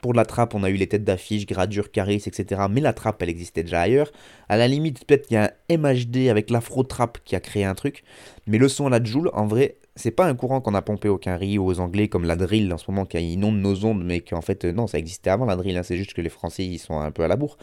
Pour 0.00 0.14
la 0.14 0.24
trappe, 0.24 0.54
on 0.54 0.62
a 0.62 0.70
eu 0.70 0.74
les 0.76 0.86
têtes 0.86 1.02
d'affiche, 1.02 1.44
Gradure, 1.44 1.90
Caris, 1.90 2.22
etc. 2.26 2.62
Mais 2.70 2.80
la 2.80 2.92
trappe, 2.92 3.20
elle 3.22 3.30
existait 3.30 3.64
déjà 3.64 3.80
ailleurs. 3.80 4.12
À 4.48 4.56
la 4.56 4.68
limite, 4.68 5.04
peut-être 5.04 5.26
qu'il 5.26 5.34
y 5.34 5.38
a 5.38 5.52
un 5.68 5.76
MHD 5.76 6.28
avec 6.28 6.48
l'afro-trap 6.48 7.18
qui 7.24 7.34
a 7.34 7.40
créé 7.40 7.64
un 7.64 7.74
truc. 7.74 8.04
Mais 8.46 8.58
le 8.58 8.68
son 8.68 8.86
à 8.86 8.90
la 8.90 9.02
Joule, 9.02 9.30
en 9.32 9.46
vrai, 9.46 9.78
c'est 9.96 10.10
pas 10.10 10.26
un 10.26 10.34
courant 10.34 10.60
qu'on 10.60 10.74
a 10.74 10.82
pompé 10.82 11.08
au 11.08 11.18
Quinry 11.18 11.56
ou 11.56 11.66
aux 11.66 11.78
Anglais 11.78 12.08
comme 12.08 12.24
la 12.24 12.34
drill 12.34 12.72
en 12.72 12.78
ce 12.78 12.90
moment 12.90 13.04
qui 13.06 13.18
inonde 13.18 13.58
nos 13.58 13.84
ondes, 13.84 14.02
mais 14.04 14.20
qu'en 14.20 14.40
fait, 14.40 14.64
non, 14.64 14.88
ça 14.88 14.98
existait 14.98 15.30
avant 15.30 15.44
la 15.46 15.54
drill. 15.54 15.76
Hein. 15.76 15.84
c'est 15.84 15.96
juste 15.96 16.14
que 16.14 16.20
les 16.20 16.28
Français, 16.28 16.64
ils 16.64 16.78
sont 16.78 16.98
un 16.98 17.12
peu 17.12 17.22
à 17.22 17.28
la 17.28 17.36
bourre. 17.36 17.56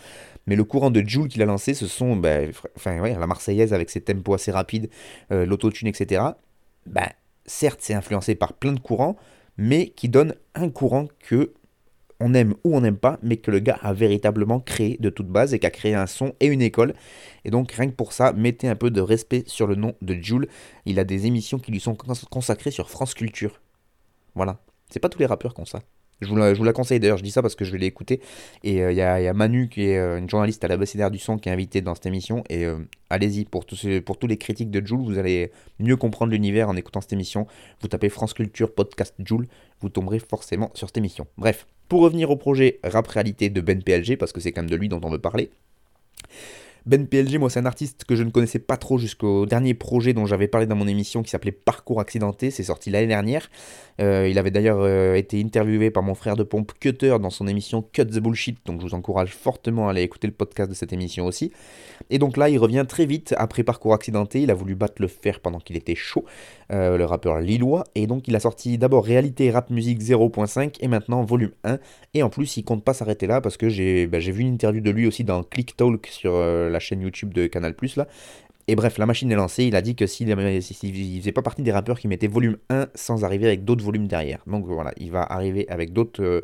Mais 0.47 0.55
le 0.55 0.63
courant 0.63 0.91
de 0.91 1.03
Joule 1.05 1.27
qu'il 1.27 1.41
a 1.41 1.45
lancé, 1.45 1.73
ce 1.73 1.87
sont, 1.87 2.15
bah, 2.15 2.39
enfin, 2.77 2.99
ouais, 3.01 3.15
la 3.17 3.27
Marseillaise 3.27 3.73
avec 3.73 3.89
ses 3.89 4.01
tempos 4.01 4.33
assez 4.33 4.51
rapides, 4.51 4.89
euh, 5.31 5.45
l'autotune, 5.45 5.89
etc. 5.89 6.23
Bah, 6.85 7.09
certes, 7.45 7.79
c'est 7.81 7.93
influencé 7.93 8.35
par 8.35 8.53
plein 8.53 8.71
de 8.73 8.79
courants, 8.79 9.17
mais 9.57 9.89
qui 9.89 10.07
donne 10.07 10.35
un 10.55 10.69
courant 10.69 11.07
que 11.19 11.53
on 12.21 12.33
aime 12.33 12.53
ou 12.63 12.75
on 12.75 12.81
n'aime 12.81 12.97
pas, 12.97 13.17
mais 13.23 13.37
que 13.37 13.51
le 13.51 13.59
gars 13.59 13.79
a 13.81 13.93
véritablement 13.93 14.59
créé 14.59 14.97
de 14.99 15.09
toute 15.09 15.27
base 15.27 15.53
et 15.53 15.59
qui 15.59 15.65
a 15.65 15.71
créé 15.71 15.95
un 15.95 16.07
son 16.07 16.33
et 16.39 16.45
une 16.45 16.61
école. 16.61 16.93
Et 17.45 17.51
donc 17.51 17.71
rien 17.71 17.87
que 17.87 17.95
pour 17.95 18.13
ça, 18.13 18.33
mettez 18.33 18.67
un 18.67 18.75
peu 18.75 18.91
de 18.91 19.01
respect 19.01 19.43
sur 19.47 19.67
le 19.67 19.75
nom 19.75 19.95
de 20.01 20.13
Jules. 20.15 20.47
Il 20.85 20.99
a 20.99 21.03
des 21.03 21.25
émissions 21.25 21.59
qui 21.59 21.71
lui 21.71 21.79
sont 21.79 21.95
consacrées 21.95 22.71
sur 22.71 22.89
France 22.89 23.13
Culture. 23.13 23.61
Voilà. 24.35 24.59
C'est 24.89 24.99
pas 24.99 25.09
tous 25.09 25.19
les 25.19 25.25
rappeurs 25.25 25.53
qui 25.53 25.61
ont 25.61 25.65
ça. 25.65 25.81
Je 26.21 26.27
vous, 26.27 26.63
la, 26.63 26.73
conseille 26.73 26.99
d'ailleurs, 26.99 27.17
je 27.17 27.23
dis 27.23 27.31
ça 27.31 27.41
parce 27.41 27.55
que 27.55 27.65
je 27.65 27.71
vais 27.71 27.79
l'écouter. 27.79 28.21
Et 28.63 28.75
il 28.75 28.81
euh, 28.81 28.91
y, 28.91 28.97
y, 28.97 29.01
a 29.01 29.33
Manu 29.33 29.69
qui 29.69 29.87
est 29.87 29.97
euh, 29.97 30.19
une 30.19 30.29
journaliste 30.29 30.63
à 30.63 30.67
la 30.67 30.77
du 31.09 31.17
son 31.17 31.37
qui 31.37 31.49
est 31.49 31.51
invitée 31.51 31.81
dans 31.81 31.95
cette 31.95 32.05
émission. 32.05 32.43
Et 32.47 32.65
euh, 32.65 32.77
allez-y, 33.09 33.45
pour, 33.45 33.65
tous, 33.65 33.87
pour 34.05 34.19
tous 34.19 34.27
les 34.27 34.37
critiques 34.37 34.69
de 34.69 34.85
Jules, 34.85 34.99
vous 34.99 35.17
allez 35.17 35.51
mieux 35.79 35.95
comprendre 35.95 36.31
l'univers 36.31 36.69
en 36.69 36.75
écoutant 36.75 37.01
cette 37.01 37.13
émission. 37.13 37.47
Vous 37.81 37.87
tapez 37.87 38.09
France 38.09 38.35
Culture 38.35 38.71
Podcast 38.71 39.15
Jules, 39.25 39.47
vous 39.79 39.89
tomberez 39.89 40.19
forcément 40.19 40.69
sur 40.75 40.87
cette 40.87 40.97
émission. 40.97 41.25
Bref, 41.37 41.65
pour 41.89 42.01
revenir 42.01 42.29
au 42.29 42.35
projet 42.35 42.79
Rap 42.83 43.07
Réalité 43.07 43.49
de 43.49 43.59
Ben 43.59 43.81
PLG, 43.81 44.15
parce 44.15 44.31
que 44.31 44.39
c'est 44.39 44.51
quand 44.51 44.61
même 44.61 44.69
de 44.69 44.75
lui 44.75 44.89
dont 44.89 45.01
on 45.03 45.09
veut 45.09 45.19
parler. 45.19 45.49
Ben 46.87 47.05
PLG, 47.05 47.37
moi, 47.37 47.51
c'est 47.51 47.59
un 47.59 47.67
artiste 47.67 48.05
que 48.05 48.15
je 48.15 48.23
ne 48.23 48.31
connaissais 48.31 48.57
pas 48.57 48.75
trop 48.75 48.97
jusqu'au 48.97 49.45
dernier 49.45 49.75
projet 49.75 50.13
dont 50.13 50.25
j'avais 50.25 50.47
parlé 50.47 50.65
dans 50.65 50.75
mon 50.75 50.87
émission 50.87 51.21
qui 51.21 51.29
s'appelait 51.29 51.51
Parcours 51.51 51.99
Accidenté. 51.99 52.49
C'est 52.49 52.63
sorti 52.63 52.89
l'année 52.89 53.05
dernière. 53.05 53.51
Euh, 54.01 54.27
il 54.27 54.39
avait 54.39 54.49
d'ailleurs 54.49 54.79
euh, 54.79 55.13
été 55.13 55.39
interviewé 55.39 55.91
par 55.91 56.01
mon 56.01 56.15
frère 56.15 56.35
de 56.35 56.41
pompe 56.41 56.71
Cutter 56.79 57.17
dans 57.21 57.29
son 57.29 57.45
émission 57.45 57.83
Cut 57.93 58.05
the 58.05 58.17
Bullshit. 58.17 58.57
Donc 58.65 58.81
je 58.81 58.87
vous 58.87 58.95
encourage 58.95 59.35
fortement 59.35 59.87
à 59.87 59.91
aller 59.91 60.01
écouter 60.01 60.25
le 60.25 60.33
podcast 60.33 60.71
de 60.71 60.75
cette 60.75 60.91
émission 60.91 61.27
aussi. 61.27 61.51
Et 62.09 62.17
donc 62.17 62.35
là, 62.35 62.49
il 62.49 62.57
revient 62.57 62.85
très 62.87 63.05
vite 63.05 63.35
après 63.37 63.61
Parcours 63.63 63.93
Accidenté. 63.93 64.41
Il 64.41 64.49
a 64.49 64.55
voulu 64.55 64.73
battre 64.73 65.01
le 65.03 65.07
fer 65.07 65.39
pendant 65.39 65.59
qu'il 65.59 65.77
était 65.77 65.93
chaud, 65.93 66.25
euh, 66.71 66.97
le 66.97 67.05
rappeur 67.05 67.39
lillois. 67.41 67.83
Et 67.93 68.07
donc 68.07 68.27
il 68.27 68.35
a 68.35 68.39
sorti 68.39 68.79
d'abord 68.79 69.05
Réalité 69.05 69.51
Rap 69.51 69.69
Music 69.69 70.01
0.5 70.01 70.77
et 70.79 70.87
maintenant 70.87 71.21
Volume 71.21 71.51
1. 71.63 71.77
Et 72.15 72.23
en 72.23 72.29
plus, 72.29 72.57
il 72.57 72.63
compte 72.63 72.83
pas 72.83 72.95
s'arrêter 72.95 73.27
là 73.27 73.39
parce 73.39 73.57
que 73.57 73.69
j'ai 73.69 74.07
bah, 74.07 74.17
vu 74.17 74.41
une 74.41 74.53
interview 74.53 74.81
de 74.81 74.89
lui 74.89 75.05
aussi 75.05 75.23
dans 75.23 75.43
Click 75.43 75.77
Talk 75.77 76.07
sur 76.07 76.31
la 76.71 76.79
chaîne 76.79 77.01
YouTube 77.01 77.33
de 77.33 77.47
Canal 77.47 77.75
Plus 77.75 77.95
là. 77.95 78.07
Et 78.67 78.75
bref, 78.75 78.97
la 78.97 79.05
machine 79.05 79.31
est 79.31 79.35
lancée, 79.35 79.65
il 79.65 79.75
a 79.75 79.81
dit 79.81 79.95
que 79.95 80.05
s'il 80.05 80.27
ne 80.27 80.59
faisait 80.59 81.31
pas 81.31 81.41
partie 81.41 81.61
des 81.61 81.71
rappeurs 81.71 81.99
qui 81.99 82.07
mettaient 82.07 82.27
volume 82.27 82.57
1 82.69 82.87
sans 82.95 83.25
arriver 83.25 83.47
avec 83.47 83.65
d'autres 83.65 83.83
volumes 83.83 84.07
derrière. 84.07 84.43
Donc 84.47 84.65
voilà, 84.65 84.93
il 84.97 85.11
va 85.11 85.23
arriver 85.23 85.67
avec 85.67 85.93
d'autres 85.93 86.23
euh, 86.23 86.41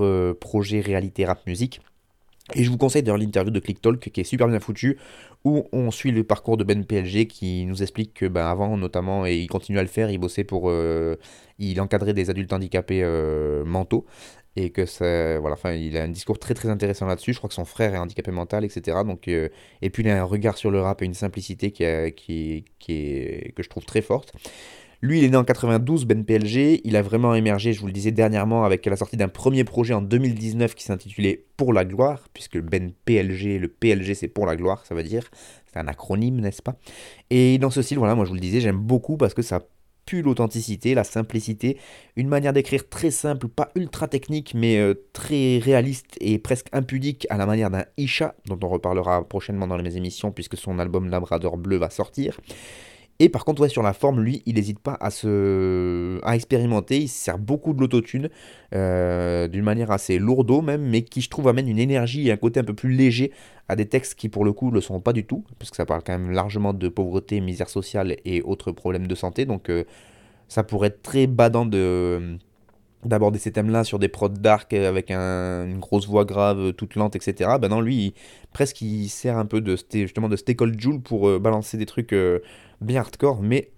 euh, 0.00 0.34
projets 0.34 0.80
réalité 0.80 1.24
rap 1.24 1.46
musique. 1.46 1.80
Et 2.54 2.64
je 2.64 2.70
vous 2.70 2.76
conseille 2.76 3.02
d'ailleurs 3.02 3.18
l'interview 3.18 3.52
de 3.52 3.60
ClickTalk 3.60 4.10
qui 4.10 4.20
est 4.20 4.24
super 4.24 4.48
bien 4.48 4.58
foutu, 4.58 4.98
où 5.44 5.64
on 5.72 5.90
suit 5.90 6.10
le 6.10 6.24
parcours 6.24 6.56
de 6.56 6.64
Ben 6.64 6.84
PLG 6.84 7.26
qui 7.26 7.64
nous 7.66 7.82
explique 7.82 8.14
que 8.14 8.26
ben, 8.26 8.46
avant 8.46 8.76
notamment, 8.76 9.24
et 9.26 9.36
il 9.36 9.46
continue 9.46 9.78
à 9.78 9.82
le 9.82 9.88
faire, 9.88 10.10
il 10.10 10.18
bossait 10.18 10.44
pour... 10.44 10.68
Euh, 10.68 11.16
il 11.58 11.80
encadrait 11.80 12.14
des 12.14 12.28
adultes 12.28 12.52
handicapés 12.52 13.02
euh, 13.04 13.64
mentaux, 13.64 14.04
et 14.56 14.70
que 14.70 14.84
ça, 14.84 15.38
voilà, 15.40 15.54
enfin, 15.54 15.72
il 15.72 15.96
a 15.96 16.02
un 16.02 16.08
discours 16.08 16.38
très 16.38 16.54
très 16.54 16.68
intéressant 16.68 17.06
là-dessus. 17.06 17.32
Je 17.32 17.38
crois 17.38 17.48
que 17.48 17.54
son 17.54 17.64
frère 17.64 17.94
est 17.94 17.98
handicapé 17.98 18.30
mental, 18.30 18.64
etc. 18.64 18.98
Donc, 19.06 19.28
euh, 19.28 19.48
et 19.80 19.90
puis 19.90 20.02
il 20.02 20.10
a 20.10 20.20
un 20.20 20.24
regard 20.24 20.58
sur 20.58 20.70
le 20.70 20.80
rap 20.80 21.02
et 21.02 21.06
une 21.06 21.14
simplicité 21.14 21.70
qui, 21.70 21.84
a, 21.84 22.10
qui, 22.10 22.64
est, 22.88 23.52
que 23.54 23.62
je 23.62 23.68
trouve 23.68 23.84
très 23.84 24.02
forte. 24.02 24.34
Lui, 25.00 25.18
il 25.18 25.24
est 25.24 25.30
né 25.30 25.36
en 25.36 25.42
92, 25.42 26.04
Ben 26.04 26.24
PLG. 26.24 26.80
Il 26.84 26.94
a 26.94 27.02
vraiment 27.02 27.34
émergé, 27.34 27.72
je 27.72 27.80
vous 27.80 27.88
le 27.88 27.92
disais 27.92 28.12
dernièrement, 28.12 28.64
avec 28.64 28.86
la 28.86 28.94
sortie 28.94 29.16
d'un 29.16 29.26
premier 29.26 29.64
projet 29.64 29.94
en 29.94 30.02
2019 30.02 30.76
qui 30.76 30.84
s'intitulait 30.84 31.44
Pour 31.56 31.72
la 31.72 31.84
gloire, 31.84 32.28
puisque 32.32 32.60
Ben 32.60 32.92
PLG, 33.04 33.58
le 33.58 33.66
PLG, 33.66 34.14
c'est 34.14 34.28
pour 34.28 34.46
la 34.46 34.54
gloire, 34.54 34.86
ça 34.86 34.94
veut 34.94 35.02
dire. 35.02 35.28
C'est 35.66 35.80
un 35.80 35.88
acronyme, 35.88 36.40
n'est-ce 36.40 36.62
pas? 36.62 36.76
Et 37.30 37.58
dans 37.58 37.70
ce 37.70 37.82
style, 37.82 37.98
voilà, 37.98 38.14
moi 38.14 38.26
je 38.26 38.28
vous 38.28 38.36
le 38.36 38.40
disais, 38.40 38.60
j'aime 38.60 38.78
beaucoup 38.78 39.16
parce 39.16 39.34
que 39.34 39.42
ça 39.42 39.66
pue 40.06 40.22
l'authenticité, 40.22 40.94
la 40.94 41.04
simplicité, 41.04 41.78
une 42.16 42.28
manière 42.28 42.52
d'écrire 42.52 42.88
très 42.88 43.10
simple, 43.10 43.48
pas 43.48 43.70
ultra 43.74 44.08
technique, 44.08 44.54
mais 44.54 44.78
euh, 44.78 44.94
très 45.12 45.58
réaliste 45.58 46.16
et 46.20 46.38
presque 46.38 46.68
impudique 46.72 47.26
à 47.30 47.36
la 47.36 47.46
manière 47.46 47.70
d'un 47.70 47.84
Isha, 47.96 48.34
dont 48.46 48.58
on 48.62 48.68
reparlera 48.68 49.26
prochainement 49.28 49.66
dans 49.66 49.78
mes 49.78 49.96
émissions, 49.96 50.32
puisque 50.32 50.56
son 50.56 50.78
album 50.78 51.08
Labrador 51.08 51.56
Bleu 51.56 51.76
va 51.76 51.90
sortir. 51.90 52.40
Et 53.22 53.28
par 53.28 53.44
contre, 53.44 53.68
sur 53.68 53.84
la 53.84 53.92
forme, 53.92 54.20
lui, 54.20 54.42
il 54.46 54.56
n'hésite 54.56 54.80
pas 54.80 54.98
à, 55.00 55.12
se... 55.12 56.18
à 56.24 56.34
expérimenter. 56.34 56.98
Il 56.98 57.06
sert 57.06 57.38
beaucoup 57.38 57.72
de 57.72 57.80
l'autotune, 57.80 58.30
euh, 58.74 59.46
d'une 59.46 59.62
manière 59.62 59.92
assez 59.92 60.18
lourdeau 60.18 60.60
même, 60.60 60.82
mais 60.82 61.02
qui, 61.02 61.20
je 61.20 61.30
trouve, 61.30 61.46
amène 61.46 61.68
une 61.68 61.78
énergie 61.78 62.26
et 62.26 62.32
un 62.32 62.36
côté 62.36 62.58
un 62.58 62.64
peu 62.64 62.74
plus 62.74 62.90
léger 62.90 63.30
à 63.68 63.76
des 63.76 63.86
textes 63.86 64.16
qui, 64.16 64.28
pour 64.28 64.44
le 64.44 64.52
coup, 64.52 64.70
ne 64.70 64.74
le 64.74 64.80
sont 64.80 64.98
pas 64.98 65.12
du 65.12 65.24
tout, 65.24 65.44
parce 65.60 65.70
que 65.70 65.76
ça 65.76 65.86
parle 65.86 66.02
quand 66.04 66.18
même 66.18 66.32
largement 66.32 66.72
de 66.72 66.88
pauvreté, 66.88 67.40
misère 67.40 67.68
sociale 67.68 68.16
et 68.24 68.42
autres 68.42 68.72
problèmes 68.72 69.06
de 69.06 69.14
santé. 69.14 69.44
Donc, 69.44 69.70
euh, 69.70 69.84
ça 70.48 70.64
pourrait 70.64 70.88
être 70.88 71.02
très 71.02 71.28
badant 71.28 71.64
de 71.64 72.38
d'aborder 73.04 73.38
ces 73.38 73.52
thèmes-là 73.52 73.84
sur 73.84 73.98
des 73.98 74.08
prods 74.08 74.28
dark 74.28 74.72
avec 74.72 75.10
une 75.10 75.78
grosse 75.80 76.06
voix 76.06 76.24
grave 76.24 76.72
toute 76.74 76.94
lente, 76.94 77.16
etc. 77.16 77.50
Ben 77.60 77.68
non, 77.68 77.80
lui, 77.80 78.14
presque 78.52 78.80
il 78.80 79.08
sert 79.08 79.38
un 79.38 79.46
peu 79.46 79.60
de 79.60 79.76
justement 79.92 80.28
de 80.28 80.36
Stay 80.36 80.56
Joule 80.78 81.00
pour 81.00 81.28
euh, 81.28 81.38
balancer 81.38 81.76
des 81.76 81.86
trucs 81.86 82.14
bien 82.80 83.00
hardcore, 83.00 83.42
mais 83.42 83.70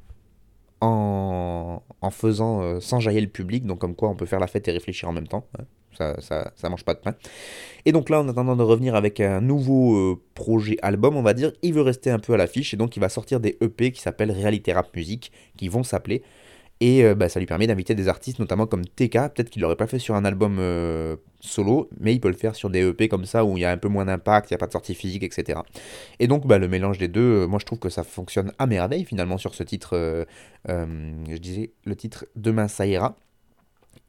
en, 0.84 1.82
en 2.00 2.10
faisant 2.10 2.62
euh, 2.62 2.80
sans 2.80 3.00
jaillir 3.00 3.22
le 3.22 3.28
public, 3.28 3.64
donc 3.64 3.78
comme 3.78 3.94
quoi 3.94 4.08
on 4.08 4.14
peut 4.14 4.26
faire 4.26 4.40
la 4.40 4.46
fête 4.46 4.68
et 4.68 4.72
réfléchir 4.72 5.08
en 5.08 5.12
même 5.12 5.28
temps. 5.28 5.46
Hein. 5.58 5.64
Ça, 5.96 6.20
ça, 6.20 6.52
ça, 6.56 6.68
mange 6.68 6.84
pas 6.84 6.94
de 6.94 6.98
pain. 6.98 7.14
Et 7.84 7.92
donc 7.92 8.10
là, 8.10 8.20
en 8.20 8.28
attendant 8.28 8.56
de 8.56 8.64
revenir 8.64 8.96
avec 8.96 9.20
un 9.20 9.40
nouveau 9.40 9.94
euh, 9.94 10.20
projet 10.34 10.76
album, 10.82 11.16
on 11.16 11.22
va 11.22 11.34
dire, 11.34 11.52
il 11.62 11.72
veut 11.72 11.82
rester 11.82 12.10
un 12.10 12.18
peu 12.18 12.34
à 12.34 12.36
l'affiche 12.36 12.74
et 12.74 12.76
donc 12.76 12.96
il 12.96 13.00
va 13.00 13.08
sortir 13.08 13.38
des 13.38 13.56
EP 13.60 13.92
qui 13.92 14.00
s'appellent 14.00 14.32
Reality 14.32 14.72
Rap 14.72 14.94
Music, 14.96 15.30
qui 15.56 15.68
vont 15.68 15.84
s'appeler 15.84 16.22
et 16.84 17.02
euh, 17.02 17.14
bah, 17.14 17.30
ça 17.30 17.40
lui 17.40 17.46
permet 17.46 17.66
d'inviter 17.66 17.94
des 17.94 18.08
artistes, 18.08 18.38
notamment 18.38 18.66
comme 18.66 18.84
TK. 18.84 19.32
Peut-être 19.34 19.48
qu'il 19.48 19.62
l'aurait 19.62 19.74
pas 19.74 19.86
fait 19.86 19.98
sur 19.98 20.16
un 20.16 20.24
album 20.26 20.58
euh, 20.58 21.16
solo, 21.40 21.88
mais 21.98 22.12
il 22.12 22.20
peut 22.20 22.28
le 22.28 22.34
faire 22.34 22.54
sur 22.54 22.68
des 22.68 22.86
EP 22.86 23.08
comme 23.08 23.24
ça 23.24 23.42
où 23.42 23.56
il 23.56 23.62
y 23.62 23.64
a 23.64 23.70
un 23.70 23.78
peu 23.78 23.88
moins 23.88 24.04
d'impact, 24.04 24.50
il 24.50 24.52
n'y 24.52 24.56
a 24.56 24.58
pas 24.58 24.66
de 24.66 24.72
sortie 24.72 24.94
physique, 24.94 25.22
etc. 25.22 25.60
Et 26.20 26.26
donc 26.26 26.46
bah, 26.46 26.58
le 26.58 26.68
mélange 26.68 26.98
des 26.98 27.08
deux, 27.08 27.44
euh, 27.44 27.46
moi 27.46 27.58
je 27.58 27.64
trouve 27.64 27.78
que 27.78 27.88
ça 27.88 28.04
fonctionne 28.04 28.52
à 28.58 28.66
merveille 28.66 29.06
finalement 29.06 29.38
sur 29.38 29.54
ce 29.54 29.62
titre. 29.62 30.26
je 30.68 31.38
disais 31.38 31.72
le 31.86 31.96
titre 31.96 32.26
Demain 32.36 32.68
ça 32.68 32.86
ira. 32.86 33.16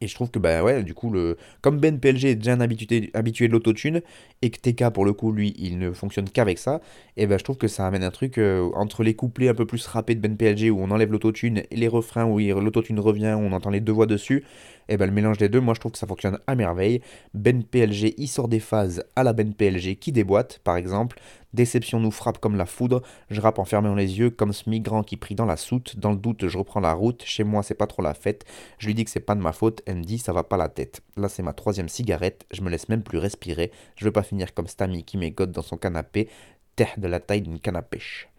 Et 0.01 0.07
je 0.07 0.15
trouve 0.15 0.29
que, 0.29 0.39
bah 0.39 0.63
ouais, 0.63 0.83
du 0.83 0.93
coup, 0.93 1.09
le... 1.09 1.37
comme 1.61 1.79
Ben 1.79 1.99
PLG 1.99 2.25
est 2.25 2.35
déjà 2.35 2.53
habitué, 2.53 3.09
habitué 3.13 3.47
de 3.47 3.53
l'autotune, 3.53 4.01
et 4.41 4.49
que 4.49 4.59
TK, 4.59 4.89
pour 4.89 5.05
le 5.05 5.13
coup, 5.13 5.31
lui, 5.31 5.53
il 5.57 5.79
ne 5.79 5.91
fonctionne 5.91 6.29
qu'avec 6.29 6.59
ça, 6.59 6.81
et 7.15 7.27
ben 7.27 7.39
je 7.39 7.43
trouve 7.43 7.57
que 7.57 7.67
ça 7.67 7.87
amène 7.87 8.03
un 8.03 8.11
truc 8.11 8.37
euh, 8.37 8.69
entre 8.75 9.03
les 9.03 9.13
couplets 9.13 9.47
un 9.47 9.53
peu 9.53 9.65
plus 9.65 9.85
rappés 9.87 10.15
de 10.15 10.19
Ben 10.19 10.35
PLG, 10.35 10.69
où 10.69 10.81
on 10.81 10.91
enlève 10.91 11.11
l'autotune, 11.11 11.63
et 11.71 11.75
les 11.75 11.87
refrains 11.87 12.25
où 12.25 12.39
l'autotune 12.39 12.99
revient, 12.99 13.35
où 13.37 13.41
on 13.41 13.53
entend 13.53 13.69
les 13.69 13.79
deux 13.79 13.93
voix 13.93 14.05
dessus, 14.05 14.43
et 14.89 14.97
ben 14.97 15.07
le 15.07 15.11
mélange 15.11 15.37
des 15.37 15.49
deux, 15.49 15.61
moi 15.61 15.73
je 15.73 15.79
trouve 15.79 15.93
que 15.93 15.97
ça 15.97 16.07
fonctionne 16.07 16.39
à 16.45 16.55
merveille. 16.55 17.01
Ben 17.33 17.63
PLG, 17.63 18.15
il 18.17 18.27
sort 18.27 18.47
des 18.47 18.59
phases 18.59 19.03
à 19.15 19.23
la 19.23 19.33
Ben 19.33 19.53
PLG 19.53 19.95
qui 19.95 20.11
déboîte, 20.11 20.59
par 20.63 20.77
exemple. 20.77 21.19
Déception 21.55 21.99
nous 21.99 22.11
frappe 22.11 22.39
comme 22.39 22.55
la 22.55 22.65
foudre, 22.65 23.01
je 23.29 23.39
rappe 23.41 23.59
en 23.59 23.65
fermant 23.65 23.95
les 23.95 24.19
yeux 24.19 24.29
comme 24.29 24.53
ce 24.53 24.69
migrant 24.69 25.03
qui 25.03 25.17
prie 25.17 25.35
dans 25.35 25.45
la 25.45 25.57
soute. 25.57 25.97
Dans 25.97 26.11
le 26.11 26.17
doute, 26.17 26.47
je 26.47 26.57
reprends 26.57 26.81
la 26.81 26.93
route, 26.93 27.23
chez 27.25 27.43
moi 27.43 27.63
c'est 27.63 27.75
pas 27.75 27.87
trop 27.87 28.01
la 28.01 28.13
fête. 28.13 28.45
Je 28.77 28.87
lui 28.87 28.93
dis 28.93 29.05
que 29.05 29.09
c'est 29.09 29.19
pas 29.21 29.35
de 29.35 29.41
ma 29.41 29.53
faute, 29.53 29.81
elle 29.85 29.97
me 29.97 30.03
dit 30.03 30.17
ça 30.17 30.33
va 30.33 30.43
pas 30.43 30.57
la 30.57 30.69
tête. 30.69 31.01
Là 31.17 31.29
c'est 31.29 31.43
ma 31.43 31.53
troisième 31.53 31.89
cigarette, 31.89 32.45
je 32.51 32.61
me 32.61 32.69
laisse 32.69 32.89
même 32.89 33.03
plus 33.03 33.17
respirer. 33.17 33.71
Je 33.95 34.05
veux 34.05 34.11
pas 34.11 34.23
finir 34.23 34.53
comme 34.53 34.67
Stamy 34.67 35.03
qui 35.03 35.17
m'égote 35.17 35.51
dans 35.51 35.61
son 35.61 35.77
canapé, 35.77 36.29
terre 36.75 36.93
de 36.97 37.07
la 37.07 37.19
taille 37.19 37.41
d'une 37.41 37.59
canne 37.59 37.77
à 37.77 37.81
pêche. 37.81 38.29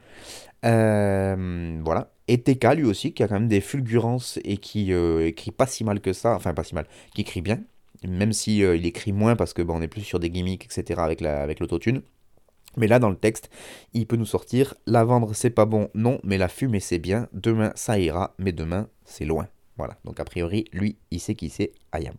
Euh, 0.64 1.81
voilà. 1.85 2.11
Et 2.29 2.42
TK 2.42 2.74
lui 2.76 2.85
aussi, 2.85 3.12
qui 3.14 3.22
a 3.22 3.29
quand 3.29 3.35
même 3.35 3.48
des 3.48 3.61
fulgurances 3.61 4.38
et 4.44 4.59
qui 4.59 4.92
euh, 4.92 5.26
écrit 5.26 5.52
pas 5.52 5.66
si 5.66 5.85
mal 5.85 6.00
que 6.00 6.12
ça, 6.12 6.35
enfin 6.35 6.55
pas 6.55 6.64
si 6.64 6.74
mal, 6.74 6.87
qui 7.14 7.22
écrit 7.22 7.40
bien, 7.40 7.61
même 8.07 8.33
si 8.33 8.62
euh, 8.64 8.76
il 8.76 8.85
écrit 8.87 9.12
moins 9.12 9.37
parce 9.37 9.52
que 9.55 9.62
bon, 9.62 9.79
on 9.79 9.83
est 9.83 9.88
plus 9.88 10.02
sur 10.02 10.20
des 10.20 10.31
gimmicks, 10.31 10.64
etc. 10.64 11.00
avec 11.00 11.61
l'autotune. 11.61 11.96
Avec 11.96 12.15
mais 12.76 12.86
là, 12.86 12.98
dans 12.98 13.10
le 13.10 13.16
texte, 13.16 13.50
il 13.92 14.06
peut 14.06 14.16
nous 14.16 14.26
sortir 14.26 14.74
La 14.86 15.04
vendre, 15.04 15.34
c'est 15.34 15.50
pas 15.50 15.66
bon, 15.66 15.88
non, 15.94 16.20
mais 16.22 16.38
la 16.38 16.48
fumer, 16.48 16.80
c'est 16.80 16.98
bien. 16.98 17.28
Demain, 17.32 17.72
ça 17.74 17.98
ira, 17.98 18.34
mais 18.38 18.52
demain, 18.52 18.88
c'est 19.04 19.24
loin. 19.24 19.48
Voilà. 19.76 19.96
Donc, 20.04 20.20
a 20.20 20.24
priori, 20.24 20.64
lui, 20.72 20.96
il 21.10 21.20
sait 21.20 21.34
qui 21.34 21.50
c'est 21.50 21.72
Ayam. 21.92 22.14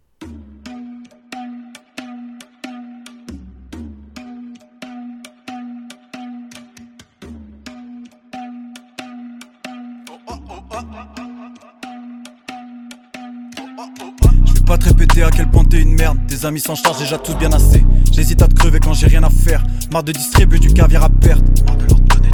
T'es 15.78 15.84
une 15.84 15.96
merde. 15.96 16.18
Amis 16.44 16.60
s'en 16.60 16.76
chargent 16.76 17.00
déjà 17.00 17.18
tous 17.18 17.34
bien 17.36 17.52
assez. 17.52 17.84
J'hésite 18.12 18.42
à 18.42 18.48
te 18.48 18.54
crever 18.54 18.80
quand 18.80 18.94
j'ai 18.94 19.08
rien 19.08 19.24
à 19.24 19.30
faire. 19.30 19.63
Marre 19.92 20.04
de 20.04 20.12
distribuer 20.12 20.60
du 20.60 20.72
caviar 20.72 21.04
à 21.04 21.10
perte. 21.10 21.44
Marre 21.66 21.78
de 21.78 21.86
leur 21.86 22.00
du. 22.00 22.30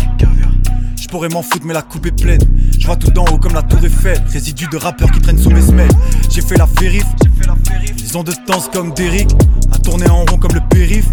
Je 1.01 1.08
pourrais 1.08 1.29
m'en 1.29 1.41
foutre, 1.41 1.65
mais 1.65 1.73
la 1.73 1.82
coupe 1.82 2.06
est 2.06 2.12
pleine. 2.12 2.41
Je 2.77 2.86
vois 2.86 2.95
tout 2.95 3.12
d'en 3.12 3.25
haut 3.25 3.38
comme 3.38 3.53
la 3.53 3.62
tour 3.62 3.79
Eiffel. 3.84 4.21
Résidus 4.32 4.67
de 4.71 4.77
rappeurs 4.77 5.12
qui 5.12 5.19
traînent 5.21 5.38
sous 5.38 5.49
mes 5.49 5.62
semelles. 5.62 5.91
J'ai 6.29 6.41
fait 6.41 6.58
la 6.58 6.67
vérif. 6.79 7.06
Ils 7.97 8.17
ont 8.17 8.23
de 8.23 8.34
temps 8.45 8.62
comme 8.71 8.93
Derrick. 8.93 9.29
À 9.71 9.77
tourner 9.77 10.10
en 10.10 10.25
rond 10.25 10.38
comme 10.38 10.53
le 10.53 10.62
périph. 10.69 11.08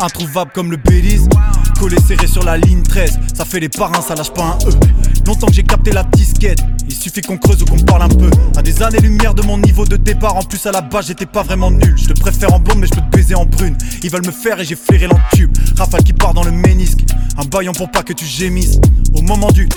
Introuvable 0.00 0.50
comme 0.54 0.70
le 0.70 0.76
Belize. 0.76 1.28
Collé 1.78 1.96
serré 2.06 2.26
sur 2.26 2.44
la 2.44 2.56
ligne 2.56 2.82
13. 2.82 3.18
Ça 3.34 3.44
fait 3.44 3.60
les 3.60 3.68
parrains, 3.68 4.02
ça 4.02 4.14
lâche 4.14 4.32
pas 4.32 4.44
un 4.44 4.68
E. 4.68 4.72
Longtemps 5.26 5.46
que 5.46 5.54
j'ai 5.54 5.62
capté 5.62 5.92
la 5.92 6.04
disquette. 6.04 6.60
Il 6.86 6.94
suffit 6.94 7.20
qu'on 7.20 7.38
creuse 7.38 7.62
ou 7.62 7.64
qu'on 7.64 7.78
parle 7.78 8.02
un 8.02 8.08
peu. 8.08 8.30
À 8.56 8.62
des 8.62 8.82
années-lumière 8.82 9.34
de 9.34 9.42
mon 9.42 9.58
niveau 9.58 9.84
de 9.84 9.96
départ. 9.96 10.36
En 10.36 10.42
plus, 10.42 10.64
à 10.66 10.72
la 10.72 10.80
base, 10.80 11.06
j'étais 11.06 11.26
pas 11.26 11.42
vraiment 11.42 11.70
nul. 11.70 11.94
Je 11.96 12.06
te 12.06 12.20
préfère 12.20 12.52
en 12.52 12.58
blonde, 12.58 12.78
mais 12.78 12.86
je 12.86 12.92
peux 12.92 13.00
te 13.00 13.16
baiser 13.16 13.34
en 13.34 13.46
brune. 13.46 13.76
Ils 14.02 14.10
veulent 14.10 14.26
me 14.26 14.32
faire 14.32 14.60
et 14.60 14.64
j'ai 14.64 14.76
flairé 14.76 15.06
l'entube. 15.06 15.56
Rafale 15.76 16.02
qui 16.02 16.12
part 16.12 16.34
dans 16.34 16.44
le 16.44 16.50
ménisque. 16.50 17.00
Un 17.38 17.44
baillon 17.44 17.72
pour 17.72 17.90
pas 17.90 18.02
que 18.02 18.12
tu 18.12 18.24
gémisses. 18.24 18.78
Au 19.14 19.22
moment 19.22 19.50
du 19.50 19.68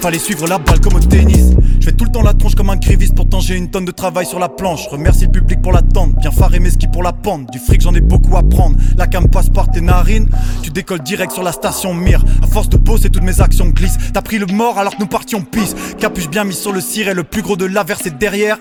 Fallait 0.00 0.18
suivre 0.18 0.46
la 0.46 0.58
balle 0.58 0.80
comme 0.80 0.94
au 0.94 1.00
tennis. 1.00 1.52
Je 1.80 1.86
fais 1.86 1.92
tout 1.92 2.04
le 2.04 2.10
temps 2.10 2.22
la 2.22 2.34
tronche 2.34 2.54
comme 2.54 2.70
un 2.70 2.76
gréviste, 2.76 3.14
pourtant 3.14 3.40
j'ai 3.40 3.56
une 3.56 3.70
tonne 3.70 3.84
de 3.84 3.90
travail 3.90 4.26
sur 4.26 4.38
la 4.38 4.48
planche. 4.48 4.86
Remercie 4.88 5.24
le 5.24 5.32
public 5.32 5.60
pour 5.62 5.72
l'attente, 5.72 6.14
bien 6.16 6.30
faré 6.30 6.60
mes 6.60 6.70
skis 6.70 6.86
pour 6.86 7.02
la 7.02 7.12
pente. 7.12 7.50
Du 7.50 7.58
fric, 7.58 7.80
j'en 7.80 7.94
ai 7.94 8.00
beaucoup 8.00 8.36
à 8.36 8.42
prendre. 8.42 8.76
La 8.96 9.06
cam 9.06 9.28
passe 9.28 9.48
par 9.48 9.70
tes 9.70 9.80
narines. 9.80 10.28
Tu 10.62 10.70
décolles 10.70 11.02
direct 11.02 11.32
sur 11.32 11.42
la 11.42 11.52
station 11.52 11.94
Mire. 11.94 12.24
À 12.42 12.46
force 12.46 12.68
de 12.68 12.76
bosser, 12.76 13.10
toutes 13.10 13.24
mes 13.24 13.40
actions 13.40 13.68
glissent. 13.68 13.98
T'as 14.12 14.22
pris 14.22 14.38
le 14.38 14.46
mort 14.46 14.78
alors 14.78 14.96
que 14.96 15.00
nous 15.00 15.08
partions 15.08 15.42
pisse. 15.42 15.74
Capuche 15.98 16.28
bien 16.28 16.44
mis 16.44 16.54
sur 16.54 16.72
le 16.72 16.80
ciré, 16.80 17.14
le 17.14 17.24
plus 17.24 17.42
gros 17.42 17.56
de 17.56 17.64
l'averse 17.64 18.06
est 18.06 18.16
derrière. 18.18 18.58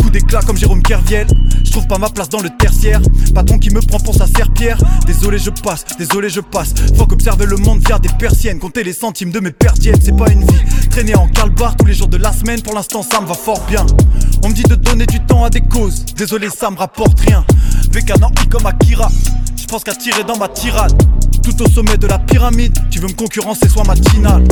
Coup 0.00 0.10
d'éclat 0.10 0.40
comme 0.40 0.56
Jérôme 0.56 0.82
Kerviel. 0.82 1.26
Trouve 1.76 1.88
pas 1.88 1.98
ma 1.98 2.08
place 2.08 2.30
dans 2.30 2.40
le 2.40 2.48
tertiaire. 2.48 3.02
Patron 3.34 3.58
qui 3.58 3.68
me 3.68 3.82
prend 3.82 3.98
pour 3.98 4.14
sa 4.14 4.26
serpillère. 4.26 4.78
Désolé, 5.06 5.36
je 5.36 5.50
passe, 5.50 5.84
désolé, 5.98 6.30
je 6.30 6.40
passe. 6.40 6.72
Faut 6.96 7.04
qu'observer 7.04 7.44
le 7.44 7.56
monde 7.56 7.80
via 7.86 7.98
des 7.98 8.08
persiennes. 8.18 8.58
Compter 8.58 8.82
les 8.82 8.94
centimes 8.94 9.30
de 9.30 9.40
mes 9.40 9.50
perdiennes, 9.50 9.98
c'est 10.00 10.16
pas 10.16 10.32
une 10.32 10.40
vie. 10.40 10.88
Traîner 10.88 11.14
en 11.16 11.28
calbar 11.28 11.76
tous 11.76 11.84
les 11.84 11.92
jours 11.92 12.08
de 12.08 12.16
la 12.16 12.32
semaine, 12.32 12.62
pour 12.62 12.72
l'instant 12.72 13.02
ça 13.02 13.20
me 13.20 13.26
va 13.26 13.34
fort 13.34 13.60
bien. 13.68 13.84
On 14.42 14.48
me 14.48 14.54
dit 14.54 14.62
de 14.62 14.74
donner 14.74 15.04
du 15.04 15.20
temps 15.20 15.44
à 15.44 15.50
des 15.50 15.60
causes, 15.60 16.06
désolé 16.16 16.48
ça 16.48 16.70
me 16.70 16.78
rapporte 16.78 17.20
rien. 17.20 17.44
Vécan 17.92 18.14
comme 18.48 18.64
Akira, 18.64 19.10
je 19.54 19.66
pense 19.66 19.84
qu'à 19.84 19.94
tirer 19.94 20.24
dans 20.24 20.38
ma 20.38 20.48
tirade. 20.48 20.94
Tout 21.42 21.62
au 21.62 21.68
sommet 21.68 21.98
de 21.98 22.06
la 22.06 22.18
pyramide, 22.18 22.74
tu 22.90 23.00
veux 23.00 23.08
me 23.08 23.12
concurrencer, 23.12 23.68
soit 23.68 23.84
matinale 23.84 24.44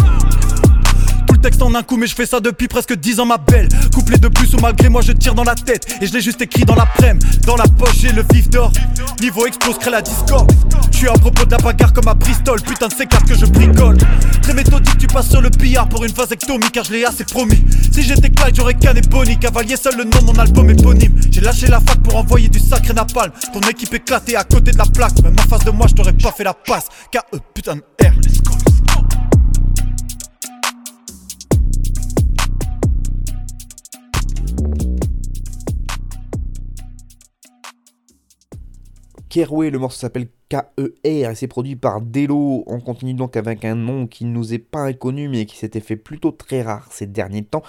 texte 1.37 1.63
en 1.63 1.75
un 1.75 1.83
coup, 1.83 1.97
mais 1.97 2.07
je 2.07 2.15
fais 2.15 2.27
ça 2.27 2.41
depuis 2.41 2.69
presque 2.69 2.95
10 2.95 3.21
ans, 3.21 3.27
ma 3.27 3.39
belle. 3.39 3.69
Couplet 3.93 4.19
de 4.19 4.29
plus 4.29 4.55
ou 4.55 4.59
malgré 4.59 4.89
moi, 4.89 5.03
je 5.03 5.13
tire 5.13 5.35
dans 5.35 5.45
la 5.45 5.55
tête. 5.55 5.97
Et 6.01 6.07
je 6.07 6.13
l'ai 6.13 6.21
juste 6.21 6.41
écrit 6.43 6.65
dans 6.65 6.75
la 6.75 6.87
prem. 6.87 7.19
Dans 7.47 7.57
la 7.57 7.65
poche, 7.65 7.99
j'ai 8.01 8.13
le 8.13 8.25
vif 8.33 8.49
d'or. 8.51 8.73
Niveau 9.21 9.47
explose, 9.47 9.79
crée 9.79 9.91
la 9.91 10.03
discorde. 10.03 10.53
Je 10.91 10.99
suis 10.99 11.09
à 11.09 11.13
propos 11.13 11.45
de 11.45 11.51
la 11.51 11.59
bagarre 11.59 11.93
comme 11.93 12.09
à 12.09 12.15
Bristol. 12.15 12.61
Putain 12.63 12.89
de 12.89 12.95
C4 12.95 13.25
que 13.27 13.35
je 13.35 13.47
bricole. 13.47 13.99
Très 14.43 14.55
méthodique, 14.55 14.99
tu 14.99 15.07
passes 15.07 15.31
sur 15.31 15.41
le 15.41 15.51
pillard 15.51 15.89
pour 15.89 16.05
une 16.05 16.13
vasectomie, 16.13 16.71
car 16.73 16.85
je 16.85 16.93
l'ai 16.93 17.05
assez 17.05 17.25
promis. 17.25 17.65
Si 17.93 18.03
j'étais 18.03 18.31
Clyde, 18.31 18.57
j'aurais 18.57 18.75
qu'un 18.75 18.95
Bonnie. 19.11 19.39
Cavalier, 19.39 19.77
seul 19.77 19.97
le 19.97 20.05
nom 20.05 20.19
de 20.21 20.27
mon 20.27 20.39
album 20.39 20.71
éponyme. 20.71 21.15
J'ai 21.31 21.41
lâché 21.41 21.67
la 21.67 21.81
fac 21.81 21.99
pour 22.01 22.17
envoyer 22.17 22.49
du 22.49 22.59
sacré 22.59 22.95
napalm. 22.95 23.33
Ton 23.53 23.61
équipe 23.69 23.93
éclatée 23.95 24.37
à 24.37 24.45
côté 24.45 24.73
de 24.73 24.79
la 24.79 24.87
plaque. 24.87 25.23
Même 25.23 25.37
en 25.39 25.49
face 25.49 25.65
de 25.65 25.71
moi, 25.71 25.87
je 25.89 25.95
t'aurais 25.95 26.13
pas 26.13 26.33
fait 26.33 26.45
la 26.45 26.55
passe. 26.55 26.87
K.E. 27.13 27.39
putain 27.55 27.77
de 27.77 27.83
R. 28.05 28.64
Keroué, 39.35 39.71
le 39.71 39.81
morceau 39.81 39.99
s'appelle 39.99 40.29
KER 40.49 40.63
et 41.03 41.25
c'est 41.35 41.49
produit 41.49 41.75
par 41.75 42.01
Delo. 42.01 42.63
On 42.69 42.79
continue 42.79 43.15
donc 43.15 43.37
avec 43.37 43.65
un 43.65 43.75
nom 43.75 44.07
qui 44.07 44.27
nous 44.27 44.55
est 44.55 44.59
pas 44.59 44.83
inconnu 44.83 45.29
mais 45.29 45.45
qui 45.45 45.57
s'était 45.57 45.81
fait 45.81 45.97
plutôt 45.97 46.31
très 46.31 46.63
rare 46.63 46.87
ces 46.93 47.09
derniers 47.09 47.43
temps. 47.43 47.65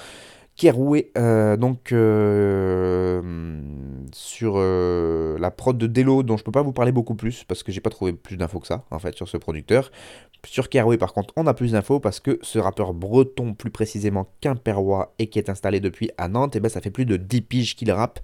Keroué, 0.58 1.12
euh, 1.18 1.58
donc 1.58 1.92
euh, 1.92 3.22
sur 4.14 4.54
euh, 4.56 5.38
la 5.38 5.52
prod 5.52 5.78
de 5.78 5.86
Delo, 5.86 6.24
dont 6.24 6.38
je 6.38 6.46
peux 6.46 6.52
pas 6.52 6.62
vous 6.62 6.72
parler 6.72 6.94
beaucoup 6.94 7.16
plus 7.16 7.44
parce 7.44 7.62
que 7.62 7.74
j'ai 7.74 7.82
pas 7.82 7.90
trouvé 7.90 8.14
plus 8.14 8.38
d'infos 8.38 8.62
que 8.62 8.68
ça 8.68 8.86
en 8.90 9.00
fait 9.00 9.16
sur 9.16 9.28
ce 9.28 9.36
producteur. 9.36 9.92
Sur 10.46 10.70
Keroué, 10.70 10.98
par 10.98 11.12
contre, 11.12 11.34
on 11.36 11.46
a 11.48 11.54
plus 11.54 11.74
d'infos 11.74 12.00
parce 12.00 12.22
que 12.22 12.40
ce 12.42 12.58
rappeur 12.58 12.94
breton, 12.94 13.54
plus 13.54 13.72
précisément 13.72 14.28
quimpérois 14.40 15.14
et 15.20 15.28
qui 15.28 15.40
est 15.40 15.50
installé 15.50 15.82
depuis 15.82 16.12
à 16.18 16.30
Nantes, 16.30 16.56
et 16.56 16.60
eh 16.60 16.62
ben 16.62 16.70
ça 16.70 16.80
fait 16.80 16.92
plus 16.92 17.06
de 17.06 17.18
10 17.18 17.42
piges 17.42 17.76
qu'il 17.76 17.92
rappe 17.92 18.20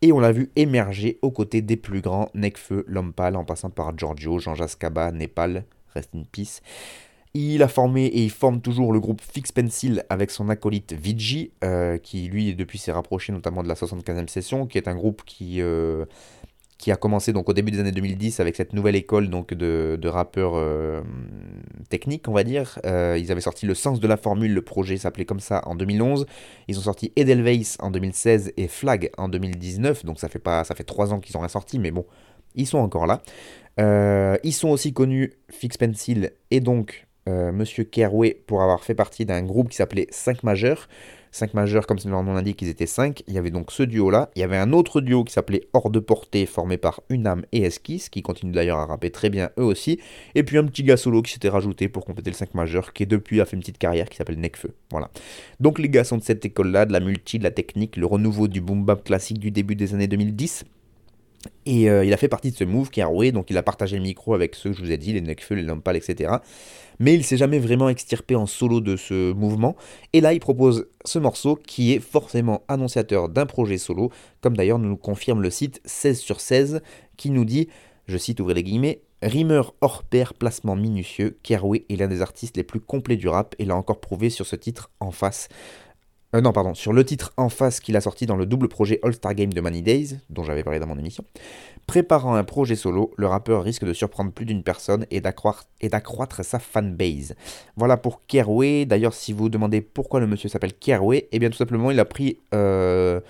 et 0.00 0.12
on 0.12 0.20
l'a 0.20 0.32
vu 0.32 0.52
émerger 0.56 1.18
aux 1.20 1.32
côtés 1.32 1.60
des 1.60 1.76
plus 1.76 2.00
grands 2.00 2.30
Nekfeu, 2.32 2.84
Lompal, 2.86 3.36
en 3.36 3.44
passant 3.44 3.70
par 3.70 3.96
Giorgio, 3.98 4.38
Jean 4.38 4.54
Jascaba, 4.54 5.12
Népal, 5.12 5.64
Rest 5.94 6.10
in 6.14 6.22
Peace. 6.30 6.62
Il 7.36 7.64
a 7.64 7.68
formé 7.68 8.04
et 8.04 8.22
il 8.22 8.30
forme 8.30 8.60
toujours 8.60 8.92
le 8.92 9.00
groupe 9.00 9.20
Fix 9.20 9.50
Pencil 9.50 10.04
avec 10.08 10.30
son 10.30 10.48
acolyte 10.50 10.92
Vigi, 10.92 11.50
euh, 11.64 11.98
qui 11.98 12.28
lui 12.28 12.54
depuis 12.54 12.78
s'est 12.78 12.92
rapproché 12.92 13.32
notamment 13.32 13.64
de 13.64 13.68
la 13.68 13.74
75e 13.74 14.28
session, 14.28 14.68
qui 14.68 14.78
est 14.78 14.86
un 14.86 14.94
groupe 14.94 15.22
qui, 15.26 15.60
euh, 15.60 16.04
qui 16.78 16.92
a 16.92 16.96
commencé 16.96 17.32
donc 17.32 17.48
au 17.48 17.52
début 17.52 17.72
des 17.72 17.80
années 17.80 17.90
2010 17.90 18.38
avec 18.38 18.54
cette 18.54 18.72
nouvelle 18.72 18.94
école 18.94 19.30
donc 19.30 19.52
de, 19.52 19.98
rappeurs 20.06 20.52
euh, 20.54 21.02
techniques, 21.88 22.28
on 22.28 22.32
va 22.32 22.44
dire. 22.44 22.78
ils 22.84 23.32
avaient 23.32 23.40
sorti 23.40 23.66
Le 23.66 23.74
Sens 23.74 23.98
de 23.98 24.06
la 24.06 24.16
Formule, 24.16 24.54
le 24.54 24.62
projet 24.62 24.96
s'appelait 24.96 25.24
comme 25.24 25.40
ça 25.40 25.60
en 25.66 25.74
2011. 25.74 26.26
Ils 26.68 26.78
ont 26.78 26.82
sorti 26.82 27.12
Edelweiss 27.16 27.78
en 27.80 27.90
2016 27.90 28.52
et 28.56 28.68
Flag 28.68 29.10
en 29.18 29.28
2019, 29.28 30.04
donc 30.04 30.20
ça 30.20 30.28
fait 30.28 30.38
pas 30.38 30.62
ça 30.62 30.76
fait 30.76 30.84
trois 30.84 31.12
ans 31.12 31.18
qu'ils 31.18 31.36
ont 31.36 31.40
rien 31.40 31.48
sorti, 31.48 31.80
mais 31.80 31.90
bon, 31.90 32.06
ils 32.54 32.68
sont 32.68 32.78
encore 32.78 33.08
là. 33.08 33.22
ils 34.44 34.52
sont 34.52 34.68
aussi 34.68 34.92
connus 34.92 35.32
Fix 35.50 35.76
Pencil 35.78 36.30
et 36.52 36.60
donc 36.60 37.08
euh, 37.28 37.52
Monsieur 37.52 37.84
Keroué 37.84 38.42
pour 38.46 38.62
avoir 38.62 38.82
fait 38.84 38.94
partie 38.94 39.24
d'un 39.24 39.42
groupe 39.42 39.70
qui 39.70 39.76
s'appelait 39.76 40.06
5 40.10 40.42
majeurs. 40.42 40.88
5 41.32 41.52
majeurs, 41.54 41.88
comme 41.88 41.98
leur 42.06 42.22
nom 42.22 42.34
l'indique, 42.34 42.62
ils 42.62 42.68
étaient 42.68 42.86
5. 42.86 43.24
Il 43.26 43.34
y 43.34 43.38
avait 43.38 43.50
donc 43.50 43.72
ce 43.72 43.82
duo-là. 43.82 44.30
Il 44.36 44.40
y 44.40 44.42
avait 44.44 44.56
un 44.56 44.72
autre 44.72 45.00
duo 45.00 45.24
qui 45.24 45.32
s'appelait 45.32 45.66
Hors 45.72 45.90
de 45.90 45.98
portée, 45.98 46.46
formé 46.46 46.76
par 46.76 47.00
Unam 47.08 47.44
et 47.50 47.62
Esquisse, 47.62 48.08
qui 48.08 48.22
continuent 48.22 48.52
d'ailleurs 48.52 48.78
à 48.78 48.86
rapper 48.86 49.10
très 49.10 49.30
bien 49.30 49.50
eux 49.58 49.64
aussi. 49.64 49.98
Et 50.36 50.44
puis 50.44 50.58
un 50.58 50.64
petit 50.64 50.84
gars 50.84 50.96
solo 50.96 51.22
qui 51.22 51.32
s'était 51.32 51.48
rajouté 51.48 51.88
pour 51.88 52.04
compléter 52.04 52.30
le 52.30 52.36
5 52.36 52.54
majeur, 52.54 52.92
qui 52.92 53.04
depuis 53.04 53.40
a 53.40 53.46
fait 53.46 53.56
une 53.56 53.60
petite 53.60 53.78
carrière 53.78 54.08
qui 54.08 54.16
s'appelle 54.16 54.38
Necfeu. 54.38 54.74
Voilà. 54.92 55.10
Donc 55.58 55.80
les 55.80 55.88
gars 55.88 56.04
sont 56.04 56.18
de 56.18 56.22
cette 56.22 56.44
école-là, 56.44 56.86
de 56.86 56.92
la 56.92 57.00
multi, 57.00 57.40
de 57.40 57.44
la 57.44 57.50
technique, 57.50 57.96
le 57.96 58.06
renouveau 58.06 58.46
du 58.46 58.60
boom 58.60 58.84
bap 58.84 59.02
classique 59.02 59.40
du 59.40 59.50
début 59.50 59.74
des 59.74 59.92
années 59.94 60.08
2010. 60.08 60.64
Et 61.66 61.90
euh, 61.90 62.04
il 62.04 62.12
a 62.12 62.16
fait 62.16 62.28
partie 62.28 62.50
de 62.50 62.56
ce 62.56 62.64
move 62.64 62.90
qui 62.90 63.00
a 63.00 63.06
roué, 63.06 63.32
donc 63.32 63.50
il 63.50 63.58
a 63.58 63.62
partagé 63.62 63.96
le 63.96 64.02
micro 64.02 64.34
avec 64.34 64.54
ceux 64.54 64.70
que 64.70 64.76
je 64.76 64.82
vous 64.82 64.90
ai 64.90 64.96
dit, 64.96 65.12
les 65.12 65.20
Necfeu, 65.20 65.54
les 65.54 65.62
Lampal, 65.62 65.96
etc 65.96 66.38
mais 66.98 67.14
il 67.14 67.24
s'est 67.24 67.36
jamais 67.36 67.58
vraiment 67.58 67.88
extirpé 67.88 68.34
en 68.34 68.46
solo 68.46 68.80
de 68.80 68.96
ce 68.96 69.32
mouvement. 69.32 69.76
Et 70.12 70.20
là, 70.20 70.32
il 70.32 70.40
propose 70.40 70.86
ce 71.04 71.18
morceau 71.18 71.56
qui 71.56 71.92
est 71.92 72.00
forcément 72.00 72.62
annonciateur 72.68 73.28
d'un 73.28 73.46
projet 73.46 73.78
solo, 73.78 74.10
comme 74.40 74.56
d'ailleurs 74.56 74.78
nous 74.78 74.96
confirme 74.96 75.42
le 75.42 75.50
site 75.50 75.80
16 75.84 76.20
sur 76.20 76.40
16 76.40 76.82
qui 77.16 77.30
nous 77.30 77.44
dit, 77.44 77.68
je 78.06 78.18
cite 78.18 78.40
ouvrez 78.40 78.54
les 78.54 78.62
guillemets, 78.62 79.00
Rimeur 79.22 79.74
hors 79.80 80.02
pair, 80.02 80.34
placement 80.34 80.76
minutieux, 80.76 81.38
Keroué 81.42 81.86
est 81.88 81.96
l'un 81.96 82.08
des 82.08 82.20
artistes 82.20 82.58
les 82.58 82.62
plus 82.62 82.80
complets 82.80 83.16
du 83.16 83.26
rap 83.26 83.54
et 83.58 83.64
l'a 83.64 83.74
encore 83.74 83.98
prouvé 83.98 84.28
sur 84.28 84.44
ce 84.44 84.54
titre 84.54 84.90
en 85.00 85.12
face. 85.12 85.48
Euh, 86.34 86.40
non, 86.40 86.52
pardon, 86.52 86.74
sur 86.74 86.92
le 86.92 87.04
titre 87.04 87.32
en 87.36 87.48
face 87.48 87.78
qu'il 87.78 87.96
a 87.96 88.00
sorti 88.00 88.26
dans 88.26 88.34
le 88.34 88.44
double 88.44 88.68
projet 88.68 88.98
All-Star 89.04 89.34
Game 89.34 89.52
de 89.52 89.60
Money 89.60 89.82
Days, 89.82 90.18
dont 90.30 90.42
j'avais 90.42 90.64
parlé 90.64 90.80
dans 90.80 90.86
mon 90.88 90.98
émission. 90.98 91.24
Préparant 91.86 92.34
un 92.34 92.42
projet 92.42 92.74
solo, 92.74 93.12
le 93.16 93.26
rappeur 93.26 93.62
risque 93.62 93.84
de 93.84 93.92
surprendre 93.92 94.32
plus 94.32 94.44
d'une 94.44 94.64
personne 94.64 95.06
et 95.12 95.20
d'accroître 95.20 96.44
sa 96.44 96.58
fanbase. 96.58 97.34
Voilà 97.76 97.96
pour 97.96 98.26
Keroué. 98.26 98.84
D'ailleurs, 98.84 99.14
si 99.14 99.32
vous 99.32 99.48
demandez 99.48 99.80
pourquoi 99.80 100.18
le 100.18 100.26
monsieur 100.26 100.48
s'appelle 100.48 100.72
Keroué, 100.74 101.28
eh 101.30 101.38
bien 101.38 101.50
tout 101.50 101.56
simplement, 101.56 101.90
il 101.92 102.00
a 102.00 102.04
pris 102.04 102.38
euh, 102.52 103.20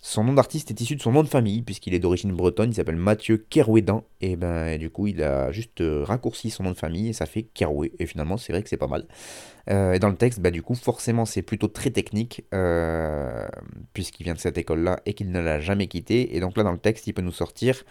son 0.00 0.22
nom 0.22 0.32
d'artiste 0.32 0.70
est 0.70 0.80
issu 0.80 0.94
de 0.94 1.02
son 1.02 1.10
nom 1.10 1.24
de 1.24 1.28
famille, 1.28 1.62
puisqu'il 1.62 1.92
est 1.92 1.98
d'origine 1.98 2.32
bretonne, 2.32 2.70
il 2.70 2.74
s'appelle 2.74 2.96
Mathieu 2.96 3.44
Kerouédan, 3.50 4.04
et 4.20 4.36
ben 4.36 4.78
du 4.78 4.90
coup 4.90 5.08
il 5.08 5.22
a 5.22 5.50
juste 5.50 5.80
euh, 5.80 6.04
raccourci 6.04 6.50
son 6.50 6.62
nom 6.62 6.70
de 6.70 6.76
famille 6.76 7.08
et 7.08 7.12
ça 7.12 7.26
fait 7.26 7.42
Keroué, 7.42 7.92
et 7.98 8.06
finalement 8.06 8.36
c'est 8.36 8.52
vrai 8.52 8.62
que 8.62 8.68
c'est 8.68 8.76
pas 8.76 8.86
mal. 8.86 9.06
Euh, 9.70 9.94
et 9.94 9.98
dans 9.98 10.08
le 10.08 10.16
texte, 10.16 10.40
bah, 10.40 10.52
du 10.52 10.62
coup 10.62 10.76
forcément 10.76 11.24
c'est 11.24 11.42
plutôt 11.42 11.68
très 11.68 11.90
technique, 11.90 12.44
euh, 12.54 13.46
puisqu'il 13.92 14.22
vient 14.22 14.34
de 14.34 14.38
cette 14.38 14.56
école-là 14.56 15.00
et 15.04 15.14
qu'il 15.14 15.32
ne 15.32 15.40
l'a 15.40 15.58
jamais 15.58 15.88
quitté, 15.88 16.36
et 16.36 16.40
donc 16.40 16.56
là 16.56 16.62
dans 16.62 16.72
le 16.72 16.78
texte 16.78 17.06
il 17.08 17.12
peut 17.12 17.22
nous 17.22 17.32
sortir 17.32 17.82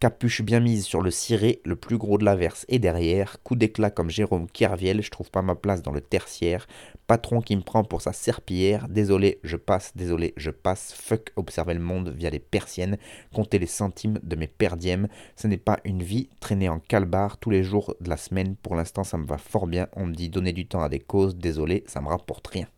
Capuche 0.00 0.40
bien 0.40 0.60
mise 0.60 0.86
sur 0.86 1.02
le 1.02 1.10
ciré, 1.10 1.60
le 1.66 1.76
plus 1.76 1.98
gros 1.98 2.16
de 2.16 2.24
l'averse 2.24 2.64
est 2.68 2.78
derrière. 2.78 3.36
Coup 3.42 3.54
d'éclat 3.54 3.90
comme 3.90 4.08
Jérôme 4.08 4.46
Kerviel, 4.48 5.02
je 5.02 5.10
trouve 5.10 5.30
pas 5.30 5.42
ma 5.42 5.54
place 5.54 5.82
dans 5.82 5.92
le 5.92 6.00
tertiaire. 6.00 6.66
Patron 7.06 7.42
qui 7.42 7.54
me 7.54 7.60
prend 7.60 7.84
pour 7.84 8.00
sa 8.00 8.14
serpillière. 8.14 8.88
Désolé, 8.88 9.40
je 9.44 9.58
passe, 9.58 9.92
désolé, 9.94 10.32
je 10.38 10.50
passe. 10.50 10.94
Fuck, 10.94 11.32
observer 11.36 11.74
le 11.74 11.80
monde 11.80 12.14
via 12.16 12.30
les 12.30 12.38
persiennes. 12.38 12.96
Compter 13.34 13.58
les 13.58 13.66
centimes 13.66 14.18
de 14.22 14.36
mes 14.36 14.46
perdièmes. 14.46 15.06
Ce 15.36 15.46
n'est 15.46 15.58
pas 15.58 15.80
une 15.84 16.02
vie. 16.02 16.30
Traîner 16.40 16.70
en 16.70 16.78
calbar 16.78 17.36
tous 17.36 17.50
les 17.50 17.62
jours 17.62 17.94
de 18.00 18.08
la 18.08 18.16
semaine. 18.16 18.56
Pour 18.56 18.76
l'instant, 18.76 19.04
ça 19.04 19.18
me 19.18 19.26
va 19.26 19.36
fort 19.36 19.66
bien. 19.66 19.88
On 19.96 20.06
me 20.06 20.14
dit 20.14 20.30
donner 20.30 20.54
du 20.54 20.66
temps 20.66 20.80
à 20.80 20.88
des 20.88 21.00
causes. 21.00 21.36
Désolé, 21.36 21.84
ça 21.86 22.00
me 22.00 22.08
rapporte 22.08 22.46
rien. 22.46 22.68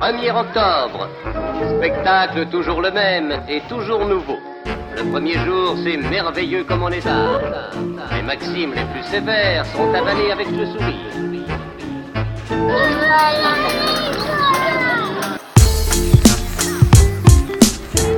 1er 0.00 0.32
octobre. 0.32 1.08
Spectacle 1.78 2.46
toujours 2.50 2.80
le 2.80 2.90
même 2.90 3.40
et 3.48 3.60
toujours 3.68 4.04
nouveau. 4.04 4.38
Le 4.96 5.10
premier 5.10 5.34
jour, 5.44 5.76
c'est 5.82 5.96
merveilleux 5.96 6.64
comme 6.64 6.82
on 6.82 6.88
est 6.88 7.00
tard. 7.00 7.40
Les 8.14 8.22
maximes 8.22 8.74
les 8.74 8.84
plus 8.92 9.02
sévères 9.10 9.64
sont 9.66 9.92
avalées 9.92 10.30
avec 10.30 10.48
le 10.50 10.66
sourire. 10.66 11.44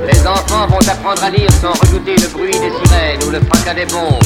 Les 0.05 0.27
enfants 0.27 0.67
vont 0.67 0.87
apprendre 0.87 1.23
à 1.23 1.29
lire 1.29 1.51
sans 1.61 1.73
redouter 1.73 2.15
le 2.15 2.27
bruit 2.33 2.51
des 2.51 2.71
sirènes 2.71 3.23
ou 3.27 3.31
le 3.31 3.39
fracas 3.41 3.73
des 3.73 3.85
bombes. 3.85 4.21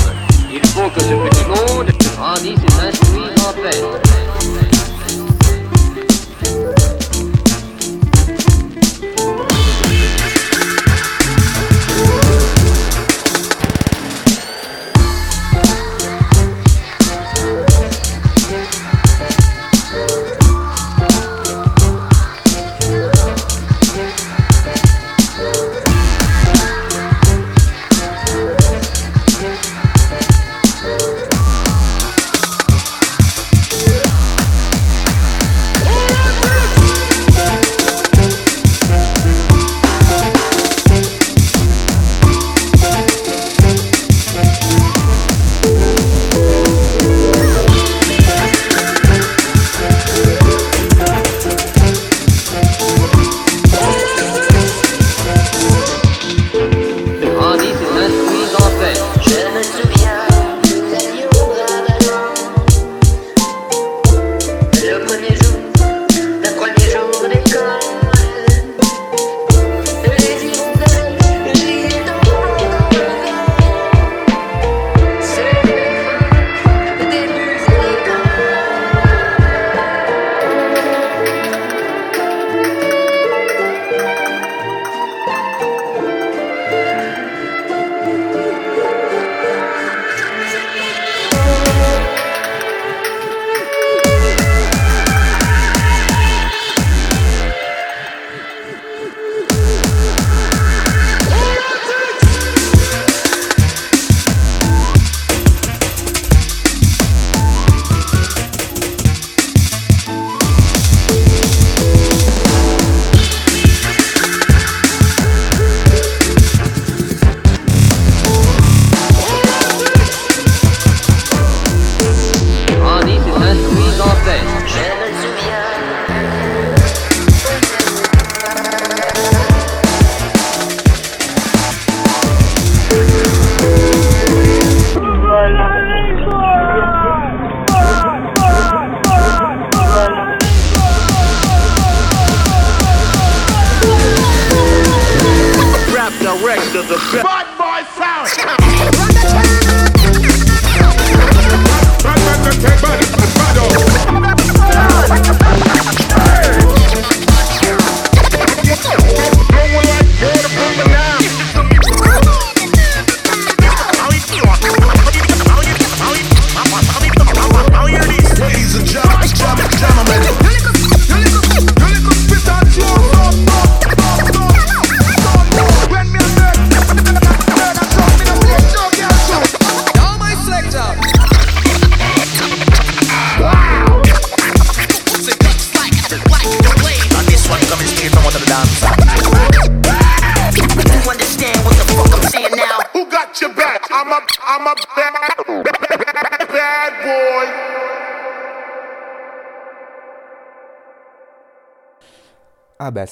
Il 0.53 0.65
faut 0.67 0.89
que 0.89 1.01
ce 1.01 1.13
petit 1.13 1.45
monde 1.45 1.89
grandisse 2.17 2.59
et 2.63 2.71
s'instruise 2.71 3.45
en 3.47 3.53
paix. 3.53 4.70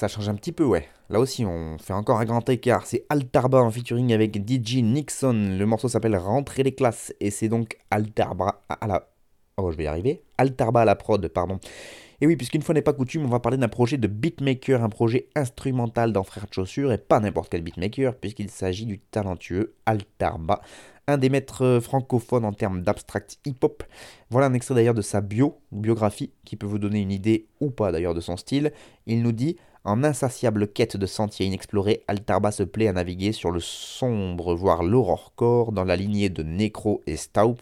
Ça 0.00 0.08
change 0.08 0.30
un 0.30 0.34
petit 0.34 0.52
peu 0.52 0.64
ouais. 0.64 0.88
Là 1.10 1.20
aussi 1.20 1.44
on 1.44 1.76
fait 1.78 1.92
encore 1.92 2.20
un 2.20 2.24
grand 2.24 2.48
écart. 2.48 2.86
C'est 2.86 3.04
Altarba 3.10 3.58
en 3.58 3.70
featuring 3.70 4.14
avec 4.14 4.36
DJ 4.36 4.76
Nixon. 4.76 5.56
Le 5.58 5.64
morceau 5.66 5.88
s'appelle 5.88 6.16
Rentrer 6.16 6.62
les 6.62 6.74
classes 6.74 7.12
et 7.20 7.30
c'est 7.30 7.48
donc 7.48 7.76
Altarba 7.90 8.62
à 8.68 8.86
la... 8.86 9.10
Oh 9.58 9.70
je 9.70 9.76
vais 9.76 9.84
y 9.84 9.86
arriver. 9.88 10.22
Altarba 10.38 10.80
à 10.80 10.84
la 10.86 10.96
prod 10.96 11.28
pardon. 11.28 11.60
Et 12.22 12.26
oui, 12.26 12.36
puisqu'une 12.36 12.60
fois 12.60 12.74
n'est 12.74 12.82
pas 12.82 12.92
coutume, 12.92 13.24
on 13.24 13.28
va 13.28 13.40
parler 13.40 13.56
d'un 13.56 13.68
projet 13.68 13.96
de 13.96 14.06
beatmaker, 14.06 14.82
un 14.84 14.90
projet 14.90 15.28
instrumental 15.34 16.12
dans 16.12 16.22
Frères 16.22 16.46
de 16.46 16.52
Chaussures, 16.52 16.92
et 16.92 16.98
pas 16.98 17.18
n'importe 17.18 17.48
quel 17.50 17.62
beatmaker, 17.62 18.14
puisqu'il 18.14 18.50
s'agit 18.50 18.84
du 18.84 18.98
talentueux 18.98 19.74
Altarba, 19.86 20.60
un 21.06 21.16
des 21.16 21.30
maîtres 21.30 21.80
francophones 21.82 22.44
en 22.44 22.52
termes 22.52 22.82
d'abstract 22.82 23.38
hip-hop. 23.46 23.82
Voilà 24.28 24.48
un 24.48 24.52
extrait 24.52 24.74
d'ailleurs 24.74 24.92
de 24.92 25.00
sa 25.00 25.22
bio, 25.22 25.60
biographie, 25.72 26.30
qui 26.44 26.56
peut 26.56 26.66
vous 26.66 26.78
donner 26.78 27.00
une 27.00 27.10
idée 27.10 27.46
ou 27.58 27.70
pas 27.70 27.90
d'ailleurs 27.90 28.14
de 28.14 28.20
son 28.20 28.36
style. 28.36 28.70
Il 29.06 29.22
nous 29.22 29.32
dit 29.32 29.56
en 29.84 30.04
insatiable 30.04 30.68
quête 30.68 30.96
de 30.96 31.06
sentiers 31.06 31.46
inexplorés, 31.46 32.02
Altarba 32.06 32.50
se 32.50 32.62
plaît 32.62 32.88
à 32.88 32.92
naviguer 32.92 33.32
sur 33.32 33.50
le 33.50 33.60
sombre, 33.60 34.54
voire 34.54 34.82
l'aurore-corps, 34.82 35.72
dans 35.72 35.84
la 35.84 35.96
lignée 35.96 36.28
de 36.28 36.42
Necro 36.42 37.02
et 37.06 37.16
Staup, 37.16 37.60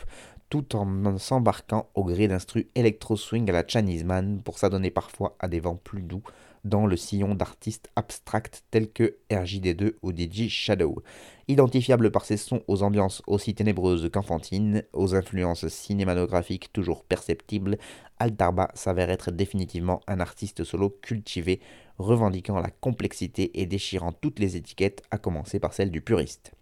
tout 0.50 0.74
en 0.74 1.18
s'embarquant 1.18 1.88
au 1.94 2.04
gré 2.04 2.26
d'instru 2.26 2.68
électro-swing 2.74 3.48
à 3.50 3.52
la 3.52 3.66
Chinese 3.66 4.04
Man 4.04 4.40
pour 4.42 4.59
s'adonner 4.59 4.90
parfois 4.90 5.37
à 5.38 5.48
des 5.48 5.61
vents 5.61 5.76
plus 5.76 6.02
doux 6.02 6.22
dans 6.64 6.87
le 6.87 6.96
sillon 6.96 7.35
d'artistes 7.35 7.88
abstracts 7.96 8.64
tels 8.70 8.90
que 8.90 9.16
RJD2 9.31 9.94
ou 10.02 10.12
DJ 10.12 10.48
Shadow. 10.48 11.02
Identifiable 11.46 12.11
par 12.11 12.24
ses 12.24 12.37
sons 12.37 12.62
aux 12.66 12.83
ambiances 12.83 13.22
aussi 13.26 13.54
ténébreuses 13.54 14.11
qu'enfantines, 14.12 14.83
aux 14.92 15.14
influences 15.14 15.68
cinématographiques 15.68 16.72
toujours 16.72 17.04
perceptibles, 17.04 17.78
Altarba 18.18 18.68
s'avère 18.74 19.11
être 19.11 19.31
définitivement 19.31 20.00
un 20.09 20.20
artiste 20.20 20.64
solo 20.64 20.90
cultivé, 20.90 21.61
revendiquant 21.98 22.61
la 22.61 22.70
complexité 22.70 23.61
et 23.61 23.66
déchirant 23.66 24.12
toutes 24.12 24.38
les 24.38 24.56
étiquettes, 24.56 25.02
à 25.11 25.18
commencer 25.18 25.58
par 25.58 25.72
celle 25.72 25.90
du 25.90 26.00
puriste. 26.00 26.52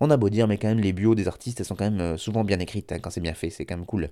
On 0.00 0.10
a 0.10 0.16
beau 0.16 0.30
dire, 0.30 0.48
mais 0.48 0.56
quand 0.56 0.68
même, 0.68 0.80
les 0.80 0.92
bios 0.92 1.14
des 1.14 1.28
artistes 1.28 1.60
elles 1.60 1.66
sont 1.66 1.76
quand 1.76 1.90
même 1.90 2.00
euh, 2.00 2.16
souvent 2.16 2.44
bien 2.44 2.58
écrites, 2.58 2.92
hein, 2.92 2.98
quand 3.00 3.10
c'est 3.10 3.20
bien 3.20 3.34
fait, 3.34 3.50
c'est 3.50 3.66
quand 3.66 3.76
même 3.76 3.86
cool. 3.86 4.10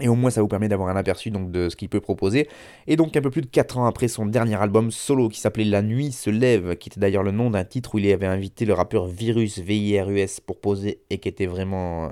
Et 0.00 0.08
au 0.08 0.14
moins, 0.14 0.30
ça 0.30 0.42
vous 0.42 0.48
permet 0.48 0.68
d'avoir 0.68 0.90
un 0.90 0.96
aperçu 0.96 1.30
de 1.30 1.68
ce 1.70 1.76
qu'il 1.76 1.88
peut 1.88 2.00
proposer. 2.00 2.48
Et 2.86 2.96
donc, 2.96 3.16
un 3.16 3.22
peu 3.22 3.30
plus 3.30 3.40
de 3.40 3.46
4 3.46 3.78
ans 3.78 3.86
après 3.86 4.08
son 4.08 4.26
dernier 4.26 4.56
album 4.56 4.90
solo 4.90 5.30
qui 5.30 5.40
s'appelait 5.40 5.64
La 5.64 5.80
Nuit 5.80 6.12
se 6.12 6.28
lève, 6.28 6.76
qui 6.76 6.90
était 6.90 7.00
d'ailleurs 7.00 7.22
le 7.22 7.30
nom 7.30 7.50
d'un 7.50 7.64
titre 7.64 7.94
où 7.94 7.98
il 7.98 8.12
avait 8.12 8.26
invité 8.26 8.66
le 8.66 8.74
rappeur 8.74 9.06
Virus, 9.06 9.58
V-I-R-U-S, 9.58 10.40
pour 10.40 10.60
poser 10.60 11.00
et 11.08 11.18
qui 11.18 11.28
était 11.28 11.46
vraiment 11.46 12.10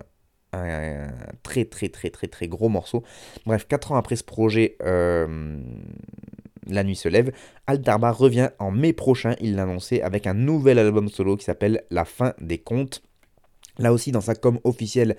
un 0.55 1.09
très 1.43 1.65
très 1.65 1.89
très 1.89 2.11
très 2.11 2.29
très 2.29 2.49
gros 2.49 2.69
morceau. 2.69 3.03
Bref, 3.45 3.67
4 3.69 3.93
ans 3.93 3.97
après 3.97 4.17
ce 4.17 4.25
projet, 4.25 4.77
euh, 4.83 5.59
La 6.69 6.85
Nuit 6.85 6.97
se 6.97 7.09
lève, 7.09 7.33
Altarba 7.67 8.11
revient 8.11 8.51
en 8.59 8.71
mai 8.71 8.93
prochain, 8.93 9.35
il 9.41 9.57
l'a 9.57 9.65
annoncé, 9.65 10.01
avec 10.01 10.27
un 10.27 10.35
nouvel 10.35 10.79
album 10.79 11.09
solo 11.09 11.37
qui 11.37 11.45
s'appelle 11.45 11.83
La 11.91 12.05
fin 12.05 12.35
des 12.41 12.59
contes. 12.59 13.03
Là 13.79 13.93
aussi, 13.93 14.13
dans 14.13 14.21
sa 14.21 14.35
com 14.35 14.59
officielle, 14.65 15.17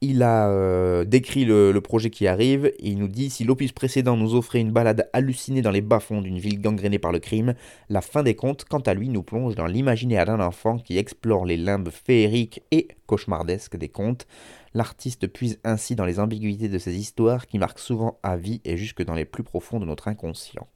il 0.00 0.22
a 0.22 0.50
euh, 0.50 1.04
décrit 1.04 1.44
le, 1.46 1.72
projet 1.80 2.10
qui 2.10 2.26
arrive. 2.26 2.72
Il 2.78 2.98
nous 2.98 3.08
dit 3.08 3.30
si 3.30 3.44
l'opus 3.44 3.72
précédent 3.72 4.16
nous 4.16 4.34
offrait 4.34 4.60
une 4.60 4.72
balade 4.72 5.08
hallucinée 5.12 5.62
dans 5.62 5.70
les 5.70 5.80
bas-fonds 5.80 6.20
d'une 6.20 6.38
ville 6.38 6.60
gangrénée 6.60 6.98
par 6.98 7.12
le 7.12 7.20
crime, 7.20 7.54
la 7.88 8.02
fin 8.02 8.22
des 8.22 8.34
contes, 8.34 8.64
quant 8.64 8.80
à 8.80 8.92
lui, 8.92 9.08
nous 9.08 9.22
plonge 9.22 9.54
dans 9.54 9.66
l'imaginaire 9.66 10.26
d'un 10.26 10.40
enfant 10.40 10.78
qui 10.78 10.98
explore 10.98 11.46
les 11.46 11.56
limbes 11.56 11.90
féeriques 11.90 12.62
et 12.70 12.88
cauchemardesques 13.06 13.76
des 13.76 13.88
contes. 13.88 14.26
L'artiste 14.74 15.28
puise 15.28 15.60
ainsi 15.62 15.94
dans 15.94 16.04
les 16.04 16.18
ambiguïtés 16.18 16.68
de 16.68 16.78
ces 16.78 16.96
histoires 16.96 17.46
qui 17.46 17.58
marquent 17.58 17.78
souvent 17.78 18.18
à 18.22 18.36
vie 18.36 18.60
et 18.64 18.76
jusque 18.76 19.04
dans 19.04 19.14
les 19.14 19.24
plus 19.24 19.44
profonds 19.44 19.78
de 19.78 19.86
notre 19.86 20.08
inconscient. 20.08 20.66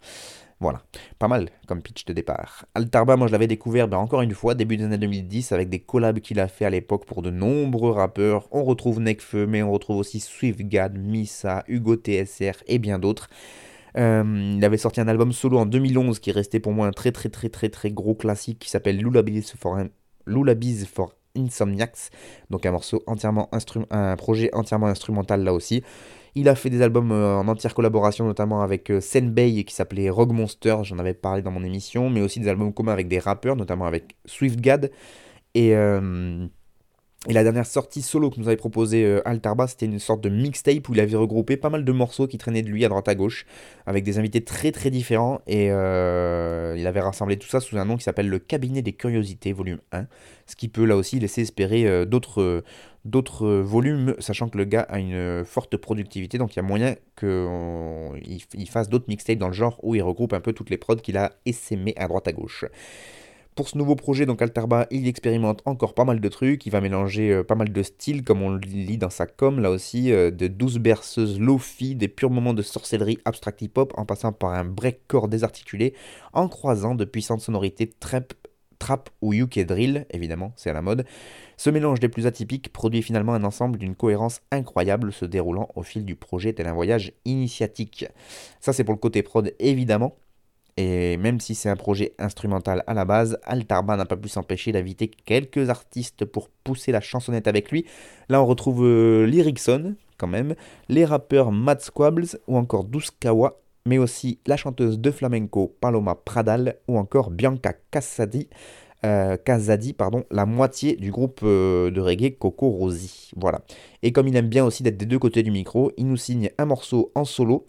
Voilà, 0.60 0.82
pas 1.20 1.28
mal 1.28 1.50
comme 1.68 1.82
pitch 1.82 2.04
de 2.04 2.12
départ. 2.12 2.66
Altarba, 2.74 3.16
moi 3.16 3.28
je 3.28 3.32
l'avais 3.32 3.46
découvert 3.46 3.86
ben, 3.86 3.98
encore 3.98 4.22
une 4.22 4.34
fois 4.34 4.54
début 4.54 4.76
des 4.76 4.84
années 4.84 4.98
2010 4.98 5.52
avec 5.52 5.68
des 5.68 5.78
collabs 5.78 6.18
qu'il 6.18 6.40
a 6.40 6.48
fait 6.48 6.64
à 6.64 6.70
l'époque 6.70 7.06
pour 7.06 7.22
de 7.22 7.30
nombreux 7.30 7.92
rappeurs. 7.92 8.48
On 8.50 8.64
retrouve 8.64 9.00
Nekfeu, 9.00 9.46
mais 9.46 9.62
on 9.62 9.70
retrouve 9.70 9.98
aussi 9.98 10.18
SwiftGad, 10.18 10.98
Misa, 10.98 11.64
Hugo 11.68 11.94
TSR 11.96 12.64
et 12.66 12.78
bien 12.78 12.98
d'autres. 12.98 13.28
Euh, 13.96 14.54
il 14.56 14.64
avait 14.64 14.78
sorti 14.78 15.00
un 15.00 15.08
album 15.08 15.32
solo 15.32 15.58
en 15.58 15.66
2011 15.66 16.18
qui 16.18 16.30
est 16.30 16.32
resté 16.32 16.60
pour 16.60 16.72
moi 16.72 16.86
un 16.86 16.92
très 16.92 17.12
très 17.12 17.28
très 17.28 17.48
très 17.48 17.68
très 17.68 17.90
gros 17.90 18.14
classique 18.14 18.58
qui 18.58 18.70
s'appelle 18.70 18.98
Lullabies 18.98 19.42
for, 19.56 19.78
for 20.86 21.14
Insomniacs, 21.38 22.10
donc 22.50 22.66
un 22.66 22.72
morceau 22.72 23.02
entièrement 23.06 23.48
un 23.90 24.16
projet 24.16 24.50
entièrement 24.52 24.88
instrumental 24.88 25.42
là 25.44 25.52
aussi. 25.54 25.82
Il 26.34 26.48
a 26.48 26.54
fait 26.54 26.70
des 26.70 26.82
albums 26.82 27.10
euh, 27.10 27.36
en 27.36 27.48
entière 27.48 27.74
collaboration, 27.74 28.26
notamment 28.26 28.62
avec 28.62 28.90
euh, 28.90 29.00
Senbei 29.00 29.64
qui 29.64 29.74
s'appelait 29.74 30.10
Rogue 30.10 30.32
Monster, 30.32 30.76
j'en 30.82 30.98
avais 30.98 31.14
parlé 31.14 31.42
dans 31.42 31.50
mon 31.50 31.64
émission, 31.64 32.10
mais 32.10 32.20
aussi 32.20 32.38
des 32.38 32.48
albums 32.48 32.72
communs 32.72 32.92
avec 32.92 33.08
des 33.08 33.18
rappeurs, 33.18 33.56
notamment 33.56 33.86
avec 33.86 34.16
SwiftGad. 34.24 34.90
Et, 35.54 35.74
euh, 35.74 36.46
et 37.26 37.32
la 37.32 37.42
dernière 37.42 37.66
sortie 37.66 38.00
solo 38.00 38.30
que 38.30 38.38
nous 38.38 38.46
avait 38.46 38.56
proposé 38.56 39.04
euh, 39.04 39.20
Altarba, 39.28 39.66
c'était 39.66 39.86
une 39.86 39.98
sorte 39.98 40.20
de 40.20 40.28
mixtape 40.28 40.88
où 40.88 40.94
il 40.94 41.00
avait 41.00 41.16
regroupé 41.16 41.56
pas 41.56 41.68
mal 41.68 41.84
de 41.84 41.90
morceaux 41.90 42.28
qui 42.28 42.38
traînaient 42.38 42.62
de 42.62 42.68
lui 42.68 42.84
à 42.84 42.88
droite 42.88 43.08
à 43.08 43.16
gauche, 43.16 43.44
avec 43.86 44.04
des 44.04 44.20
invités 44.20 44.44
très 44.44 44.70
très 44.70 44.90
différents. 44.90 45.40
Et 45.48 45.72
euh, 45.72 46.76
il 46.78 46.86
avait 46.86 47.00
rassemblé 47.00 47.36
tout 47.36 47.48
ça 47.48 47.58
sous 47.58 47.76
un 47.76 47.84
nom 47.84 47.96
qui 47.96 48.04
s'appelle 48.04 48.28
Le 48.28 48.38
Cabinet 48.38 48.82
des 48.82 48.92
Curiosités, 48.92 49.52
volume 49.52 49.80
1. 49.90 50.06
Ce 50.46 50.54
qui 50.54 50.68
peut 50.68 50.84
là 50.84 50.94
aussi 50.94 51.18
laisser 51.18 51.42
espérer 51.42 51.88
euh, 51.88 52.04
d'autres 52.04 52.62
d'autres 53.04 53.48
volumes, 53.48 54.14
sachant 54.18 54.48
que 54.48 54.58
le 54.58 54.64
gars 54.64 54.82
a 54.82 54.98
une 54.98 55.42
forte 55.44 55.76
productivité, 55.76 56.36
donc 56.36 56.54
il 56.54 56.56
y 56.56 56.60
a 56.60 56.62
moyen 56.62 56.94
qu'il 57.18 58.68
fasse 58.68 58.90
d'autres 58.90 59.06
mixtapes 59.08 59.38
dans 59.38 59.46
le 59.46 59.54
genre 59.54 59.80
où 59.82 59.94
il 59.94 60.02
regroupe 60.02 60.34
un 60.34 60.40
peu 60.40 60.52
toutes 60.52 60.68
les 60.68 60.76
prods 60.76 60.96
qu'il 60.96 61.16
a 61.16 61.32
essaimées 61.46 61.94
à 61.96 62.06
droite 62.06 62.28
à 62.28 62.32
gauche. 62.32 62.66
Pour 63.58 63.68
ce 63.68 63.76
nouveau 63.76 63.96
projet, 63.96 64.24
donc 64.24 64.40
Altarba, 64.40 64.86
il 64.92 65.08
expérimente 65.08 65.62
encore 65.64 65.92
pas 65.92 66.04
mal 66.04 66.20
de 66.20 66.28
trucs, 66.28 66.64
il 66.64 66.70
va 66.70 66.80
mélanger 66.80 67.32
euh, 67.32 67.42
pas 67.42 67.56
mal 67.56 67.72
de 67.72 67.82
styles, 67.82 68.22
comme 68.22 68.40
on 68.40 68.50
le 68.50 68.60
lit 68.60 68.98
dans 68.98 69.10
sa 69.10 69.26
com, 69.26 69.58
là 69.58 69.72
aussi, 69.72 70.12
euh, 70.12 70.30
de 70.30 70.46
douces 70.46 70.76
berceuses 70.76 71.40
lofi, 71.40 71.96
des 71.96 72.06
purs 72.06 72.30
moments 72.30 72.54
de 72.54 72.62
sorcellerie 72.62 73.18
abstract 73.24 73.60
hip-hop, 73.60 73.94
en 73.96 74.04
passant 74.04 74.30
par 74.30 74.50
un 74.50 74.64
breakcore 74.64 75.26
désarticulé, 75.26 75.92
en 76.32 76.46
croisant 76.46 76.94
de 76.94 77.04
puissantes 77.04 77.40
sonorités 77.40 77.88
trap, 77.88 78.32
trap 78.78 79.10
ou 79.22 79.34
UK 79.34 79.66
drill, 79.66 80.06
évidemment, 80.10 80.52
c'est 80.54 80.70
à 80.70 80.74
la 80.74 80.80
mode. 80.80 81.04
Ce 81.56 81.68
mélange 81.68 81.98
des 81.98 82.08
plus 82.08 82.28
atypiques 82.28 82.72
produit 82.72 83.02
finalement 83.02 83.34
un 83.34 83.42
ensemble 83.42 83.76
d'une 83.80 83.96
cohérence 83.96 84.40
incroyable 84.52 85.12
se 85.12 85.24
déroulant 85.24 85.68
au 85.74 85.82
fil 85.82 86.04
du 86.04 86.14
projet 86.14 86.52
tel 86.52 86.68
un 86.68 86.74
voyage 86.74 87.12
initiatique. 87.24 88.06
Ça 88.60 88.72
c'est 88.72 88.84
pour 88.84 88.94
le 88.94 89.00
côté 89.00 89.24
prod 89.24 89.52
évidemment. 89.58 90.14
Et 90.80 91.16
même 91.16 91.40
si 91.40 91.56
c'est 91.56 91.68
un 91.68 91.74
projet 91.74 92.14
instrumental 92.20 92.84
à 92.86 92.94
la 92.94 93.04
base, 93.04 93.36
Altarba 93.42 93.96
n'a 93.96 94.04
pas 94.04 94.16
pu 94.16 94.28
s'empêcher 94.28 94.70
d'inviter 94.70 95.08
quelques 95.08 95.70
artistes 95.70 96.24
pour 96.24 96.50
pousser 96.62 96.92
la 96.92 97.00
chansonnette 97.00 97.48
avec 97.48 97.72
lui. 97.72 97.84
Là, 98.28 98.40
on 98.40 98.46
retrouve 98.46 98.84
euh, 98.84 99.28
quand 100.18 100.28
même, 100.28 100.54
les 100.88 101.04
rappeurs 101.04 101.50
Mad 101.50 101.80
Squabbles 101.80 102.28
ou 102.46 102.56
encore 102.56 102.84
Duskawa, 102.84 103.60
mais 103.86 103.98
aussi 103.98 104.38
la 104.46 104.56
chanteuse 104.56 105.00
de 105.00 105.10
flamenco 105.10 105.74
Paloma 105.80 106.14
Pradal 106.14 106.76
ou 106.86 106.96
encore 106.96 107.32
Bianca 107.32 107.72
Casadi. 107.90 108.48
Euh, 109.04 109.36
pardon, 109.96 110.22
la 110.30 110.46
moitié 110.46 110.94
du 110.94 111.10
groupe 111.10 111.40
euh, 111.42 111.90
de 111.90 112.00
reggae 112.00 112.38
Coco 112.38 112.68
Rosie. 112.70 113.32
Voilà. 113.36 113.62
Et 114.04 114.12
comme 114.12 114.28
il 114.28 114.36
aime 114.36 114.48
bien 114.48 114.64
aussi 114.64 114.84
d'être 114.84 114.96
des 114.96 115.06
deux 115.06 115.18
côtés 115.18 115.42
du 115.42 115.50
micro, 115.50 115.90
il 115.96 116.06
nous 116.06 116.16
signe 116.16 116.50
un 116.56 116.66
morceau 116.66 117.10
en 117.16 117.24
solo 117.24 117.66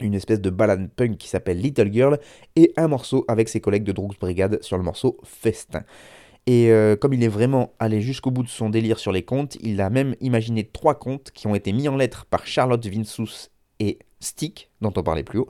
une 0.00 0.14
espèce 0.14 0.40
de 0.40 0.50
ballade 0.50 0.90
punk 0.94 1.16
qui 1.16 1.28
s'appelle 1.28 1.60
Little 1.60 1.92
Girl, 1.92 2.18
et 2.56 2.72
un 2.76 2.88
morceau 2.88 3.24
avec 3.28 3.48
ses 3.48 3.60
collègues 3.60 3.84
de 3.84 3.92
Droogs 3.92 4.18
Brigade 4.20 4.62
sur 4.62 4.76
le 4.76 4.84
morceau 4.84 5.18
Festin. 5.24 5.82
Et 6.46 6.70
euh, 6.70 6.96
comme 6.96 7.12
il 7.12 7.22
est 7.22 7.28
vraiment 7.28 7.74
allé 7.78 8.00
jusqu'au 8.00 8.30
bout 8.30 8.42
de 8.42 8.48
son 8.48 8.70
délire 8.70 8.98
sur 8.98 9.12
les 9.12 9.22
contes, 9.22 9.56
il 9.60 9.80
a 9.82 9.90
même 9.90 10.14
imaginé 10.20 10.64
trois 10.64 10.94
contes 10.94 11.30
qui 11.32 11.46
ont 11.46 11.54
été 11.54 11.72
mis 11.72 11.88
en 11.88 11.96
lettres 11.96 12.24
par 12.24 12.46
Charlotte 12.46 12.86
Vinsous 12.86 13.50
et 13.80 13.98
Stick, 14.20 14.70
dont 14.80 14.92
on 14.96 15.02
parlait 15.02 15.24
plus 15.24 15.40
haut. 15.40 15.48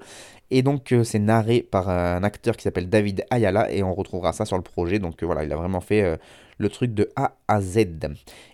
Et 0.50 0.62
donc 0.62 0.92
euh, 0.92 1.04
c'est 1.04 1.18
narré 1.18 1.60
par 1.62 1.88
un 1.90 2.22
acteur 2.24 2.56
qui 2.56 2.62
s'appelle 2.62 2.88
David 2.88 3.24
Ayala 3.30 3.70
et 3.70 3.82
on 3.82 3.94
retrouvera 3.94 4.32
ça 4.32 4.44
sur 4.44 4.56
le 4.56 4.62
projet. 4.62 4.98
Donc 4.98 5.22
euh, 5.22 5.26
voilà, 5.26 5.44
il 5.44 5.52
a 5.52 5.56
vraiment 5.56 5.80
fait 5.80 6.02
euh, 6.02 6.16
le 6.56 6.68
truc 6.70 6.94
de 6.94 7.08
A 7.16 7.36
à 7.46 7.60
Z. 7.60 7.78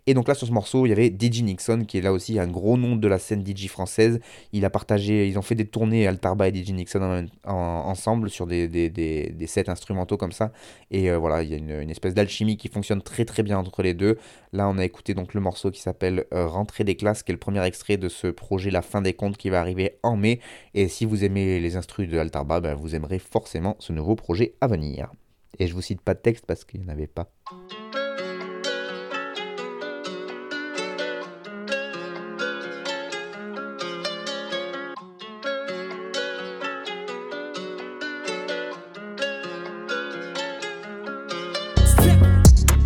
Et 0.07 0.13
donc 0.13 0.29
là 0.29 0.35
sur 0.35 0.47
ce 0.47 0.53
morceau, 0.53 0.85
il 0.87 0.91
y 0.91 0.93
avait 0.93 1.09
DJ 1.09 1.43
Nixon 1.43 1.85
qui 1.87 1.99
est 1.99 2.03
là 2.03 2.13
aussi 2.13 2.39
un 2.39 2.47
gros 2.49 2.77
nom 2.77 2.97
de 2.97 3.09
la 3.09 3.19
scène 3.19 3.45
DJ 3.47 3.69
française. 3.69 4.21
Il 4.53 4.65
a 4.65 4.71
partagé, 4.71 5.27
ils 5.29 5.39
ont 5.39 5.43
fait 5.43 5.55
des 5.55 5.67
tournées 5.67 6.07
Altarba 6.07 6.49
et 6.49 6.53
DJ 6.55 6.73
Nixon 6.73 7.01
en- 7.47 7.51
en- 7.51 7.89
ensemble 7.89 8.29
sur 8.29 8.47
des, 8.47 8.69
des, 8.69 8.91
des- 8.91 9.47
sets 9.47 9.71
instrumentaux 9.71 10.17
comme 10.17 10.33
ça. 10.33 10.53
Et 10.91 11.11
voilà, 11.15 11.43
il 11.43 11.51
y 11.51 11.55
a 11.55 11.57
une, 11.57 11.91
espèce 11.91 12.13
d'alchimie 12.15 12.57
qui 12.57 12.69
fonctionne 12.69 13.01
très 13.03 13.25
très 13.25 13.43
bien 13.43 13.57
entre 13.59 13.83
les 13.83 13.95
deux. 13.95 14.19
Là 14.53 14.69
on 14.69 14.77
a 14.79 14.85
écouté 14.85 15.15
donc 15.15 15.33
le 15.33 15.41
morceau 15.41 15.71
qui 15.71 15.81
s'appelle 15.81 16.25
euh, 16.35 16.47
Rentrée 16.47 16.85
des 16.85 16.97
classes, 16.97 17.23
qui 17.23 17.33
est 17.33 17.35
le 17.35 17.39
premier 17.39 17.65
extrait 17.65 17.97
de 17.97 18.09
ce 18.09 18.27
projet 18.27 18.71
La 18.71 18.83
fin 18.83 19.01
des 19.01 19.15
comptes 19.15 19.37
qui 19.39 19.49
va 19.49 19.61
arriver 19.61 19.97
en 20.03 20.17
mai. 20.17 20.41
Et 20.75 20.89
si 20.89 21.05
vous 21.07 21.25
aimez 21.25 21.59
les 21.61 21.77
instrus 21.85 22.09
de 22.09 22.19
Altarba, 22.19 22.61
ben, 22.61 22.75
vous 22.75 22.95
aimerez 22.95 23.19
forcément 23.19 23.77
ce 23.79 23.93
nouveau 23.93 24.17
projet 24.17 24.55
à 24.63 24.69
venir. 24.69 25.13
Et 25.59 25.67
je 25.67 25.75
vous 25.75 25.83
cite 25.83 26.01
pas 26.01 26.15
de 26.15 26.19
texte 26.19 26.47
parce 26.47 26.65
qu'il 26.65 26.81
n'y 26.81 26.87
en 26.87 26.89
avait 26.89 27.07
pas. 27.07 27.31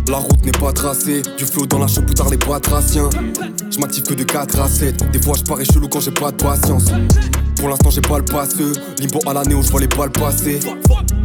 La 0.09 0.17
route 0.17 0.43
n'est 0.43 0.51
pas 0.51 0.73
tracée, 0.73 1.21
du 1.37 1.45
flot 1.45 1.67
dans 1.67 1.79
la 1.79 1.87
chaude 1.87 2.13
tard 2.13 2.29
les 2.29 2.37
batraciens. 2.37 3.09
Je 3.71 3.79
m'active 3.79 4.03
que 4.03 4.13
de 4.13 4.23
4 4.23 4.59
à 4.59 4.67
7, 4.67 5.11
des 5.11 5.21
fois 5.21 5.35
je 5.37 5.43
parais 5.43 5.63
chelou 5.63 5.87
quand 5.87 6.01
j'ai 6.01 6.11
pas 6.11 6.31
de 6.31 6.43
patience. 6.43 6.91
Pour 7.59 7.67
l'instant 7.67 7.89
j'ai 7.89 8.01
pas 8.01 8.17
le 8.17 8.25
passeux, 8.25 8.73
limbo 8.99 9.19
à 9.27 9.33
l'année 9.33 9.53
où 9.53 9.61
je 9.61 9.69
vois 9.69 9.81
les 9.81 9.87
balles 9.87 10.11
passer. 10.11 10.59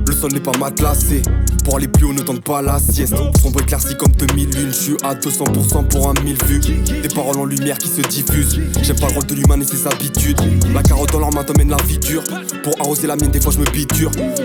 Le 0.07 0.13
sol 0.13 0.33
n'est 0.33 0.41
pas 0.41 0.57
matelassé, 0.59 1.23
pour 1.65 1.77
aller 1.77 1.89
plus 1.89 2.05
haut 2.05 2.13
ne 2.13 2.21
tente 2.21 2.43
pas 2.43 2.61
la 2.61 2.79
sieste. 2.79 3.15
Sombre 3.41 3.63
éclairci 3.63 3.97
comme 3.97 4.13
2001, 4.13 4.67
je 4.67 4.71
suis 4.73 4.97
à 5.05 5.15
200% 5.15 5.87
pour 5.87 6.11
un 6.11 6.15
mille 6.23 6.37
vues. 6.45 6.61
Des 6.61 7.09
paroles 7.09 7.39
en 7.39 7.45
lumière 7.45 7.79
qui 7.79 7.89
se 7.89 8.01
diffusent, 8.03 8.61
j'aime 8.83 8.99
pas 8.99 9.09
le 9.09 9.15
rôle 9.15 9.27
de 9.27 9.35
l'humain 9.35 9.61
et 9.61 9.65
ses 9.65 9.87
habitudes. 9.87 10.41
La 10.75 10.83
carotte 10.83 11.13
dans 11.13 11.21
leur 11.21 11.33
main 11.33 11.45
t'emmène 11.45 11.71
la 11.71 11.83
vie 11.87 11.99
dure. 11.99 12.25
Pour 12.65 12.75
arroser 12.81 13.07
la 13.07 13.17
mienne, 13.17 13.31
des 13.31 13.41
fois 13.41 13.53
je 13.53 13.61
me. 13.61 13.65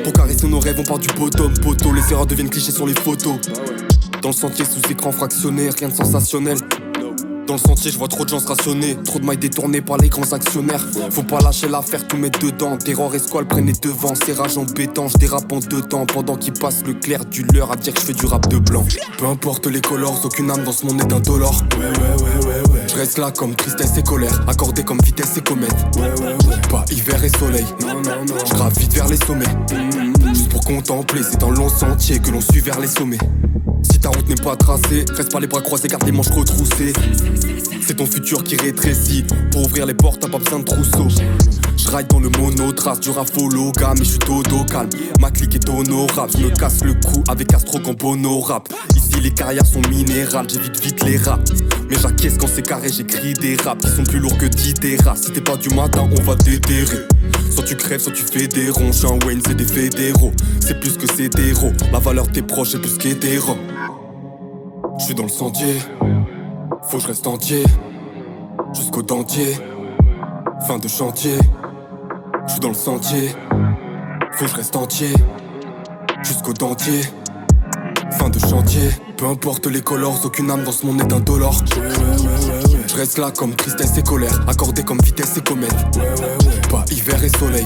Pour 0.03 0.13
caresser 0.13 0.47
nos 0.47 0.59
rêves, 0.59 0.77
on 0.79 0.83
part 0.83 0.99
du 0.99 1.07
bottom, 1.17 1.53
poteau. 1.59 1.91
Les 1.91 2.11
erreurs 2.11 2.25
deviennent 2.25 2.49
clichés 2.49 2.71
sur 2.71 2.85
les 2.85 2.93
photos. 2.93 3.37
Dans 4.21 4.29
le 4.29 4.35
sentier 4.35 4.65
sous 4.65 4.91
écran 4.91 5.11
fractionné, 5.11 5.69
rien 5.69 5.89
de 5.89 5.93
sensationnel. 5.93 6.57
Dans 7.49 7.55
le 7.55 7.59
sentier, 7.61 7.89
je 7.89 7.97
vois 7.97 8.07
trop 8.07 8.25
de 8.25 8.29
gens 8.29 8.39
se 8.39 8.47
rationner. 8.47 8.95
Trop 9.03 9.17
de 9.17 9.25
mailles 9.25 9.37
détournées 9.37 9.81
par 9.81 9.97
les 9.97 10.07
grands 10.07 10.33
actionnaires. 10.33 10.85
Faut 11.09 11.23
pas 11.23 11.39
lâcher 11.39 11.67
l'affaire, 11.67 12.07
tout 12.07 12.15
mettre 12.15 12.37
dedans. 12.37 12.77
Terror 12.77 13.15
et 13.15 13.17
squale 13.17 13.47
prennent 13.47 13.65
les 13.65 13.73
devants. 13.73 14.13
C'est 14.23 14.33
rage 14.33 14.55
embêtant, 14.55 15.07
je 15.07 15.17
dérape 15.17 15.51
en 15.51 15.57
deux 15.57 15.81
temps. 15.81 16.05
Pendant 16.05 16.35
qu'il 16.35 16.53
passe 16.53 16.83
le 16.85 16.93
clair 16.93 17.25
du 17.25 17.41
leurre 17.41 17.71
à 17.71 17.75
dire 17.75 17.95
que 17.95 18.01
je 18.01 18.05
fais 18.05 18.13
du 18.13 18.27
rap 18.27 18.47
de 18.49 18.59
blanc. 18.59 18.85
Peu 19.17 19.25
importe 19.25 19.65
les 19.65 19.81
colors, 19.81 20.23
aucune 20.23 20.51
âme 20.51 20.63
dans 20.63 20.71
ce 20.71 20.85
monde 20.85 21.01
est 21.01 21.11
indolore. 21.11 21.59
Ouais, 21.75 21.85
ouais, 21.85 21.89
ouais, 21.89 22.45
ouais, 22.45 22.69
ouais. 22.71 22.81
Je 22.87 22.93
reste 22.93 23.17
là 23.17 23.31
comme 23.31 23.55
tristesse 23.55 23.97
et 23.97 24.03
colère. 24.03 24.45
Accordé 24.47 24.83
comme 24.83 24.99
vitesse 25.03 25.35
et 25.37 25.41
comète. 25.41 25.73
Ouais, 25.95 26.01
ouais, 26.01 26.35
ouais. 26.47 26.61
Pas 26.69 26.85
hiver 26.91 27.23
et 27.23 27.29
soleil. 27.29 27.65
Non, 27.81 27.95
non, 27.95 28.25
non. 28.27 28.45
Je 28.45 28.53
grave 28.53 28.77
vite 28.77 28.93
vers 28.93 29.07
les 29.07 29.17
sommets. 29.17 29.45
Juste 30.35 30.49
pour 30.49 30.61
contempler, 30.61 31.21
c'est 31.23 31.41
un 31.41 31.49
long 31.49 31.69
sentier 31.69 32.19
que 32.19 32.29
l'on 32.29 32.41
suit 32.41 32.61
vers 32.61 32.79
les 32.79 32.85
sommets. 32.85 33.17
Ta 34.09 34.17
route 34.17 34.29
n'est 34.29 34.43
pas 34.43 34.55
tracée, 34.55 35.05
reste 35.15 35.31
pas 35.31 35.39
les 35.39 35.45
bras 35.45 35.61
croisés, 35.61 35.87
garde 35.87 36.03
les 36.03 36.11
manches 36.11 36.31
retroussées. 36.31 36.93
C'est 37.85 37.93
ton 37.93 38.07
futur 38.07 38.43
qui 38.43 38.55
rétrécit. 38.55 39.23
Pour 39.51 39.65
ouvrir 39.65 39.85
les 39.85 39.93
portes, 39.93 40.19
t'as 40.19 40.29
pas 40.29 40.39
besoin 40.39 40.59
de 40.59 40.63
trousseau. 40.63 41.07
Je 41.77 42.07
dans 42.07 42.19
le 42.19 42.29
monotrace 42.29 42.99
du 43.01 43.11
rafolo 43.11 43.71
gamme 43.71 43.97
et 43.97 44.03
je 44.03 44.09
suis 44.09 44.19
dodo 44.19 44.63
calme. 44.63 44.89
Ma 45.19 45.29
clique 45.29 45.53
est 45.53 45.69
honorable, 45.69 46.31
je 46.35 46.43
me 46.43 46.49
casse 46.49 46.83
le 46.83 46.95
cou 46.95 47.23
avec 47.27 47.53
Astro 47.53 47.79
en 47.85 47.93
bono 47.93 48.39
rap. 48.39 48.67
Ici 48.95 49.21
les 49.21 49.31
carrières 49.31 49.65
sont 49.67 49.81
minérales, 49.91 50.47
j'évite 50.49 50.83
vite 50.83 51.03
les 51.03 51.17
rats. 51.17 51.39
Mais 51.87 51.95
j'acquiesce 52.01 52.37
quand 52.39 52.47
c'est 52.47 52.65
carré, 52.65 52.89
j'écris 52.89 53.35
des 53.35 53.57
raps 53.57 53.85
qui 53.85 53.95
sont 53.95 54.03
plus 54.03 54.19
lourds 54.19 54.37
que 54.39 54.47
10 54.47 54.73
terras. 54.73 55.17
Si 55.17 55.31
t'es 55.31 55.41
pas 55.41 55.55
du 55.55 55.69
matin, 55.69 56.09
on 56.17 56.21
va 56.23 56.33
déterrer. 56.33 57.05
Soit 57.51 57.63
tu 57.63 57.75
crèves, 57.75 58.01
soit 58.01 58.13
tu 58.13 58.23
fais 58.23 58.47
des 58.47 58.71
ronds. 58.71 58.91
J'suis 58.91 59.05
un 59.05 59.23
Wayne, 59.25 59.41
c'est 59.45 59.55
des 59.55 59.65
fédéraux. 59.65 60.31
C'est 60.59 60.79
plus 60.79 60.97
que 60.97 61.05
c'est 61.15 61.37
héros. 61.37 61.73
La 61.91 61.99
valeur 61.99 62.27
tes 62.31 62.41
proches 62.41 62.73
est 62.73 62.79
plus 62.79 62.97
qu'hétéro. 62.97 63.58
J'suis 64.99 65.15
dans 65.15 65.23
le 65.23 65.29
sentier, 65.29 65.79
faut 66.83 66.97
que 66.97 67.03
je 67.03 67.07
reste 67.07 67.25
entier. 67.25 67.63
Jusqu'au 68.73 69.01
dentier, 69.01 69.55
fin 70.67 70.77
de 70.77 70.87
chantier. 70.87 71.37
J'suis 72.47 72.59
dans 72.59 72.67
le 72.67 72.73
sentier, 72.73 73.29
faut 74.33 74.45
que 74.45 74.51
je 74.51 74.55
reste 74.55 74.75
entier. 74.75 75.13
Jusqu'au 76.23 76.53
dentier, 76.53 77.01
fin 78.11 78.29
de 78.29 78.39
chantier. 78.39 78.89
Peu 79.15 79.25
importe 79.25 79.67
les 79.67 79.81
colors, 79.81 80.19
aucune 80.25 80.51
âme 80.51 80.63
dans 80.63 80.71
ce 80.71 80.85
monde 80.85 80.97
n'est 80.97 81.13
indolore. 81.13 81.55
Je 82.87 82.95
reste 82.95 83.17
là 83.17 83.31
comme 83.31 83.55
tristesse 83.55 83.97
et 83.97 84.03
colère, 84.03 84.37
accordé 84.47 84.83
comme 84.83 84.99
vitesse 84.99 85.37
et 85.37 85.41
comète. 85.41 85.99
Pas 86.69 86.83
hiver 86.91 87.23
et 87.23 87.29
soleil, 87.29 87.65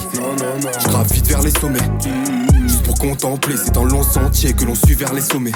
je 0.79 0.88
grave 0.88 1.11
vite 1.11 1.27
vers 1.27 1.41
les 1.41 1.51
sommets. 1.51 1.79
Juste 2.67 2.84
pour 2.84 2.97
contempler, 2.99 3.55
c'est 3.57 3.75
un 3.77 3.86
long 3.86 4.03
sentier 4.03 4.53
que 4.53 4.65
l'on 4.65 4.75
suit 4.75 4.95
vers 4.95 5.13
les 5.13 5.21
sommets. 5.21 5.51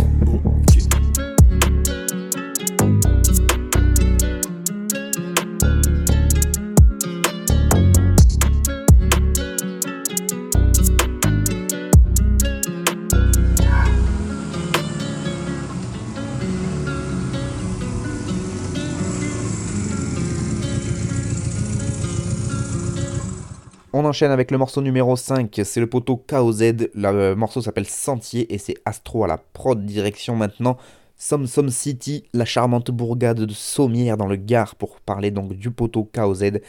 Enchaîne 24.08 24.32
avec 24.32 24.50
le 24.52 24.58
morceau 24.58 24.82
numéro 24.82 25.16
5, 25.16 25.62
c'est 25.64 25.80
le 25.80 25.88
poteau 25.88 26.18
KOZ, 26.18 26.62
le 26.62 26.90
euh, 27.06 27.36
morceau 27.36 27.62
s'appelle 27.62 27.86
Sentier 27.86 28.54
et 28.54 28.58
c'est 28.58 28.76
Astro 28.86 29.24
à 29.24 29.28
la 29.28 29.38
prod 29.38 29.86
direction 29.86 30.36
maintenant. 30.36 30.78
Som 31.18 31.48
Som 31.48 31.70
City, 31.70 32.24
la 32.34 32.46
charmante 32.46 32.92
bourgade 32.92 33.42
de 33.42 33.54
Sommières 33.54 34.18
dans 34.18 34.28
le 34.28 34.36
Gard 34.36 34.76
pour 34.76 35.00
parler 35.02 35.32
donc 35.32 35.54
du 35.54 35.72
poteau 35.72 36.10
KOZ 36.14 36.60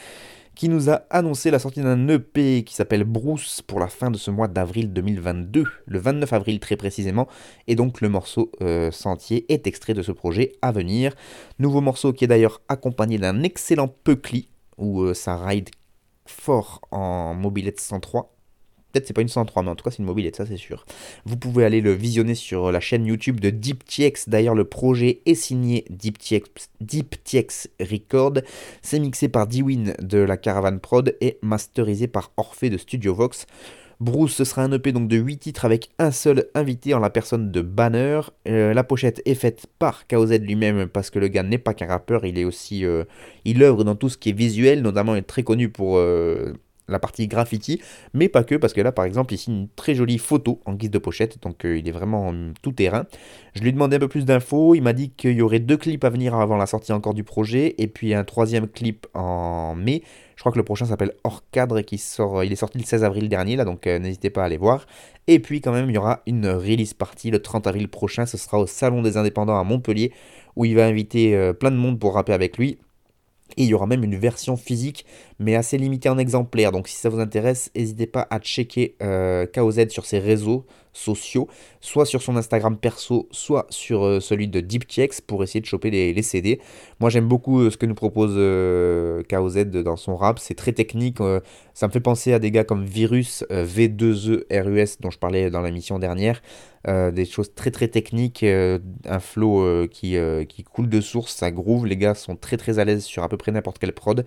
qui 0.58 0.68
nous 0.68 0.90
a 0.90 1.02
annoncé 1.10 1.52
la 1.52 1.60
sortie 1.60 1.82
d'un 1.82 2.08
EP 2.08 2.64
qui 2.64 2.74
s'appelle 2.74 3.04
Bruce 3.04 3.62
pour 3.62 3.78
la 3.78 3.86
fin 3.86 4.10
de 4.10 4.16
ce 4.18 4.32
mois 4.32 4.48
d'avril 4.48 4.92
2022, 4.92 5.64
le 5.86 5.98
29 6.00 6.32
avril 6.32 6.58
très 6.58 6.74
précisément, 6.74 7.28
et 7.68 7.76
donc 7.76 8.00
le 8.00 8.08
morceau 8.08 8.50
euh, 8.60 8.90
Sentier 8.90 9.46
est 9.52 9.68
extrait 9.68 9.94
de 9.94 10.02
ce 10.02 10.10
projet 10.10 10.54
à 10.60 10.72
venir. 10.72 11.14
Nouveau 11.60 11.80
morceau 11.80 12.12
qui 12.12 12.24
est 12.24 12.26
d'ailleurs 12.26 12.60
accompagné 12.68 13.18
d'un 13.18 13.44
excellent 13.44 13.86
Peucli, 13.86 14.48
où 14.78 15.02
euh, 15.02 15.14
ça 15.14 15.36
ride 15.36 15.70
fort 16.30 16.80
en 16.90 17.34
mobilette 17.34 17.80
103. 17.80 18.34
Peut-être 18.92 19.06
c'est 19.06 19.12
pas 19.12 19.20
une 19.20 19.28
103, 19.28 19.62
mais 19.62 19.70
en 19.70 19.76
tout 19.76 19.84
cas 19.84 19.90
c'est 19.90 19.98
une 19.98 20.06
mobilette, 20.06 20.36
ça 20.36 20.46
c'est 20.46 20.56
sûr. 20.56 20.86
Vous 21.26 21.36
pouvez 21.36 21.64
aller 21.64 21.82
le 21.82 21.92
visionner 21.92 22.34
sur 22.34 22.72
la 22.72 22.80
chaîne 22.80 23.04
YouTube 23.04 23.38
de 23.38 23.50
DeepTX. 23.50 24.28
D'ailleurs, 24.28 24.54
le 24.54 24.64
projet 24.64 25.20
est 25.26 25.34
signé 25.34 25.84
DeepTX, 25.90 26.70
DeepTX 26.80 27.68
Record. 27.80 28.34
C'est 28.80 28.98
mixé 28.98 29.28
par 29.28 29.46
Dwin 29.46 29.92
de 30.00 30.18
la 30.18 30.38
Caravan 30.38 30.78
Prod 30.78 31.14
et 31.20 31.38
masterisé 31.42 32.08
par 32.08 32.32
Orphée 32.38 32.70
de 32.70 32.78
Studio 32.78 33.14
Vox. 33.14 33.46
Bruce, 34.00 34.34
ce 34.36 34.44
sera 34.44 34.62
un 34.62 34.70
EP 34.70 34.92
donc 34.92 35.08
de 35.08 35.16
8 35.16 35.38
titres 35.38 35.64
avec 35.64 35.90
un 35.98 36.12
seul 36.12 36.46
invité 36.54 36.94
en 36.94 37.00
la 37.00 37.10
personne 37.10 37.50
de 37.50 37.60
Banner. 37.60 38.20
Euh, 38.46 38.72
la 38.72 38.84
pochette 38.84 39.20
est 39.24 39.34
faite 39.34 39.66
par 39.80 40.06
KOZ 40.06 40.38
lui-même 40.40 40.86
parce 40.86 41.10
que 41.10 41.18
le 41.18 41.26
gars 41.26 41.42
n'est 41.42 41.58
pas 41.58 41.74
qu'un 41.74 41.88
rappeur, 41.88 42.24
il 42.24 42.38
est 42.38 42.44
aussi. 42.44 42.84
euh, 42.84 43.04
il 43.44 43.60
œuvre 43.62 43.82
dans 43.82 43.96
tout 43.96 44.08
ce 44.08 44.16
qui 44.16 44.28
est 44.30 44.32
visuel, 44.32 44.82
notamment 44.82 45.16
il 45.16 45.18
est 45.18 45.22
très 45.22 45.42
connu 45.42 45.68
pour. 45.68 45.96
euh, 45.98 46.52
la 46.90 46.98
partie 46.98 47.28
graffiti, 47.28 47.82
mais 48.14 48.30
pas 48.30 48.44
que, 48.44 48.54
parce 48.54 48.72
que 48.72 48.80
là, 48.80 48.92
par 48.92 49.04
exemple, 49.04 49.34
ici, 49.34 49.50
une 49.50 49.68
très 49.76 49.94
jolie 49.94 50.16
photo 50.16 50.62
en 50.64 50.72
guise 50.72 50.90
de 50.90 50.96
pochette, 50.96 51.36
donc 51.42 51.60
il 51.64 51.86
est 51.86 51.92
vraiment 51.92 52.32
tout 52.62 52.72
terrain. 52.72 53.04
Je 53.54 53.60
lui 53.60 53.68
ai 53.68 53.74
un 53.78 53.88
peu 53.90 54.08
plus 54.08 54.24
d'infos, 54.24 54.74
il 54.74 54.80
m'a 54.80 54.94
dit 54.94 55.10
qu'il 55.10 55.32
y 55.32 55.42
aurait 55.42 55.58
deux 55.58 55.76
clips 55.76 56.02
à 56.04 56.08
venir 56.08 56.34
avant 56.34 56.56
la 56.56 56.64
sortie 56.64 56.92
encore 56.92 57.12
du 57.12 57.24
projet, 57.24 57.74
et 57.76 57.88
puis 57.88 58.14
un 58.14 58.24
troisième 58.24 58.66
clip 58.68 59.06
en 59.12 59.74
mai. 59.74 60.02
Je 60.38 60.42
crois 60.44 60.52
que 60.52 60.58
le 60.58 60.64
prochain 60.64 60.86
s'appelle 60.86 61.14
Hors 61.24 61.42
Cadre, 61.50 61.80
qui 61.80 61.98
sort, 61.98 62.44
il 62.44 62.52
est 62.52 62.56
sorti 62.56 62.78
le 62.78 62.84
16 62.84 63.02
avril 63.02 63.28
dernier, 63.28 63.56
là, 63.56 63.64
donc 63.64 63.88
euh, 63.88 63.98
n'hésitez 63.98 64.30
pas 64.30 64.42
à 64.42 64.44
aller 64.44 64.56
voir. 64.56 64.86
Et 65.26 65.40
puis 65.40 65.60
quand 65.60 65.72
même, 65.72 65.90
il 65.90 65.96
y 65.96 65.98
aura 65.98 66.22
une 66.28 66.46
release 66.46 66.94
party 66.94 67.32
le 67.32 67.42
30 67.42 67.66
avril 67.66 67.88
prochain, 67.88 68.24
ce 68.24 68.36
sera 68.36 68.60
au 68.60 68.68
Salon 68.68 69.02
des 69.02 69.16
Indépendants 69.16 69.58
à 69.58 69.64
Montpellier, 69.64 70.12
où 70.54 70.64
il 70.64 70.76
va 70.76 70.86
inviter 70.86 71.34
euh, 71.34 71.52
plein 71.52 71.72
de 71.72 71.76
monde 71.76 71.98
pour 71.98 72.14
rapper 72.14 72.32
avec 72.32 72.56
lui. 72.56 72.78
Et 73.56 73.64
il 73.64 73.68
y 73.68 73.74
aura 73.74 73.88
même 73.88 74.04
une 74.04 74.14
version 74.14 74.56
physique, 74.56 75.04
mais 75.40 75.56
assez 75.56 75.76
limitée 75.76 76.08
en 76.08 76.18
exemplaires. 76.18 76.70
Donc 76.70 76.86
si 76.86 76.94
ça 76.94 77.08
vous 77.08 77.18
intéresse, 77.18 77.72
n'hésitez 77.74 78.06
pas 78.06 78.28
à 78.30 78.38
checker 78.38 78.94
euh, 79.02 79.44
KOZ 79.44 79.88
sur 79.88 80.06
ses 80.06 80.20
réseaux 80.20 80.66
sociaux, 80.92 81.48
soit 81.80 82.06
sur 82.06 82.22
son 82.22 82.36
Instagram 82.36 82.76
perso, 82.76 83.28
soit 83.30 83.66
sur 83.70 84.04
euh, 84.04 84.20
celui 84.20 84.48
de 84.48 84.60
DeepTX 84.60 85.20
pour 85.26 85.42
essayer 85.42 85.60
de 85.60 85.66
choper 85.66 85.90
les, 85.90 86.22
CD. 86.22 86.60
Moi 87.00 87.10
j'aime 87.10 87.28
beaucoup 87.28 87.60
euh, 87.60 87.70
ce 87.70 87.76
que 87.76 87.86
nous 87.86 87.94
propose 87.94 88.34
euh, 88.36 89.22
KOZ 89.28 89.66
dans 89.66 89.96
son 89.96 90.16
rap, 90.16 90.38
c'est 90.38 90.54
très 90.54 90.72
technique, 90.72 91.18
ça 91.74 91.86
me 91.86 91.92
fait 91.92 92.00
penser 92.00 92.32
à 92.32 92.38
des 92.38 92.50
gars 92.50 92.64
comme 92.64 92.84
Virus, 92.84 93.44
V2E, 93.50 94.44
RUS 94.50 95.00
dont 95.00 95.10
je 95.10 95.18
parlais 95.18 95.50
dans 95.50 95.60
la 95.60 95.70
mission 95.70 95.98
dernière, 95.98 96.42
des 96.86 97.24
choses 97.24 97.54
très 97.54 97.70
très 97.70 97.88
techniques, 97.88 98.42
un 98.44 99.20
flow 99.20 99.86
qui, 99.88 100.16
qui 100.48 100.64
coule 100.64 100.88
de 100.88 101.00
source, 101.00 101.34
ça 101.34 101.50
groove, 101.50 101.86
les 101.86 101.96
gars 101.96 102.14
sont 102.14 102.36
très 102.36 102.56
très 102.56 102.78
à 102.78 102.84
l'aise 102.84 103.04
sur 103.04 103.22
à 103.22 103.28
peu 103.28 103.36
près 103.36 103.52
n'importe 103.52 103.78
quelle 103.78 103.92
prod. 103.92 104.24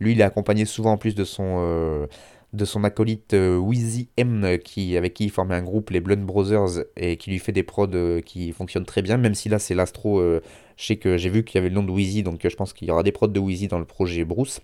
Lui 0.00 0.12
il 0.12 0.20
est 0.20 0.24
accompagné 0.24 0.64
souvent 0.64 0.92
en 0.92 0.98
plus 0.98 1.14
de 1.14 1.24
son 1.24 2.06
de 2.52 2.64
son 2.66 2.84
acolyte 2.84 3.32
euh, 3.32 3.56
Wheezy 3.56 4.08
M, 4.18 4.58
qui, 4.62 4.96
avec 4.96 5.14
qui 5.14 5.24
il 5.24 5.30
formait 5.30 5.54
un 5.54 5.62
groupe, 5.62 5.90
les 5.90 6.00
Blood 6.00 6.20
Brothers, 6.20 6.84
et 6.96 7.16
qui 7.16 7.30
lui 7.30 7.38
fait 7.38 7.52
des 7.52 7.62
prods 7.62 7.88
euh, 7.94 8.20
qui 8.20 8.52
fonctionnent 8.52 8.84
très 8.84 9.00
bien, 9.00 9.16
même 9.16 9.34
si 9.34 9.48
là 9.48 9.58
c'est 9.58 9.74
l'astro. 9.74 10.20
Euh, 10.20 10.42
je 10.76 10.86
sais 10.86 10.96
que 10.96 11.16
j'ai 11.16 11.30
vu 11.30 11.44
qu'il 11.44 11.56
y 11.56 11.58
avait 11.58 11.70
le 11.70 11.74
nom 11.74 11.82
de 11.82 11.90
Wheezy, 11.90 12.22
donc 12.22 12.40
je 12.46 12.56
pense 12.56 12.72
qu'il 12.72 12.88
y 12.88 12.90
aura 12.90 13.02
des 13.02 13.12
prods 13.12 13.28
de 13.28 13.40
Wheezy 13.40 13.68
dans 13.68 13.78
le 13.78 13.84
projet 13.84 14.24
Bruce. 14.24 14.60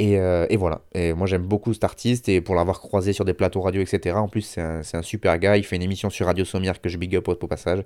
Et, 0.00 0.18
voilà. 0.56 0.82
Et 0.94 1.12
moi 1.12 1.26
j'aime 1.26 1.44
beaucoup 1.44 1.72
cet 1.72 1.84
artiste, 1.84 2.28
et 2.28 2.40
pour 2.40 2.54
l'avoir 2.54 2.80
croisé 2.80 3.12
sur 3.12 3.24
des 3.24 3.34
plateaux 3.34 3.60
radio, 3.60 3.80
etc. 3.80 4.16
En 4.16 4.28
plus, 4.28 4.42
c'est 4.42 4.96
un, 4.96 5.02
super 5.02 5.38
gars. 5.38 5.56
Il 5.56 5.64
fait 5.64 5.76
une 5.76 5.82
émission 5.82 6.10
sur 6.10 6.26
Radio 6.26 6.44
Sommière 6.44 6.80
que 6.80 6.88
je 6.88 6.98
big 6.98 7.16
up 7.16 7.28
au, 7.28 7.34
passage. 7.46 7.82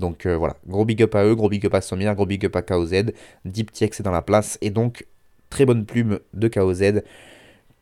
Donc 0.00 0.26
voilà. 0.26 0.56
Gros 0.66 0.84
big 0.84 1.02
up 1.02 1.14
à 1.14 1.24
eux, 1.24 1.34
gros 1.34 1.48
big 1.48 1.64
up 1.64 1.74
à 1.74 1.80
Sommière, 1.80 2.14
gros 2.14 2.26
big 2.26 2.44
up 2.44 2.56
à 2.56 2.62
KOZ. 2.62 3.04
Deep 3.44 3.72
TX 3.72 4.00
est 4.00 4.02
dans 4.02 4.10
la 4.10 4.22
place, 4.22 4.58
et 4.60 4.70
donc 4.70 5.06
très 5.48 5.64
bonne 5.64 5.86
plume 5.86 6.18
de 6.34 6.48
KOZ 6.48 7.02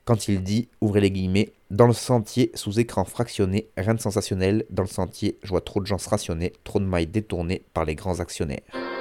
quand 0.05 0.29
il 0.29 0.43
dit, 0.43 0.69
ouvrez 0.81 1.01
les 1.01 1.11
guillemets, 1.11 1.53
dans 1.71 1.87
le 1.87 1.93
sentier 1.93 2.51
sous 2.55 2.81
écran 2.81 3.05
fractionné, 3.05 3.69
rien 3.77 3.95
de 3.95 4.01
sensationnel, 4.01 4.65
dans 4.71 4.83
le 4.83 4.89
sentier, 4.89 5.39
je 5.43 5.49
vois 5.51 5.61
trop 5.61 5.81
de 5.81 5.87
gens 5.87 5.99
se 5.99 6.09
rationner, 6.09 6.53
trop 6.65 6.81
de 6.81 6.85
mailles 6.85 7.07
détournées 7.07 7.63
par 7.73 7.85
les 7.85 7.95
grands 7.95 8.21
actionnaires. 8.21 8.92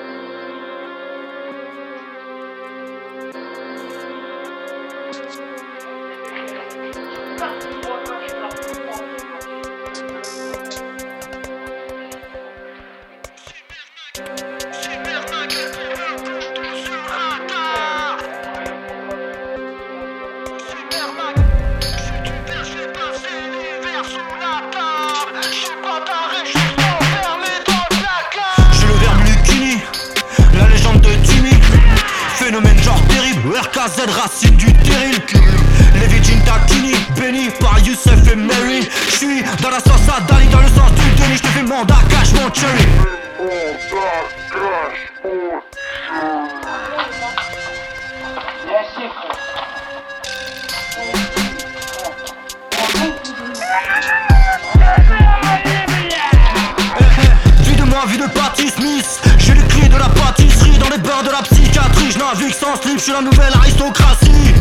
de 58.22 58.28
Patty 58.28 58.70
Smith. 58.70 59.22
J'ai 59.40 59.54
les 59.54 59.64
clés 59.64 59.88
de 59.88 59.98
la 59.98 60.10
pâtisserie 60.10 60.78
dans 60.78 60.90
les 60.90 60.98
bars 60.98 61.24
de 61.24 61.30
la 61.30 61.42
psychiatrie. 61.42 62.12
Je 62.12 62.20
navigue 62.20 62.54
sans 62.54 62.76
slip, 62.82 62.98
je 62.98 63.04
suis 63.04 63.12
la 63.12 63.22
nouvelle 63.22 63.54
aristocratie. 63.54 64.54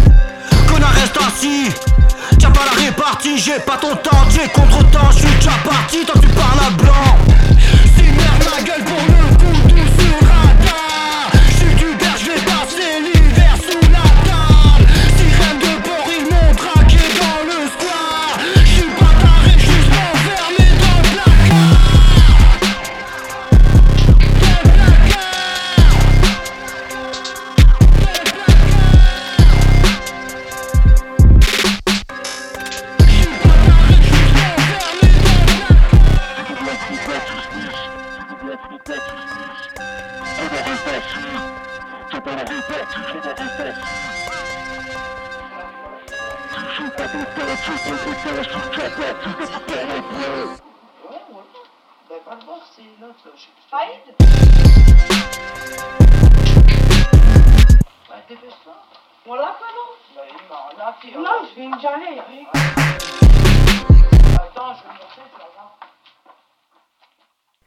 Connard 0.67 0.93
reste 0.93 1.19
assis. 1.19 1.71
Tiens 2.39 2.51
pas 2.51 2.65
la 2.65 2.83
répartie, 2.83 3.39
j'ai 3.39 3.59
pas 3.61 3.77
ton 3.77 3.95
temps, 3.97 4.25
j'ai 4.31 4.49
contre-temps, 4.49 5.11
je 5.13 5.19
suis 5.19 5.37
déjà 5.37 5.53
parti, 5.65 5.99
tant 6.07 6.19
tu 6.19 6.29
parles 6.29 6.61
à 6.67 6.71
blanc. 6.71 7.19
Si 7.97 8.03
merde 8.03 8.45
ma 8.51 8.63
gueule 8.63 8.85
pour 8.85 9.03
nous. 9.09 9.30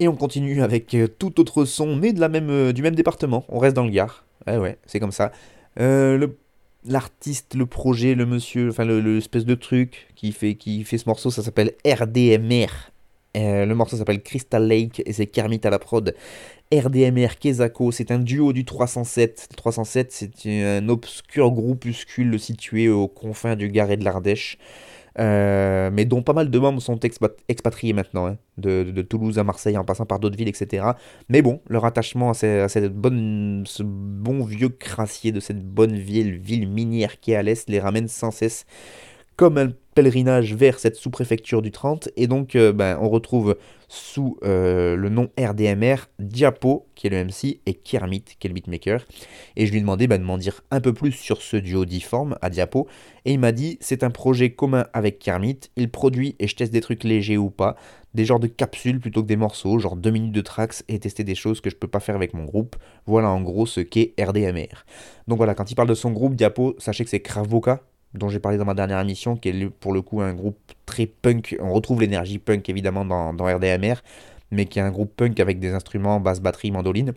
Et 0.03 0.09
on 0.09 0.17
continue 0.17 0.61
avec 0.61 0.93
euh, 0.95 1.07
tout 1.07 1.39
autre 1.39 1.63
son, 1.63 1.95
mais 1.95 2.11
de 2.11 2.19
la 2.19 2.27
même, 2.27 2.49
euh, 2.49 2.73
du 2.73 2.81
même 2.81 2.93
département. 2.93 3.45
On 3.47 3.57
reste 3.57 3.73
dans 3.73 3.85
le 3.85 3.89
Gard. 3.89 4.25
Ouais, 4.45 4.57
ouais, 4.57 4.77
c'est 4.85 4.99
comme 4.99 5.13
ça. 5.13 5.31
Euh, 5.79 6.27
l'artiste, 6.83 7.55
le, 7.55 7.65
projet, 7.65 8.13
le 8.13 8.25
monsieur, 8.25 8.67
enfin 8.67 8.83
l'espèce 8.83 9.45
de 9.45 9.55
truc 9.55 10.09
qui 10.17 10.33
fait, 10.33 10.55
qui 10.55 10.83
fait 10.83 10.97
ce 10.97 11.07
morceau, 11.07 11.31
ça 11.31 11.41
s'appelle 11.41 11.71
RDMR. 11.85 12.91
le 13.33 13.73
morceau 13.75 13.95
s'appelle 13.95 14.21
Crystal 14.21 14.67
Lake 14.67 15.01
et 15.05 15.13
c'est 15.13 15.25
Kermit 15.25 15.61
à 15.63 15.69
la 15.69 15.79
prod. 15.79 16.13
RDMR 16.73 17.39
Kezako, 17.39 17.93
c'est 17.93 18.11
un 18.11 18.19
duo 18.19 18.51
du 18.51 18.65
307. 18.65 19.51
307, 19.55 20.11
c'est 20.11 20.65
un 20.65 20.89
obscur 20.89 21.49
groupuscule 21.51 22.37
situé 22.41 22.89
aux 22.89 23.07
confins 23.07 23.55
du 23.55 23.69
Gard 23.69 23.89
et 23.89 23.95
de 23.95 24.03
l'Ardèche. 24.03 24.57
Euh, 25.19 25.91
mais 25.93 26.05
dont 26.05 26.23
pas 26.23 26.33
mal 26.33 26.49
de 26.49 26.59
membres 26.59 26.81
sont 26.81 26.99
expatriés 27.47 27.93
maintenant, 27.93 28.27
hein, 28.27 28.37
de, 28.57 29.01
Toulouse 29.03 29.37
à 29.37 29.43
Marseille 29.43 29.77
en 29.77 29.83
passant 29.83 30.05
par 30.05 30.19
d'autres 30.19 30.37
villes, 30.37 30.47
etc. 30.47 30.85
Mais 31.29 31.41
bon, 31.41 31.61
leur 31.67 31.85
attachement 31.85 32.31
à, 32.31 32.33
cette 32.33 32.93
bonne, 32.93 33.63
ce 33.67 33.83
bon 33.83 34.43
vieux 34.43 34.69
crassier 34.69 35.31
de 35.31 35.39
cette 35.39 35.63
bonne 35.63 35.95
ville, 35.95 36.37
ville 36.37 36.67
minière 36.67 37.19
qui 37.19 37.31
est 37.31 37.35
à 37.35 37.43
l'est 37.43 37.69
les 37.69 37.79
ramène 37.79 38.07
sans 38.07 38.31
cesse 38.31 38.65
comme 39.35 39.57
un 39.57 39.71
pèlerinage 39.93 40.53
vers 40.53 40.79
cette 40.79 40.95
sous-préfecture 40.95 41.61
du 41.61 41.71
30. 41.71 42.09
Et 42.15 42.27
donc, 42.27 42.55
euh, 42.55 42.73
ben, 42.73 42.97
on 43.01 43.09
retrouve 43.09 43.55
sous 43.87 44.37
euh, 44.43 44.95
le 44.95 45.09
nom 45.09 45.29
RDMR 45.39 46.07
Diapo, 46.17 46.87
qui 46.95 47.07
est 47.07 47.09
le 47.11 47.23
MC, 47.23 47.59
et 47.65 47.75
Kermit, 47.75 48.23
qui 48.39 48.47
est 48.47 48.49
le 48.49 48.55
beatmaker. 48.55 49.05
Et 49.55 49.65
je 49.65 49.71
lui 49.71 49.77
ai 49.77 49.81
demandé 49.81 50.07
ben, 50.07 50.17
de 50.17 50.23
m'en 50.25 50.37
dire 50.37 50.61
un 50.71 50.81
peu 50.81 50.93
plus 50.93 51.11
sur 51.11 51.41
ce 51.41 51.57
duo 51.57 51.85
difforme 51.85 52.35
à 52.41 52.49
Diapo. 52.49 52.87
Et 53.25 53.33
il 53.33 53.39
m'a 53.39 53.51
dit 53.51 53.77
c'est 53.81 54.03
un 54.03 54.09
projet 54.09 54.49
commun 54.49 54.87
avec 54.93 55.19
Kermit. 55.19 55.59
Il 55.75 55.91
produit 55.91 56.35
et 56.39 56.47
je 56.47 56.55
teste 56.55 56.73
des 56.73 56.81
trucs 56.81 57.03
légers 57.03 57.37
ou 57.37 57.51
pas, 57.51 57.75
des 58.15 58.25
genres 58.25 58.39
de 58.39 58.47
capsules 58.47 58.99
plutôt 58.99 59.21
que 59.21 59.27
des 59.27 59.35
morceaux, 59.35 59.77
genre 59.77 59.95
2 59.95 60.09
minutes 60.09 60.33
de 60.33 60.41
tracks 60.41 60.83
et 60.87 60.99
tester 60.99 61.23
des 61.23 61.35
choses 61.35 61.61
que 61.61 61.69
je 61.69 61.75
peux 61.75 61.87
pas 61.87 61.99
faire 61.99 62.15
avec 62.15 62.33
mon 62.33 62.45
groupe. 62.45 62.75
Voilà 63.05 63.29
en 63.29 63.41
gros 63.41 63.67
ce 63.67 63.81
qu'est 63.81 64.13
RDMR. 64.19 64.85
Donc 65.27 65.37
voilà, 65.37 65.53
quand 65.53 65.69
il 65.69 65.75
parle 65.75 65.89
de 65.89 65.93
son 65.93 66.11
groupe 66.11 66.35
Diapo, 66.35 66.75
sachez 66.79 67.03
que 67.03 67.09
c'est 67.09 67.21
Kravoka 67.21 67.83
dont 68.13 68.29
j'ai 68.29 68.39
parlé 68.39 68.57
dans 68.57 68.65
ma 68.65 68.73
dernière 68.73 68.99
émission, 68.99 69.35
qui 69.35 69.49
est 69.49 69.69
pour 69.69 69.93
le 69.93 70.01
coup 70.01 70.21
un 70.21 70.33
groupe 70.33 70.57
très 70.85 71.05
punk. 71.05 71.57
On 71.59 71.73
retrouve 71.73 72.01
l'énergie 72.01 72.39
punk 72.39 72.69
évidemment 72.69 73.05
dans, 73.05 73.31
RDMR, 73.31 73.95
mais 74.51 74.65
qui 74.65 74.79
est 74.79 74.81
un 74.81 74.91
groupe 74.91 75.15
punk 75.15 75.39
avec 75.39 75.59
des 75.59 75.73
instruments, 75.73 76.19
basse, 76.19 76.39
batterie, 76.39 76.71
mandoline. 76.71 77.13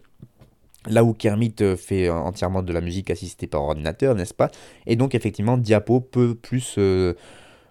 Là 0.89 1.03
où 1.03 1.13
Kermit 1.13 1.55
euh, 1.63 1.77
fait 1.77 2.09
entièrement 2.09 2.63
de 2.63 2.73
la 2.73 2.81
musique 2.81 3.11
assistée 3.11 3.49
par 3.49 3.63
ordinateur, 3.63 4.15
n'est-ce 4.15 4.35
pas? 4.35 4.51
Et 4.87 4.95
donc 4.95 5.15
effectivement, 5.15 5.59
Diapo 5.59 6.01
peut 6.01 6.35
plus 6.35 6.77
euh, 6.79 7.15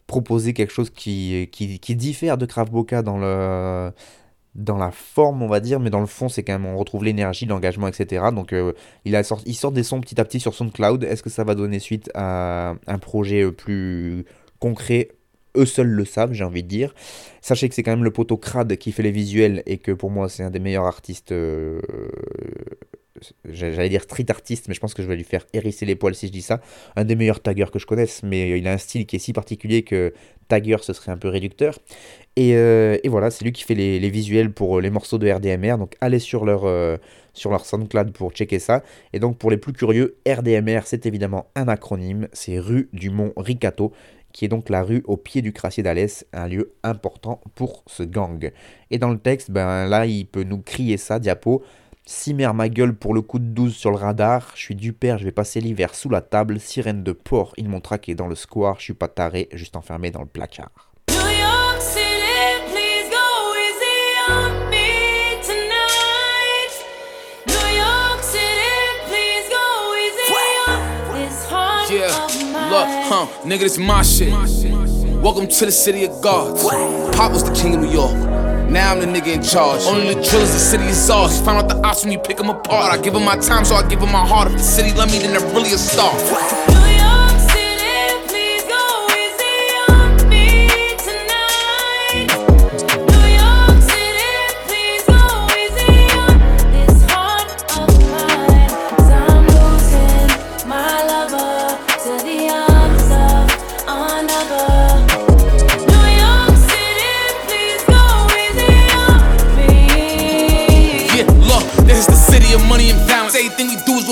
proposer 0.06 0.54
quelque 0.54 0.74
chose 0.74 0.90
qui, 0.90 1.50
diffère 1.90 2.38
de 2.38 2.46
Krav 2.46 2.70
Boka 2.70 3.02
dans 3.02 3.18
le 3.18 3.92
dans 4.56 4.78
la 4.78 4.92
forme, 4.92 5.42
on 5.42 5.48
va 5.48 5.60
dire, 5.60 5.80
mais 5.80 5.90
dans 5.90 6.00
le 6.00 6.06
fond, 6.06 6.30
c'est 6.30 6.44
quand 6.44 6.54
même, 6.54 6.66
on 6.66 6.78
retrouve 6.78 7.04
l'énergie, 7.04 7.46
l'engagement, 7.46 7.88
etc. 7.88 8.26
Donc, 8.34 8.54
euh, 8.54 8.74
il, 9.04 9.16
a 9.16 9.24
sorti, 9.24 9.50
il 9.50 9.54
sort 9.54 9.72
des 9.72 9.84
sons 9.84 10.00
petit 10.00 10.20
à 10.20 10.26
petit 10.26 10.40
sur 10.40 10.54
SoundCloud. 10.54 11.04
Est-ce 11.04 11.22
que 11.22 11.30
ça 11.30 11.44
va 11.44 11.56
donner 11.56 11.80
suite 11.80 12.10
à 12.16 12.76
un 12.88 12.98
projet 12.98 13.44
euh, 13.44 13.52
plus 13.52 14.26
concret? 14.60 15.10
Eux 15.58 15.66
seuls 15.66 15.88
le 15.88 16.06
savent, 16.06 16.34
j'ai 16.34 16.44
envie 16.44 16.64
de 16.64 16.68
dire. 16.68 16.94
Sachez 17.42 17.70
que 17.70 17.76
c'est 17.76 17.84
quand 17.84 17.92
même 17.92 18.04
le 18.04 18.12
poteau 18.12 18.38
crade 18.38 18.76
qui 18.78 18.92
fait 18.92 19.04
les 19.04 19.12
visuels 19.12 19.62
et 19.66 19.78
que 19.78 19.92
pour 19.92 20.10
moi 20.10 20.28
c'est 20.28 20.44
un 20.44 20.50
des 20.50 20.60
meilleurs 20.60 20.86
artistes 20.86 21.32
euh, 21.32 21.80
j'allais 23.46 23.90
dire 23.90 24.04
street 24.04 24.26
artiste, 24.30 24.68
mais 24.68 24.74
je 24.74 24.80
pense 24.80 24.94
que 24.94 25.02
je 25.02 25.08
vais 25.08 25.16
lui 25.16 25.24
faire 25.24 25.46
hérisser 25.54 25.86
les 25.86 25.96
poils 25.96 26.16
si 26.16 26.28
je 26.28 26.32
dis 26.32 26.42
ça. 26.42 26.62
Un 26.96 27.06
des 27.06 27.16
meilleurs 27.16 27.42
taggers 27.42 27.72
que 27.72 27.80
je 27.80 27.86
connaisse, 27.86 28.24
mais 28.24 28.58
il 28.58 28.68
a 28.68 28.74
un 28.74 28.78
style 28.78 29.06
qui 29.06 29.16
est 29.16 29.20
si 29.20 29.34
particulier 29.34 29.84
que 29.84 30.14
tagger 30.48 30.78
ce 30.82 30.94
serait 30.94 31.12
un 31.12 31.18
peu 31.18 31.30
réducteur. 31.30 31.78
Et, 32.36 32.56
euh, 32.56 32.98
voilà, 33.06 33.32
c'est 33.32 33.46
lui 33.46 33.52
qui 33.52 33.64
fait 33.64 33.76
les, 33.76 34.10
visuels 34.10 34.52
pour 34.52 34.78
euh, 34.78 34.82
les 34.82 34.90
morceaux 34.90 35.18
de 35.18 35.30
RDMR. 35.30 35.78
Donc 35.78 35.96
allez 36.02 36.20
sur 36.20 36.46
leur, 36.46 36.66
euh, 36.66 36.98
sur 37.34 37.50
leur 37.50 37.66
SoundCloud 37.66 38.12
pour 38.12 38.32
checker 38.32 38.60
ça. 38.60 38.84
Et 39.14 39.20
donc 39.20 39.38
pour 39.38 39.52
les 39.52 39.58
plus 39.58 39.74
curieux, 39.74 40.18
RDMR 40.28 40.82
c'est 40.86 41.06
évidemment 41.06 41.48
un 41.56 41.68
acronyme, 41.68 42.28
c'est 42.34 42.60
rue 42.60 42.90
du 42.94 43.10
Mont 43.10 43.34
Ricato 43.38 43.94
qui 44.36 44.44
est 44.44 44.50
donc 44.50 44.68
la 44.70 44.84
rue 44.84 45.02
au 45.06 45.16
pied 45.16 45.42
du 45.42 45.54
Crassier 45.54 45.82
d'Alès, 45.82 46.26
un 46.34 46.50
lieu 46.50 46.74
important 46.84 47.40
pour 47.56 47.86
ce 47.88 48.04
gang. 48.04 48.52
Et 48.92 48.98
dans 48.98 49.10
le 49.10 49.18
texte, 49.18 49.50
ben 49.50 49.88
là, 49.88 50.06
il 50.06 50.26
peut 50.26 50.44
nous 50.44 50.58
crier 50.58 50.98
ça, 50.98 51.20
diapo. 51.20 51.64
Cimer 52.08 52.54
ma 52.54 52.70
gueule 52.70 52.94
pour 52.94 53.16
le 53.16 53.24
coup 53.24 53.40
de 53.40 53.46
12 53.46 53.76
sur 53.76 53.90
le 53.90 53.98
radar, 53.98 54.52
je 54.54 54.62
suis 54.62 54.76
du 54.76 54.94
père, 54.94 55.18
je 55.18 55.24
vais 55.24 55.32
passer 55.32 55.60
l'hiver 55.60 55.96
sous 55.96 56.08
la 56.08 56.22
table, 56.22 56.60
sirène 56.60 57.02
de 57.02 57.12
porc, 57.14 57.54
ils 57.58 57.68
m'ont 57.68 57.82
traqué 57.82 58.14
dans 58.14 58.28
le 58.28 58.36
square, 58.36 58.76
je 58.78 58.84
suis 58.84 58.94
pas 58.94 59.08
taré, 59.08 59.50
juste 59.54 59.76
enfermé 59.76 60.12
dans 60.12 60.22
le 60.22 60.28
placard. 60.28 60.70
Yeah, 71.88 72.08
look, 72.70 72.88
huh, 73.10 73.28
nigga, 73.46 73.62
this 73.62 73.78
my 73.80 74.04
shit. 74.04 74.32
Welcome 75.24 75.48
to 75.48 75.66
the 75.66 75.72
city 75.72 76.04
of 76.06 76.22
gods. 76.22 76.64
Pop 77.16 77.32
was 77.32 77.44
the 77.44 77.54
king 77.54 77.74
of 77.74 77.82
New 77.82 77.92
York. 77.92 78.45
Now 78.70 78.92
I'm 78.92 79.00
the 79.00 79.06
nigga 79.06 79.36
in 79.36 79.44
charge. 79.44 79.84
Only 79.84 80.14
the 80.14 80.22
drillers, 80.22 80.52
the 80.52 80.60
city 80.60 80.86
is 80.86 81.10
ours. 81.10 81.40
Find 81.42 81.58
out 81.58 81.70
the 81.70 81.78
ops 81.88 82.04
when 82.04 82.12
you 82.12 82.20
pick 82.20 82.38
them 82.38 82.50
apart. 82.50 82.92
I 82.92 83.02
give 83.02 83.14
them 83.14 83.24
my 83.24 83.38
time, 83.38 83.64
so 83.64 83.76
I 83.76 83.88
give 83.88 84.00
them 84.00 84.12
my 84.12 84.26
heart. 84.26 84.48
If 84.48 84.58
the 84.58 84.64
city 84.64 84.92
love 84.94 85.12
me, 85.12 85.20
then 85.20 85.32
they're 85.32 85.54
really 85.54 85.72
a 85.74 85.78
star. 85.78 86.75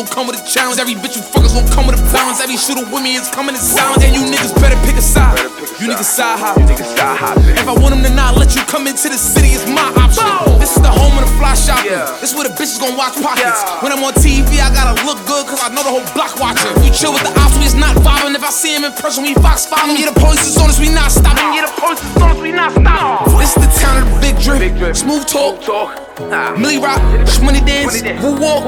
Come 0.02 0.26
with 0.26 0.41
a 0.41 0.46
challenge. 0.50 0.82
Every 0.82 0.98
bitch 0.98 1.14
you 1.14 1.22
fuckers 1.22 1.54
gon' 1.54 1.70
come 1.70 1.86
with 1.86 2.02
a 2.02 2.04
balance. 2.10 2.41
Every 2.41 2.58
shooter 2.58 2.82
with 2.82 3.06
me 3.06 3.14
is 3.14 3.30
coming 3.30 3.54
in 3.54 3.62
silence. 3.62 4.02
And 4.02 4.18
you 4.18 4.26
niggas 4.26 4.58
better 4.58 4.74
pick 4.82 4.98
a 4.98 5.06
side. 5.06 5.38
You 5.78 5.86
niggas 5.86 6.10
side 6.10 6.41
hop. 6.41 6.58
If 6.58 7.70
I 7.70 7.78
want 7.78 7.94
them 7.94 8.02
to 8.02 8.10
not 8.10 8.34
let 8.34 8.58
you 8.58 8.66
come 8.66 8.89
into 8.89 9.14
the 9.14 9.20
city, 9.22 9.54
it's 9.54 9.70
my 9.70 9.94
option. 10.02 10.26
This 10.58 10.74
is 10.74 10.82
the 10.82 10.89
home 10.89 11.14
of 11.22 11.30
the 11.30 11.34
fly 11.38 11.54
shopping. 11.54 11.94
This 12.18 12.34
is 12.34 12.36
where 12.36 12.50
the 12.50 12.56
bitches 12.58 12.82
gon' 12.82 12.98
watch 12.98 13.14
pockets. 13.22 13.62
When 13.86 13.94
I'm 13.94 14.02
on 14.02 14.18
TV, 14.18 14.58
I 14.58 14.74
gotta 14.74 14.98
look 15.06 15.22
good, 15.30 15.46
cause 15.46 15.62
I 15.62 15.70
know 15.70 15.86
the 15.86 15.94
whole 15.94 16.08
block 16.18 16.34
watching. 16.41 16.74
We 16.82 16.89
chill 16.89 17.14
with 17.14 17.22
the 17.22 17.34
ops, 17.38 17.54
we 17.62 17.70
is 17.70 17.78
not 17.78 17.94
vibing. 18.02 18.34
If 18.34 18.41
I 18.41 18.50
see 18.50 18.74
him 18.74 18.89
in 18.89 18.98
person, 18.98 19.22
we 19.22 19.38
fox 19.38 19.70
following. 19.70 20.02
Yeah, 20.02 20.10
the 20.10 20.18
police 20.18 20.41
is 20.41 20.58
on 20.58 20.74
us, 20.74 20.82
we 20.82 20.89
not 20.89 21.14
stopping. 21.14 21.54
Yeah, 21.54 21.70
the 21.70 21.76
police 21.78 22.02
is 22.02 22.18
on 22.18 22.34
us, 22.34 22.41
we 22.41 22.50
not 22.50 22.74
stopping. 22.74 23.38
This 23.38 23.54
is 23.54 23.62
the 23.62 23.72
town 23.78 24.02
of 24.02 24.10
the 24.10 24.18
big 24.26 24.41
drip. 24.41 24.96
Smooth 24.96 25.28
talk. 25.30 26.12
Millie 26.20 26.78
rock, 26.78 27.01
money 27.41 27.59
dance, 27.61 28.03
woo 28.22 28.39
walk. 28.39 28.64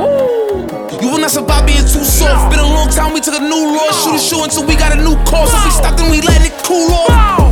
You 1.01 1.11
will 1.11 1.19
not 1.19 1.29
survive 1.29 1.67
being 1.67 1.77
too 1.77 2.03
soft. 2.03 2.49
Been 2.49 2.59
a 2.59 2.63
long 2.63 2.89
time, 2.89 3.13
we 3.13 3.21
took 3.21 3.35
a 3.35 3.39
new 3.39 3.75
law. 3.75 3.91
Shoot 3.91 4.15
a 4.15 4.19
shoe 4.19 4.43
until 4.43 4.65
we 4.65 4.75
got 4.75 4.97
a 4.97 5.01
new 5.01 5.15
course. 5.25 5.53
If 5.53 5.65
we 5.65 5.71
stopped 5.71 5.99
and 5.99 6.09
we 6.09 6.21
let 6.21 6.41
it 6.41 6.53
cool 6.63 6.91
off. 6.91 7.44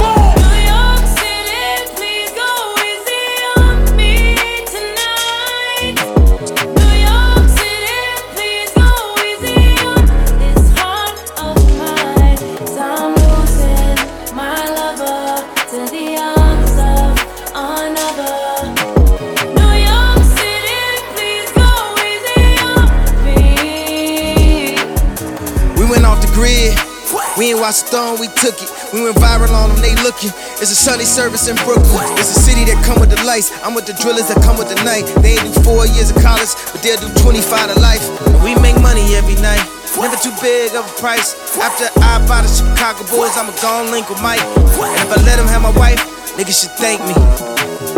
We 27.43 27.51
ain't 27.51 27.59
watch 27.59 27.83
Stone, 27.83 28.23
we 28.23 28.31
took 28.39 28.55
it. 28.55 28.71
We 28.95 29.03
went 29.03 29.19
viral 29.19 29.51
on 29.51 29.67
them, 29.67 29.83
they 29.83 29.91
looking. 29.99 30.31
It's 30.63 30.71
a 30.71 30.79
Sunday 30.79 31.03
service 31.03 31.51
in 31.51 31.59
Brooklyn. 31.67 32.07
It's 32.15 32.31
a 32.31 32.39
city 32.39 32.63
that 32.71 32.79
come 32.87 33.03
with 33.03 33.11
the 33.11 33.19
lights. 33.27 33.51
I'm 33.67 33.75
with 33.75 33.83
the 33.83 33.91
drillers 33.99 34.31
that 34.31 34.39
come 34.47 34.55
with 34.55 34.71
the 34.71 34.79
night. 34.87 35.03
They 35.19 35.35
ain't 35.35 35.51
do 35.51 35.51
four 35.59 35.83
years 35.91 36.15
of 36.15 36.23
college, 36.23 36.55
but 36.71 36.79
they'll 36.79 36.95
do 37.03 37.11
25 37.19 37.43
to 37.43 37.75
life. 37.83 37.99
We 38.47 38.55
make 38.63 38.79
money 38.79 39.03
every 39.19 39.35
night. 39.43 39.59
Never 39.99 40.15
too 40.23 40.31
big 40.39 40.71
of 40.71 40.87
a 40.87 40.93
price. 41.03 41.35
After 41.59 41.91
I 41.99 42.23
buy 42.31 42.47
the 42.47 42.51
Chicago 42.51 43.03
Bulls, 43.11 43.35
I'ma 43.35 43.51
go 43.59 43.83
and 43.83 43.91
link 43.91 44.07
with 44.07 44.23
Mike. 44.23 44.39
And 44.39 45.03
if 45.03 45.11
I 45.11 45.19
let 45.27 45.35
him 45.35 45.51
have 45.51 45.67
my 45.67 45.75
wife, 45.75 45.99
niggas 46.39 46.63
should 46.63 46.71
thank 46.79 47.03
me. 47.03 47.15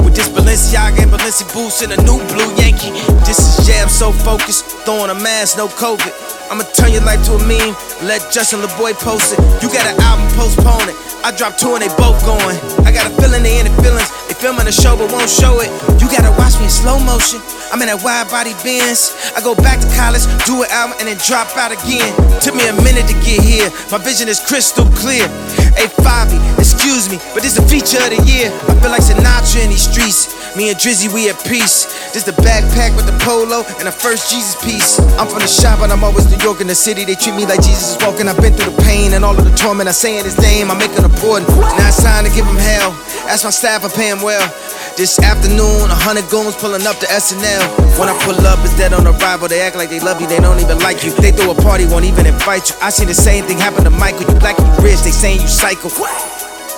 With 0.01 0.17
this 0.17 0.25
Balenciaga 0.33 1.05
and 1.05 1.13
Balenci 1.13 1.45
boots 1.53 1.85
and 1.85 1.93
a 1.93 2.01
new 2.01 2.17
blue 2.33 2.49
Yankee. 2.57 2.97
This 3.29 3.37
is 3.37 3.69
jam 3.69 3.93
so 3.93 4.09
focused, 4.09 4.65
throwing 4.89 5.13
a 5.13 5.17
mask, 5.21 5.61
no 5.61 5.69
COVID. 5.69 6.24
I'ma 6.55 6.63
turn 6.71 6.95
your 6.95 7.03
life 7.03 7.19
to 7.27 7.35
a 7.35 7.43
meme. 7.43 7.75
Let 8.07 8.31
Justin 8.31 8.63
LeBoy 8.63 8.95
post 9.03 9.35
it. 9.35 9.39
You 9.59 9.67
got 9.67 9.91
an 9.91 9.99
album, 9.99 10.23
postpone 10.39 10.87
it. 10.87 10.95
I 11.19 11.35
dropped 11.35 11.59
two 11.59 11.75
and 11.75 11.83
they 11.83 11.91
both 11.99 12.15
going. 12.23 12.55
I 12.87 12.95
got 12.95 13.11
a 13.11 13.13
feeling 13.19 13.43
they 13.43 13.59
in 13.59 13.67
the 13.67 13.75
feelings. 13.83 14.07
They 14.31 14.39
filming 14.39 14.63
the 14.63 14.71
show 14.71 14.95
but 14.95 15.11
won't 15.11 15.27
show 15.27 15.59
it. 15.59 15.67
You 15.99 16.07
gotta 16.07 16.31
watch 16.39 16.55
me 16.63 16.71
in 16.71 16.71
slow 16.71 16.95
motion. 16.95 17.43
I'm 17.75 17.83
in 17.83 17.91
that 17.91 17.99
wide 18.07 18.31
body 18.31 18.55
Benz. 18.63 19.11
I 19.35 19.43
go 19.43 19.51
back 19.51 19.83
to 19.83 19.89
college, 19.99 20.23
do 20.47 20.63
an 20.63 20.71
album, 20.71 20.95
and 21.03 21.11
then 21.11 21.19
drop 21.27 21.51
out 21.59 21.75
again. 21.75 22.07
Took 22.39 22.55
me 22.55 22.63
a 22.71 22.75
minute 22.87 23.03
to 23.11 23.17
get 23.19 23.43
here. 23.43 23.67
My 23.91 23.99
vision 23.99 24.31
is 24.31 24.39
crystal 24.39 24.87
clear. 24.95 25.27
Hey, 25.75 25.91
Fabi, 25.91 26.39
excuse 26.57 27.11
me, 27.11 27.19
but 27.35 27.43
this 27.43 27.59
the 27.59 27.65
feature 27.67 27.99
of 27.99 28.09
the 28.15 28.23
year. 28.23 28.47
I 28.71 28.73
feel 28.79 28.91
like 28.91 29.03
Sinatra 29.03 29.63
in 29.63 29.69
these 29.69 29.83
streets. 29.83 30.31
Me 30.55 30.71
and 30.71 30.79
Drizzy, 30.79 31.11
we 31.11 31.27
at 31.27 31.35
peace. 31.43 31.83
This 32.15 32.23
the 32.23 32.31
backpack 32.39 32.95
with 32.95 33.03
the 33.05 33.17
polo 33.19 33.67
and 33.75 33.87
the 33.87 33.91
first 33.91 34.31
Jesus 34.31 34.55
piece. 34.63 34.99
I'm 35.19 35.27
from 35.27 35.43
the 35.43 35.51
shop, 35.51 35.83
but 35.83 35.91
I'm 35.91 36.03
always 36.03 36.31
New 36.31 36.39
York 36.39 36.61
in 36.61 36.67
the 36.67 36.75
city. 36.75 37.03
They 37.03 37.15
treat 37.15 37.35
me 37.35 37.43
like 37.43 37.59
Jesus 37.59 37.95
is 37.95 37.97
walking. 37.99 38.31
I've 38.31 38.39
been 38.39 38.55
through 38.55 38.71
the 38.71 38.81
pain 38.87 39.11
and 39.11 39.27
all 39.27 39.35
of 39.35 39.43
the 39.43 39.51
torment. 39.51 39.89
I 39.89 39.91
saying 39.91 40.23
his 40.23 40.39
name, 40.39 40.71
I 40.71 40.79
make 40.79 40.95
it 40.95 41.03
important. 41.03 41.51
Now 41.75 41.91
it's 41.91 41.99
time 42.01 42.23
to 42.23 42.31
give 42.31 42.47
him 42.47 42.55
hell. 42.55 42.95
Ask 43.27 43.43
my 43.43 43.51
staff, 43.51 43.83
I 43.83 43.89
pay 43.91 44.07
him 44.07 44.23
well. 44.23 44.47
This 44.95 45.19
afternoon, 45.19 45.91
a 45.91 45.97
hundred 46.07 46.23
goons 46.31 46.55
pulling 46.55 46.87
up 46.87 46.95
to 47.03 47.07
SNL. 47.11 47.99
When 47.99 48.07
I 48.07 48.15
pull 48.23 48.39
up, 48.47 48.63
it's 48.63 48.71
dead 48.79 48.95
on 48.95 49.03
arrival. 49.03 49.51
They 49.51 49.59
act 49.59 49.75
like 49.75 49.89
they 49.91 49.99
love 49.99 50.21
you, 50.21 50.27
they 50.27 50.39
don't 50.39 50.55
even 50.63 50.79
like 50.79 51.03
you. 51.03 51.11
They 51.11 51.35
throw 51.35 51.51
a 51.51 51.55
party, 51.55 51.83
won't 51.83 52.07
even 52.07 52.25
invite 52.25 52.71
you. 52.71 52.79
I 52.79 52.91
seen 52.95 53.11
the 53.11 53.13
same 53.13 53.43
thing 53.43 53.57
happen 53.59 53.83
to 53.83 53.89
Michael. 53.91 54.23
You 54.23 54.39
black 54.39 54.55
you 54.55 54.63
rich, 54.79 55.03
they 55.03 55.11
saying 55.11 55.41
you 55.43 55.51
psycho. 55.51 55.91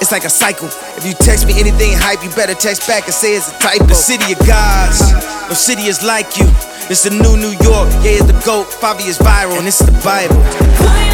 It's 0.01 0.11
like 0.11 0.25
a 0.25 0.33
cycle. 0.33 0.65
If 0.97 1.05
you 1.05 1.13
text 1.13 1.45
me 1.45 1.61
anything 1.61 1.93
hype, 1.93 2.25
you 2.25 2.33
better 2.33 2.57
text 2.57 2.89
back 2.89 3.05
and 3.05 3.13
say 3.13 3.37
it's 3.37 3.53
a 3.53 3.59
typo. 3.61 3.85
The 3.85 3.93
city 3.93 4.33
of 4.33 4.41
gods, 4.49 4.97
no 5.45 5.53
city 5.53 5.85
is 5.85 6.01
like 6.01 6.41
you. 6.41 6.49
It's 6.89 7.05
the 7.05 7.13
new 7.13 7.37
New 7.37 7.53
York, 7.61 7.93
yeah, 8.01 8.17
it's 8.17 8.25
the 8.25 8.37
GOAT. 8.41 8.65
Fabi 8.65 9.05
is 9.05 9.21
viral, 9.21 9.61
and 9.61 9.67
it's 9.69 9.77
the 9.77 9.93
Bible. 10.01 11.06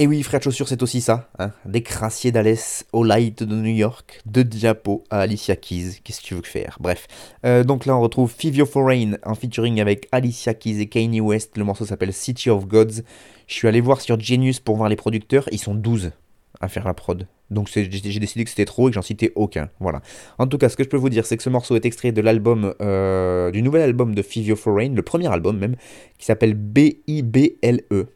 Et 0.00 0.06
oui, 0.06 0.22
frère 0.22 0.38
de 0.38 0.44
chaussures, 0.44 0.68
c'est 0.68 0.80
aussi 0.84 1.00
ça. 1.00 1.28
Hein 1.40 1.50
des 1.64 1.82
crassiers 1.82 2.30
d'Alès 2.30 2.86
au 2.92 3.02
light 3.02 3.42
de 3.42 3.56
New 3.56 3.74
York, 3.74 4.20
de 4.26 4.42
Diapo 4.42 5.02
à 5.10 5.22
Alicia 5.22 5.56
Keys. 5.56 5.98
Qu'est-ce 6.04 6.20
que 6.20 6.26
tu 6.26 6.34
veux 6.36 6.42
faire? 6.42 6.76
Bref. 6.78 7.08
Euh, 7.44 7.64
donc 7.64 7.84
là, 7.84 7.96
on 7.96 8.00
retrouve 8.00 8.32
Fivio 8.32 8.64
Foreign 8.64 9.18
en 9.24 9.34
featuring 9.34 9.80
avec 9.80 10.06
Alicia 10.12 10.54
Keys 10.54 10.80
et 10.80 10.86
Kanye 10.86 11.20
West. 11.20 11.58
Le 11.58 11.64
morceau 11.64 11.84
s'appelle 11.84 12.12
City 12.12 12.48
of 12.48 12.68
Gods. 12.68 13.02
Je 13.48 13.54
suis 13.54 13.66
allé 13.66 13.80
voir 13.80 14.00
sur 14.00 14.20
Genius 14.20 14.60
pour 14.60 14.76
voir 14.76 14.88
les 14.88 14.94
producteurs. 14.94 15.48
Ils 15.50 15.58
sont 15.58 15.74
12 15.74 16.12
à 16.60 16.68
faire 16.68 16.84
la 16.84 16.94
prod. 16.94 17.26
Donc 17.50 17.68
j'ai 17.68 17.88
décidé 17.88 18.44
que 18.44 18.50
c'était 18.50 18.66
trop 18.66 18.86
et 18.86 18.92
que 18.92 18.94
j'en 18.94 19.02
citais 19.02 19.32
aucun. 19.34 19.68
Voilà. 19.80 20.00
En 20.38 20.46
tout 20.46 20.58
cas, 20.58 20.68
ce 20.68 20.76
que 20.76 20.84
je 20.84 20.88
peux 20.88 20.96
vous 20.96 21.08
dire, 21.08 21.26
c'est 21.26 21.36
que 21.36 21.42
ce 21.42 21.50
morceau 21.50 21.74
est 21.74 21.84
extrait 21.84 22.12
de 22.12 22.20
l'album, 22.20 22.72
euh, 22.80 23.50
du 23.50 23.62
nouvel 23.62 23.82
album 23.82 24.14
de 24.14 24.22
Fivio 24.22 24.54
Foreign, 24.54 24.94
le 24.94 25.02
premier 25.02 25.26
album 25.26 25.58
même, 25.58 25.74
qui 26.18 26.26
s'appelle 26.26 26.54
B-I-B-L-E. 26.54 28.06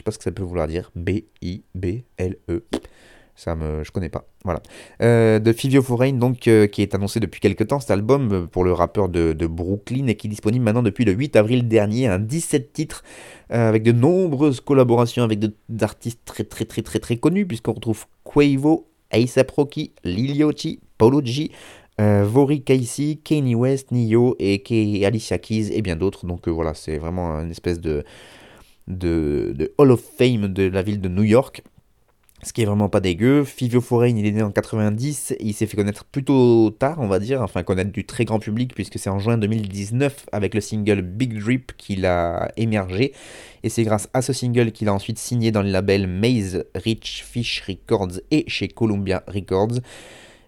Je 0.00 0.02
sais 0.02 0.04
pas 0.04 0.12
ce 0.12 0.18
que 0.18 0.24
ça 0.24 0.32
peut 0.32 0.42
vouloir 0.42 0.66
dire. 0.66 0.90
B-I-B-L-E. 0.96 2.62
Ça 3.34 3.54
me, 3.54 3.84
je 3.84 3.90
connais 3.90 4.08
pas. 4.08 4.24
Voilà. 4.44 4.62
Euh, 5.02 5.38
de 5.38 5.52
Fivio 5.52 5.82
Foreign, 5.82 6.18
donc, 6.18 6.48
euh, 6.48 6.66
qui 6.66 6.80
est 6.80 6.94
annoncé 6.94 7.20
depuis 7.20 7.38
quelques 7.38 7.66
temps, 7.66 7.80
cet 7.80 7.90
album 7.90 8.32
euh, 8.32 8.46
pour 8.46 8.64
le 8.64 8.72
rappeur 8.72 9.10
de, 9.10 9.34
Brooklyn 9.46 10.06
et 10.06 10.14
qui 10.14 10.26
est 10.26 10.30
disponible 10.30 10.64
maintenant 10.64 10.82
depuis 10.82 11.04
le 11.04 11.12
8 11.12 11.36
avril 11.36 11.68
dernier. 11.68 12.06
Un 12.06 12.18
17 12.18 12.72
titres 12.72 13.04
avec 13.50 13.82
de 13.82 13.92
nombreuses 13.92 14.62
collaborations 14.62 15.22
avec 15.22 15.40
d'artistes 15.68 16.20
très, 16.24 16.44
très, 16.44 16.64
très, 16.64 16.80
très, 16.80 16.98
très 16.98 17.16
connus, 17.18 17.44
puisqu'on 17.44 17.74
retrouve 17.74 18.06
Quavo, 18.24 18.88
ASAP 19.10 19.50
Rocky, 19.50 19.92
Lil 20.02 20.34
Yachty, 20.34 20.80
Polo 20.96 21.20
G, 21.22 21.50
Vori 21.98 22.62
Casey, 22.62 23.18
Kanye 23.22 23.54
West, 23.54 23.90
Nio 23.92 24.34
et 24.38 25.04
Alicia 25.04 25.36
Keys 25.36 25.76
et 25.76 25.82
bien 25.82 25.96
d'autres. 25.96 26.24
Donc 26.24 26.48
voilà, 26.48 26.72
c'est 26.72 26.96
vraiment 26.96 27.32
une 27.40 27.50
espèce 27.50 27.80
de 27.80 28.02
de, 28.88 29.72
Hall 29.78 29.90
of 29.92 30.02
Fame 30.18 30.48
de 30.48 30.64
la 30.64 30.82
ville 30.82 31.00
de 31.00 31.08
New 31.08 31.22
York. 31.22 31.62
Ce 32.42 32.54
qui 32.54 32.62
est 32.62 32.64
vraiment 32.64 32.88
pas 32.88 33.00
dégueu. 33.00 33.44
Fivio 33.44 33.82
Foreign, 33.82 34.16
il 34.16 34.26
est 34.26 34.32
né 34.32 34.42
en 34.42 34.50
90, 34.50 35.34
il 35.40 35.52
s'est 35.52 35.66
fait 35.66 35.76
connaître 35.76 36.06
plutôt 36.06 36.70
tard, 36.70 36.96
on 36.98 37.06
va 37.06 37.18
dire, 37.18 37.42
enfin 37.42 37.62
connaître 37.62 37.92
du 37.92 38.06
très 38.06 38.24
grand 38.24 38.38
public, 38.38 38.74
puisque 38.74 38.98
c'est 38.98 39.10
en 39.10 39.18
juin 39.18 39.36
2019 39.36 40.24
avec 40.32 40.54
le 40.54 40.62
single 40.62 41.02
Big 41.02 41.38
Drip 41.38 41.76
qu'il 41.76 42.06
a 42.06 42.50
émergé. 42.56 43.12
Et 43.62 43.68
c'est 43.68 43.82
grâce 43.82 44.08
à 44.14 44.22
ce 44.22 44.32
single 44.32 44.72
qu'il 44.72 44.88
a 44.88 44.94
ensuite 44.94 45.18
signé 45.18 45.52
dans 45.52 45.60
les 45.60 45.70
labels 45.70 46.06
Maze, 46.06 46.64
Rich 46.74 47.24
Fish 47.28 47.62
Records 47.68 48.20
et 48.30 48.44
chez 48.48 48.68
Columbia 48.68 49.22
Records. 49.26 49.80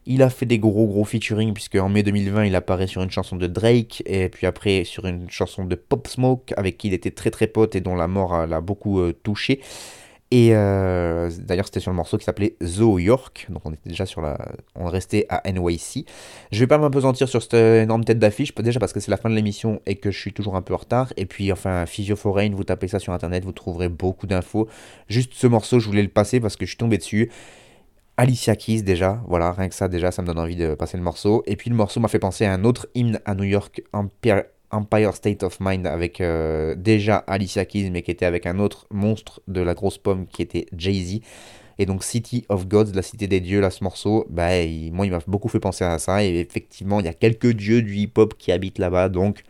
Il 0.04 0.22
a 0.22 0.30
fait 0.30 0.46
des 0.46 0.58
gros 0.58 0.86
gros 0.86 1.04
featuring 1.04 1.54
puisque 1.54 1.76
en 1.76 1.88
mai 1.88 2.02
2020 2.02 2.46
il 2.46 2.56
apparaît 2.56 2.88
sur 2.88 3.02
une 3.02 3.10
chanson 3.10 3.36
de 3.36 3.46
Drake 3.46 4.02
et 4.04 4.28
puis 4.28 4.48
après 4.48 4.82
sur 4.82 5.06
une 5.06 5.30
chanson 5.30 5.64
de 5.64 5.76
Pop 5.76 6.08
Smoke 6.08 6.52
avec 6.56 6.76
qui 6.76 6.88
il 6.88 6.94
était 6.94 7.12
très 7.12 7.30
très 7.30 7.46
pote 7.46 7.76
et 7.76 7.80
dont 7.80 7.94
la 7.94 8.08
mort 8.08 8.46
l'a 8.46 8.60
beaucoup 8.60 9.00
euh, 9.00 9.12
touché. 9.22 9.60
Et 10.32 10.56
euh, 10.56 11.30
d'ailleurs 11.40 11.66
c'était 11.66 11.78
sur 11.78 11.90
le 11.90 11.96
morceau 11.96 12.16
qui 12.16 12.24
s'appelait 12.24 12.56
Zoo 12.64 12.98
York, 12.98 13.46
donc 13.50 13.66
on 13.66 13.72
était 13.74 13.90
déjà 13.90 14.06
sur 14.06 14.22
la, 14.22 14.38
on 14.74 14.86
restait 14.86 15.26
à 15.28 15.42
NYC. 15.52 16.06
Je 16.50 16.58
vais 16.58 16.66
pas 16.66 16.78
m'apesantir 16.78 17.28
sur 17.28 17.42
cette 17.42 17.52
énorme 17.52 18.02
tête 18.02 18.18
d'affiche, 18.18 18.54
déjà 18.54 18.80
parce 18.80 18.94
que 18.94 19.00
c'est 19.00 19.10
la 19.10 19.18
fin 19.18 19.28
de 19.28 19.34
l'émission 19.34 19.82
et 19.84 19.96
que 19.96 20.10
je 20.10 20.18
suis 20.18 20.32
toujours 20.32 20.56
un 20.56 20.62
peu 20.62 20.72
en 20.72 20.78
retard. 20.78 21.12
Et 21.18 21.26
puis 21.26 21.52
enfin 21.52 21.84
Physio 21.84 22.16
vous 22.16 22.64
tapez 22.64 22.88
ça 22.88 22.98
sur 22.98 23.12
internet, 23.12 23.44
vous 23.44 23.52
trouverez 23.52 23.90
beaucoup 23.90 24.26
d'infos. 24.26 24.68
Juste 25.06 25.34
ce 25.34 25.46
morceau, 25.46 25.80
je 25.80 25.86
voulais 25.86 26.02
le 26.02 26.08
passer 26.08 26.40
parce 26.40 26.56
que 26.56 26.64
je 26.64 26.70
suis 26.70 26.78
tombé 26.78 26.96
dessus. 26.96 27.30
Alicia 28.16 28.56
Keys 28.56 28.82
déjà, 28.82 29.22
voilà, 29.26 29.52
rien 29.52 29.68
que 29.68 29.74
ça 29.74 29.88
déjà, 29.88 30.10
ça 30.10 30.22
me 30.22 30.26
donne 30.26 30.38
envie 30.38 30.56
de 30.56 30.74
passer 30.74 30.96
le 30.96 31.02
morceau. 31.02 31.42
Et 31.46 31.56
puis 31.56 31.70
le 31.70 31.76
morceau 31.76 31.98
m'a 32.00 32.08
fait 32.08 32.18
penser 32.18 32.44
à 32.44 32.52
un 32.52 32.64
autre 32.64 32.86
hymne 32.94 33.20
à 33.24 33.34
New 33.34 33.44
York, 33.44 33.82
Empire, 33.92 34.44
Empire 34.70 35.14
State 35.14 35.42
of 35.42 35.58
Mind, 35.60 35.86
avec 35.86 36.20
euh, 36.20 36.74
déjà 36.74 37.16
Alicia 37.16 37.64
Keys, 37.64 37.90
mais 37.90 38.02
qui 38.02 38.10
était 38.10 38.26
avec 38.26 38.46
un 38.46 38.58
autre 38.58 38.86
monstre 38.90 39.40
de 39.48 39.60
la 39.60 39.74
grosse 39.74 39.98
pomme 39.98 40.26
qui 40.26 40.42
était 40.42 40.66
Jay-Z. 40.76 41.20
Et 41.78 41.86
donc 41.86 42.04
City 42.04 42.44
of 42.50 42.68
Gods, 42.68 42.92
la 42.94 43.02
cité 43.02 43.26
des 43.26 43.40
dieux, 43.40 43.60
là, 43.60 43.70
ce 43.70 43.82
morceau, 43.82 44.26
bah, 44.28 44.50
moi, 44.92 45.06
il 45.06 45.10
m'a 45.10 45.20
beaucoup 45.26 45.48
fait 45.48 45.60
penser 45.60 45.84
à 45.84 45.98
ça. 45.98 46.22
Et 46.22 46.38
effectivement, 46.38 47.00
il 47.00 47.06
y 47.06 47.08
a 47.08 47.14
quelques 47.14 47.52
dieux 47.52 47.82
du 47.82 47.96
hip-hop 47.96 48.34
qui 48.36 48.52
habitent 48.52 48.78
là-bas, 48.78 49.08
donc 49.08 49.42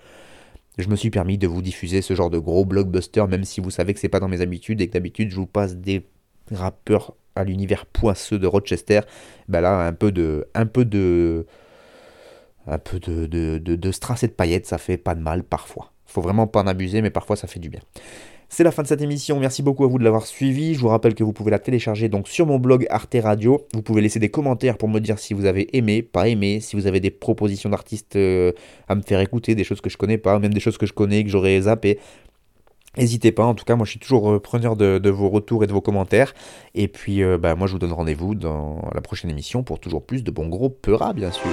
je 0.79 0.89
me 0.89 0.97
suis 0.97 1.11
permis 1.11 1.37
de 1.37 1.47
vous 1.47 1.63
diffuser 1.63 2.01
ce 2.01 2.15
genre 2.15 2.31
de 2.31 2.39
gros 2.39 2.65
blockbuster, 2.65 3.27
même 3.29 3.45
si 3.45 3.61
vous 3.61 3.71
savez 3.71 3.93
que 3.93 4.01
c'est 4.01 4.09
pas 4.09 4.21
dans 4.21 4.29
mes 4.29 4.41
habitudes 4.41 4.81
et 4.81 4.89
que 4.89 4.93
d'habitude, 4.93 5.31
je 5.31 5.37
vous 5.37 5.47
passe 5.47 5.77
des 5.77 6.07
rappeurs 6.51 7.15
à 7.35 7.45
l'univers 7.45 7.87
poisseux 7.87 8.39
de 8.39 8.47
Rochester, 8.47 9.01
ben 9.49 9.61
là, 9.61 9.87
un 9.87 9.93
peu 9.93 10.13
de, 10.13 10.47
un 10.55 10.67
peu 10.67 10.85
de, 10.85 11.47
un 12.67 12.79
peu 12.79 12.99
de, 12.99 13.27
de, 13.27 13.59
de, 13.59 13.93
strass 13.93 14.23
et 14.23 14.29
de 14.29 14.33
paillettes, 14.33 14.67
ça 14.67 14.79
fait 14.79 14.97
pas 14.97 15.15
de 15.15 15.21
mal 15.21 15.43
parfois. 15.45 15.93
Faut 16.07 16.21
vraiment 16.21 16.47
pas 16.47 16.63
en 16.63 16.67
abuser, 16.67 17.03
mais 17.03 17.11
parfois 17.11 17.37
ça 17.37 17.47
fait 17.47 17.61
du 17.61 17.71
bien. 17.71 17.81
C'est 18.55 18.65
la 18.65 18.71
fin 18.71 18.83
de 18.83 18.87
cette 18.87 19.01
émission. 19.01 19.41
Merci 19.41 19.63
beaucoup 19.63 19.83
à 19.85 19.87
vous 19.87 19.99
de 19.99 20.05
l'avoir 20.05 20.27
suivi. 20.27 20.75
Je 20.75 20.81
vous 20.81 20.89
rappelle 20.89 21.15
que 21.15 21.25
vous 21.25 21.33
pouvez 21.33 21.51
la 21.51 21.59
télécharger 21.59 22.11
donc 22.11 22.29
sur 22.29 22.45
mon 22.47 22.59
blog 22.59 22.87
Arte 22.91 23.17
Radio. 23.19 23.67
Vous 23.73 23.81
pouvez 23.81 24.03
laisser 24.03 24.19
des 24.19 24.29
commentaires 24.29 24.77
pour 24.77 24.91
me 24.91 25.01
dire 25.01 25.19
si 25.19 25.33
vous 25.33 25.47
avez 25.47 25.75
aimé, 25.75 26.03
pas 26.03 26.29
aimé, 26.29 26.61
si 26.61 26.77
vous 26.77 26.87
avez 26.87 27.01
des 27.01 27.11
propositions 27.11 27.71
d'artistes 27.71 28.17
euh, 28.17 28.53
à 28.89 28.95
me 28.95 29.01
faire 29.01 29.21
écouter, 29.21 29.55
des 29.55 29.65
choses 29.65 29.81
que 29.81 29.89
je 29.89 29.97
connais 29.97 30.19
pas, 30.19 30.39
même 30.39 30.53
des 30.53 30.61
choses 30.61 30.77
que 30.77 30.85
je 30.85 30.93
connais 30.93 31.25
que 31.25 31.31
j'aurais 31.31 31.63
zappé. 31.63 31.99
N'hésitez 32.99 33.33
pas, 33.33 33.45
en 33.45 33.55
tout 33.55 33.65
cas, 33.65 33.75
moi 33.75 33.87
je 33.87 33.93
suis 33.93 34.01
toujours 34.01 34.33
euh, 34.33 34.39
preneur 34.39 34.77
de, 34.77 35.09
vos 35.09 35.31
retours 35.31 35.65
et 35.65 35.67
de 35.67 35.73
vos 35.73 35.81
commentaires. 35.81 36.35
Et 36.75 36.89
puis, 36.89 37.23
euh, 37.23 37.39
bah, 37.39 37.55
moi 37.55 37.67
je 37.67 37.73
vous 37.73 37.79
donne 37.79 37.93
rendez-vous 37.93 38.35
dans 38.35 38.83
la 38.95 39.01
prochaine 39.01 39.31
émission 39.31 39.63
pour 39.63 39.81
toujours 39.81 40.05
plus 40.05 40.23
de 40.23 40.31
bons 40.31 40.49
gros 40.49 40.69
peuras, 40.69 41.15
bien 41.15 41.31
sûr. 41.31 41.51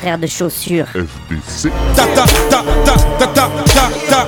Frère 0.00 0.18
de 0.18 0.26
chaussures. 0.26 0.88
FDC. 0.88 1.70
Ta 1.94 2.06
ta 2.08 2.26
ta 2.50 2.64
ta 2.84 2.96
ta 3.18 3.26
ta 3.28 3.48
ta 3.64 3.88
ta. 4.10 4.26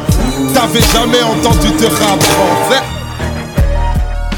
T'avais 0.54 0.80
jamais 0.80 1.22
entendu 1.22 1.68
de 1.68 1.86
rap 1.86 2.22
français. 2.22 2.82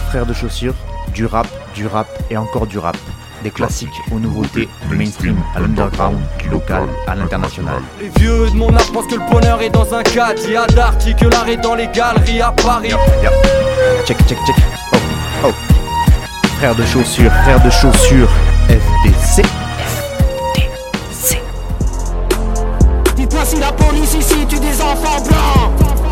Frère 0.09 0.26
de 0.26 0.32
chaussures, 0.32 0.74
du 1.12 1.26
rap 1.26 1.46
du 1.74 1.86
rap 1.86 2.09
et 2.30 2.36
encore 2.36 2.66
du 2.66 2.78
rap. 2.78 2.96
Des 3.44 3.50
classiques 3.50 3.88
aux 4.11 4.18
nouveautés, 4.18 4.68
du 4.88 4.96
mainstream 4.96 5.36
à 5.54 5.61
l'underground, 5.61 6.18
du 6.40 6.48
local 6.48 6.88
à 7.06 7.14
l'international. 7.14 7.80
Les 8.00 8.09
vieux 8.09 8.50
de 8.50 8.56
mon 8.56 8.74
âge 8.76 8.90
pensent 8.92 9.06
que 9.06 9.14
le 9.14 9.30
bonheur 9.30 9.62
est 9.62 9.70
dans 9.70 9.94
un 9.94 10.02
cadre. 10.02 10.40
Il 10.44 10.52
y 10.52 10.56
a 10.56 10.66
d'arty 10.66 11.14
que 11.14 11.26
l'art 11.26 11.48
est 11.48 11.56
dans 11.56 11.76
les 11.76 11.86
galeries 11.86 12.40
à 12.40 12.50
Paris. 12.50 12.90
Check, 14.04 14.18
check, 14.26 14.38
check. 14.44 14.56
Oh, 14.92 14.96
oh. 15.46 15.52
Frère 16.59 16.74
de 16.74 16.84
chaussures, 16.84 17.32
frère 17.44 17.62
de 17.62 17.70
chaussures, 17.70 18.28
FDC. 18.68 19.44
FDC. 20.56 21.40
Dites-moi 23.14 23.44
si 23.44 23.61
la 23.61 23.70
police 23.70 24.14
ici 24.14 24.46
tue 24.48 24.59
des 24.59 24.82
enfants 24.82 25.22
blancs. 25.22 26.07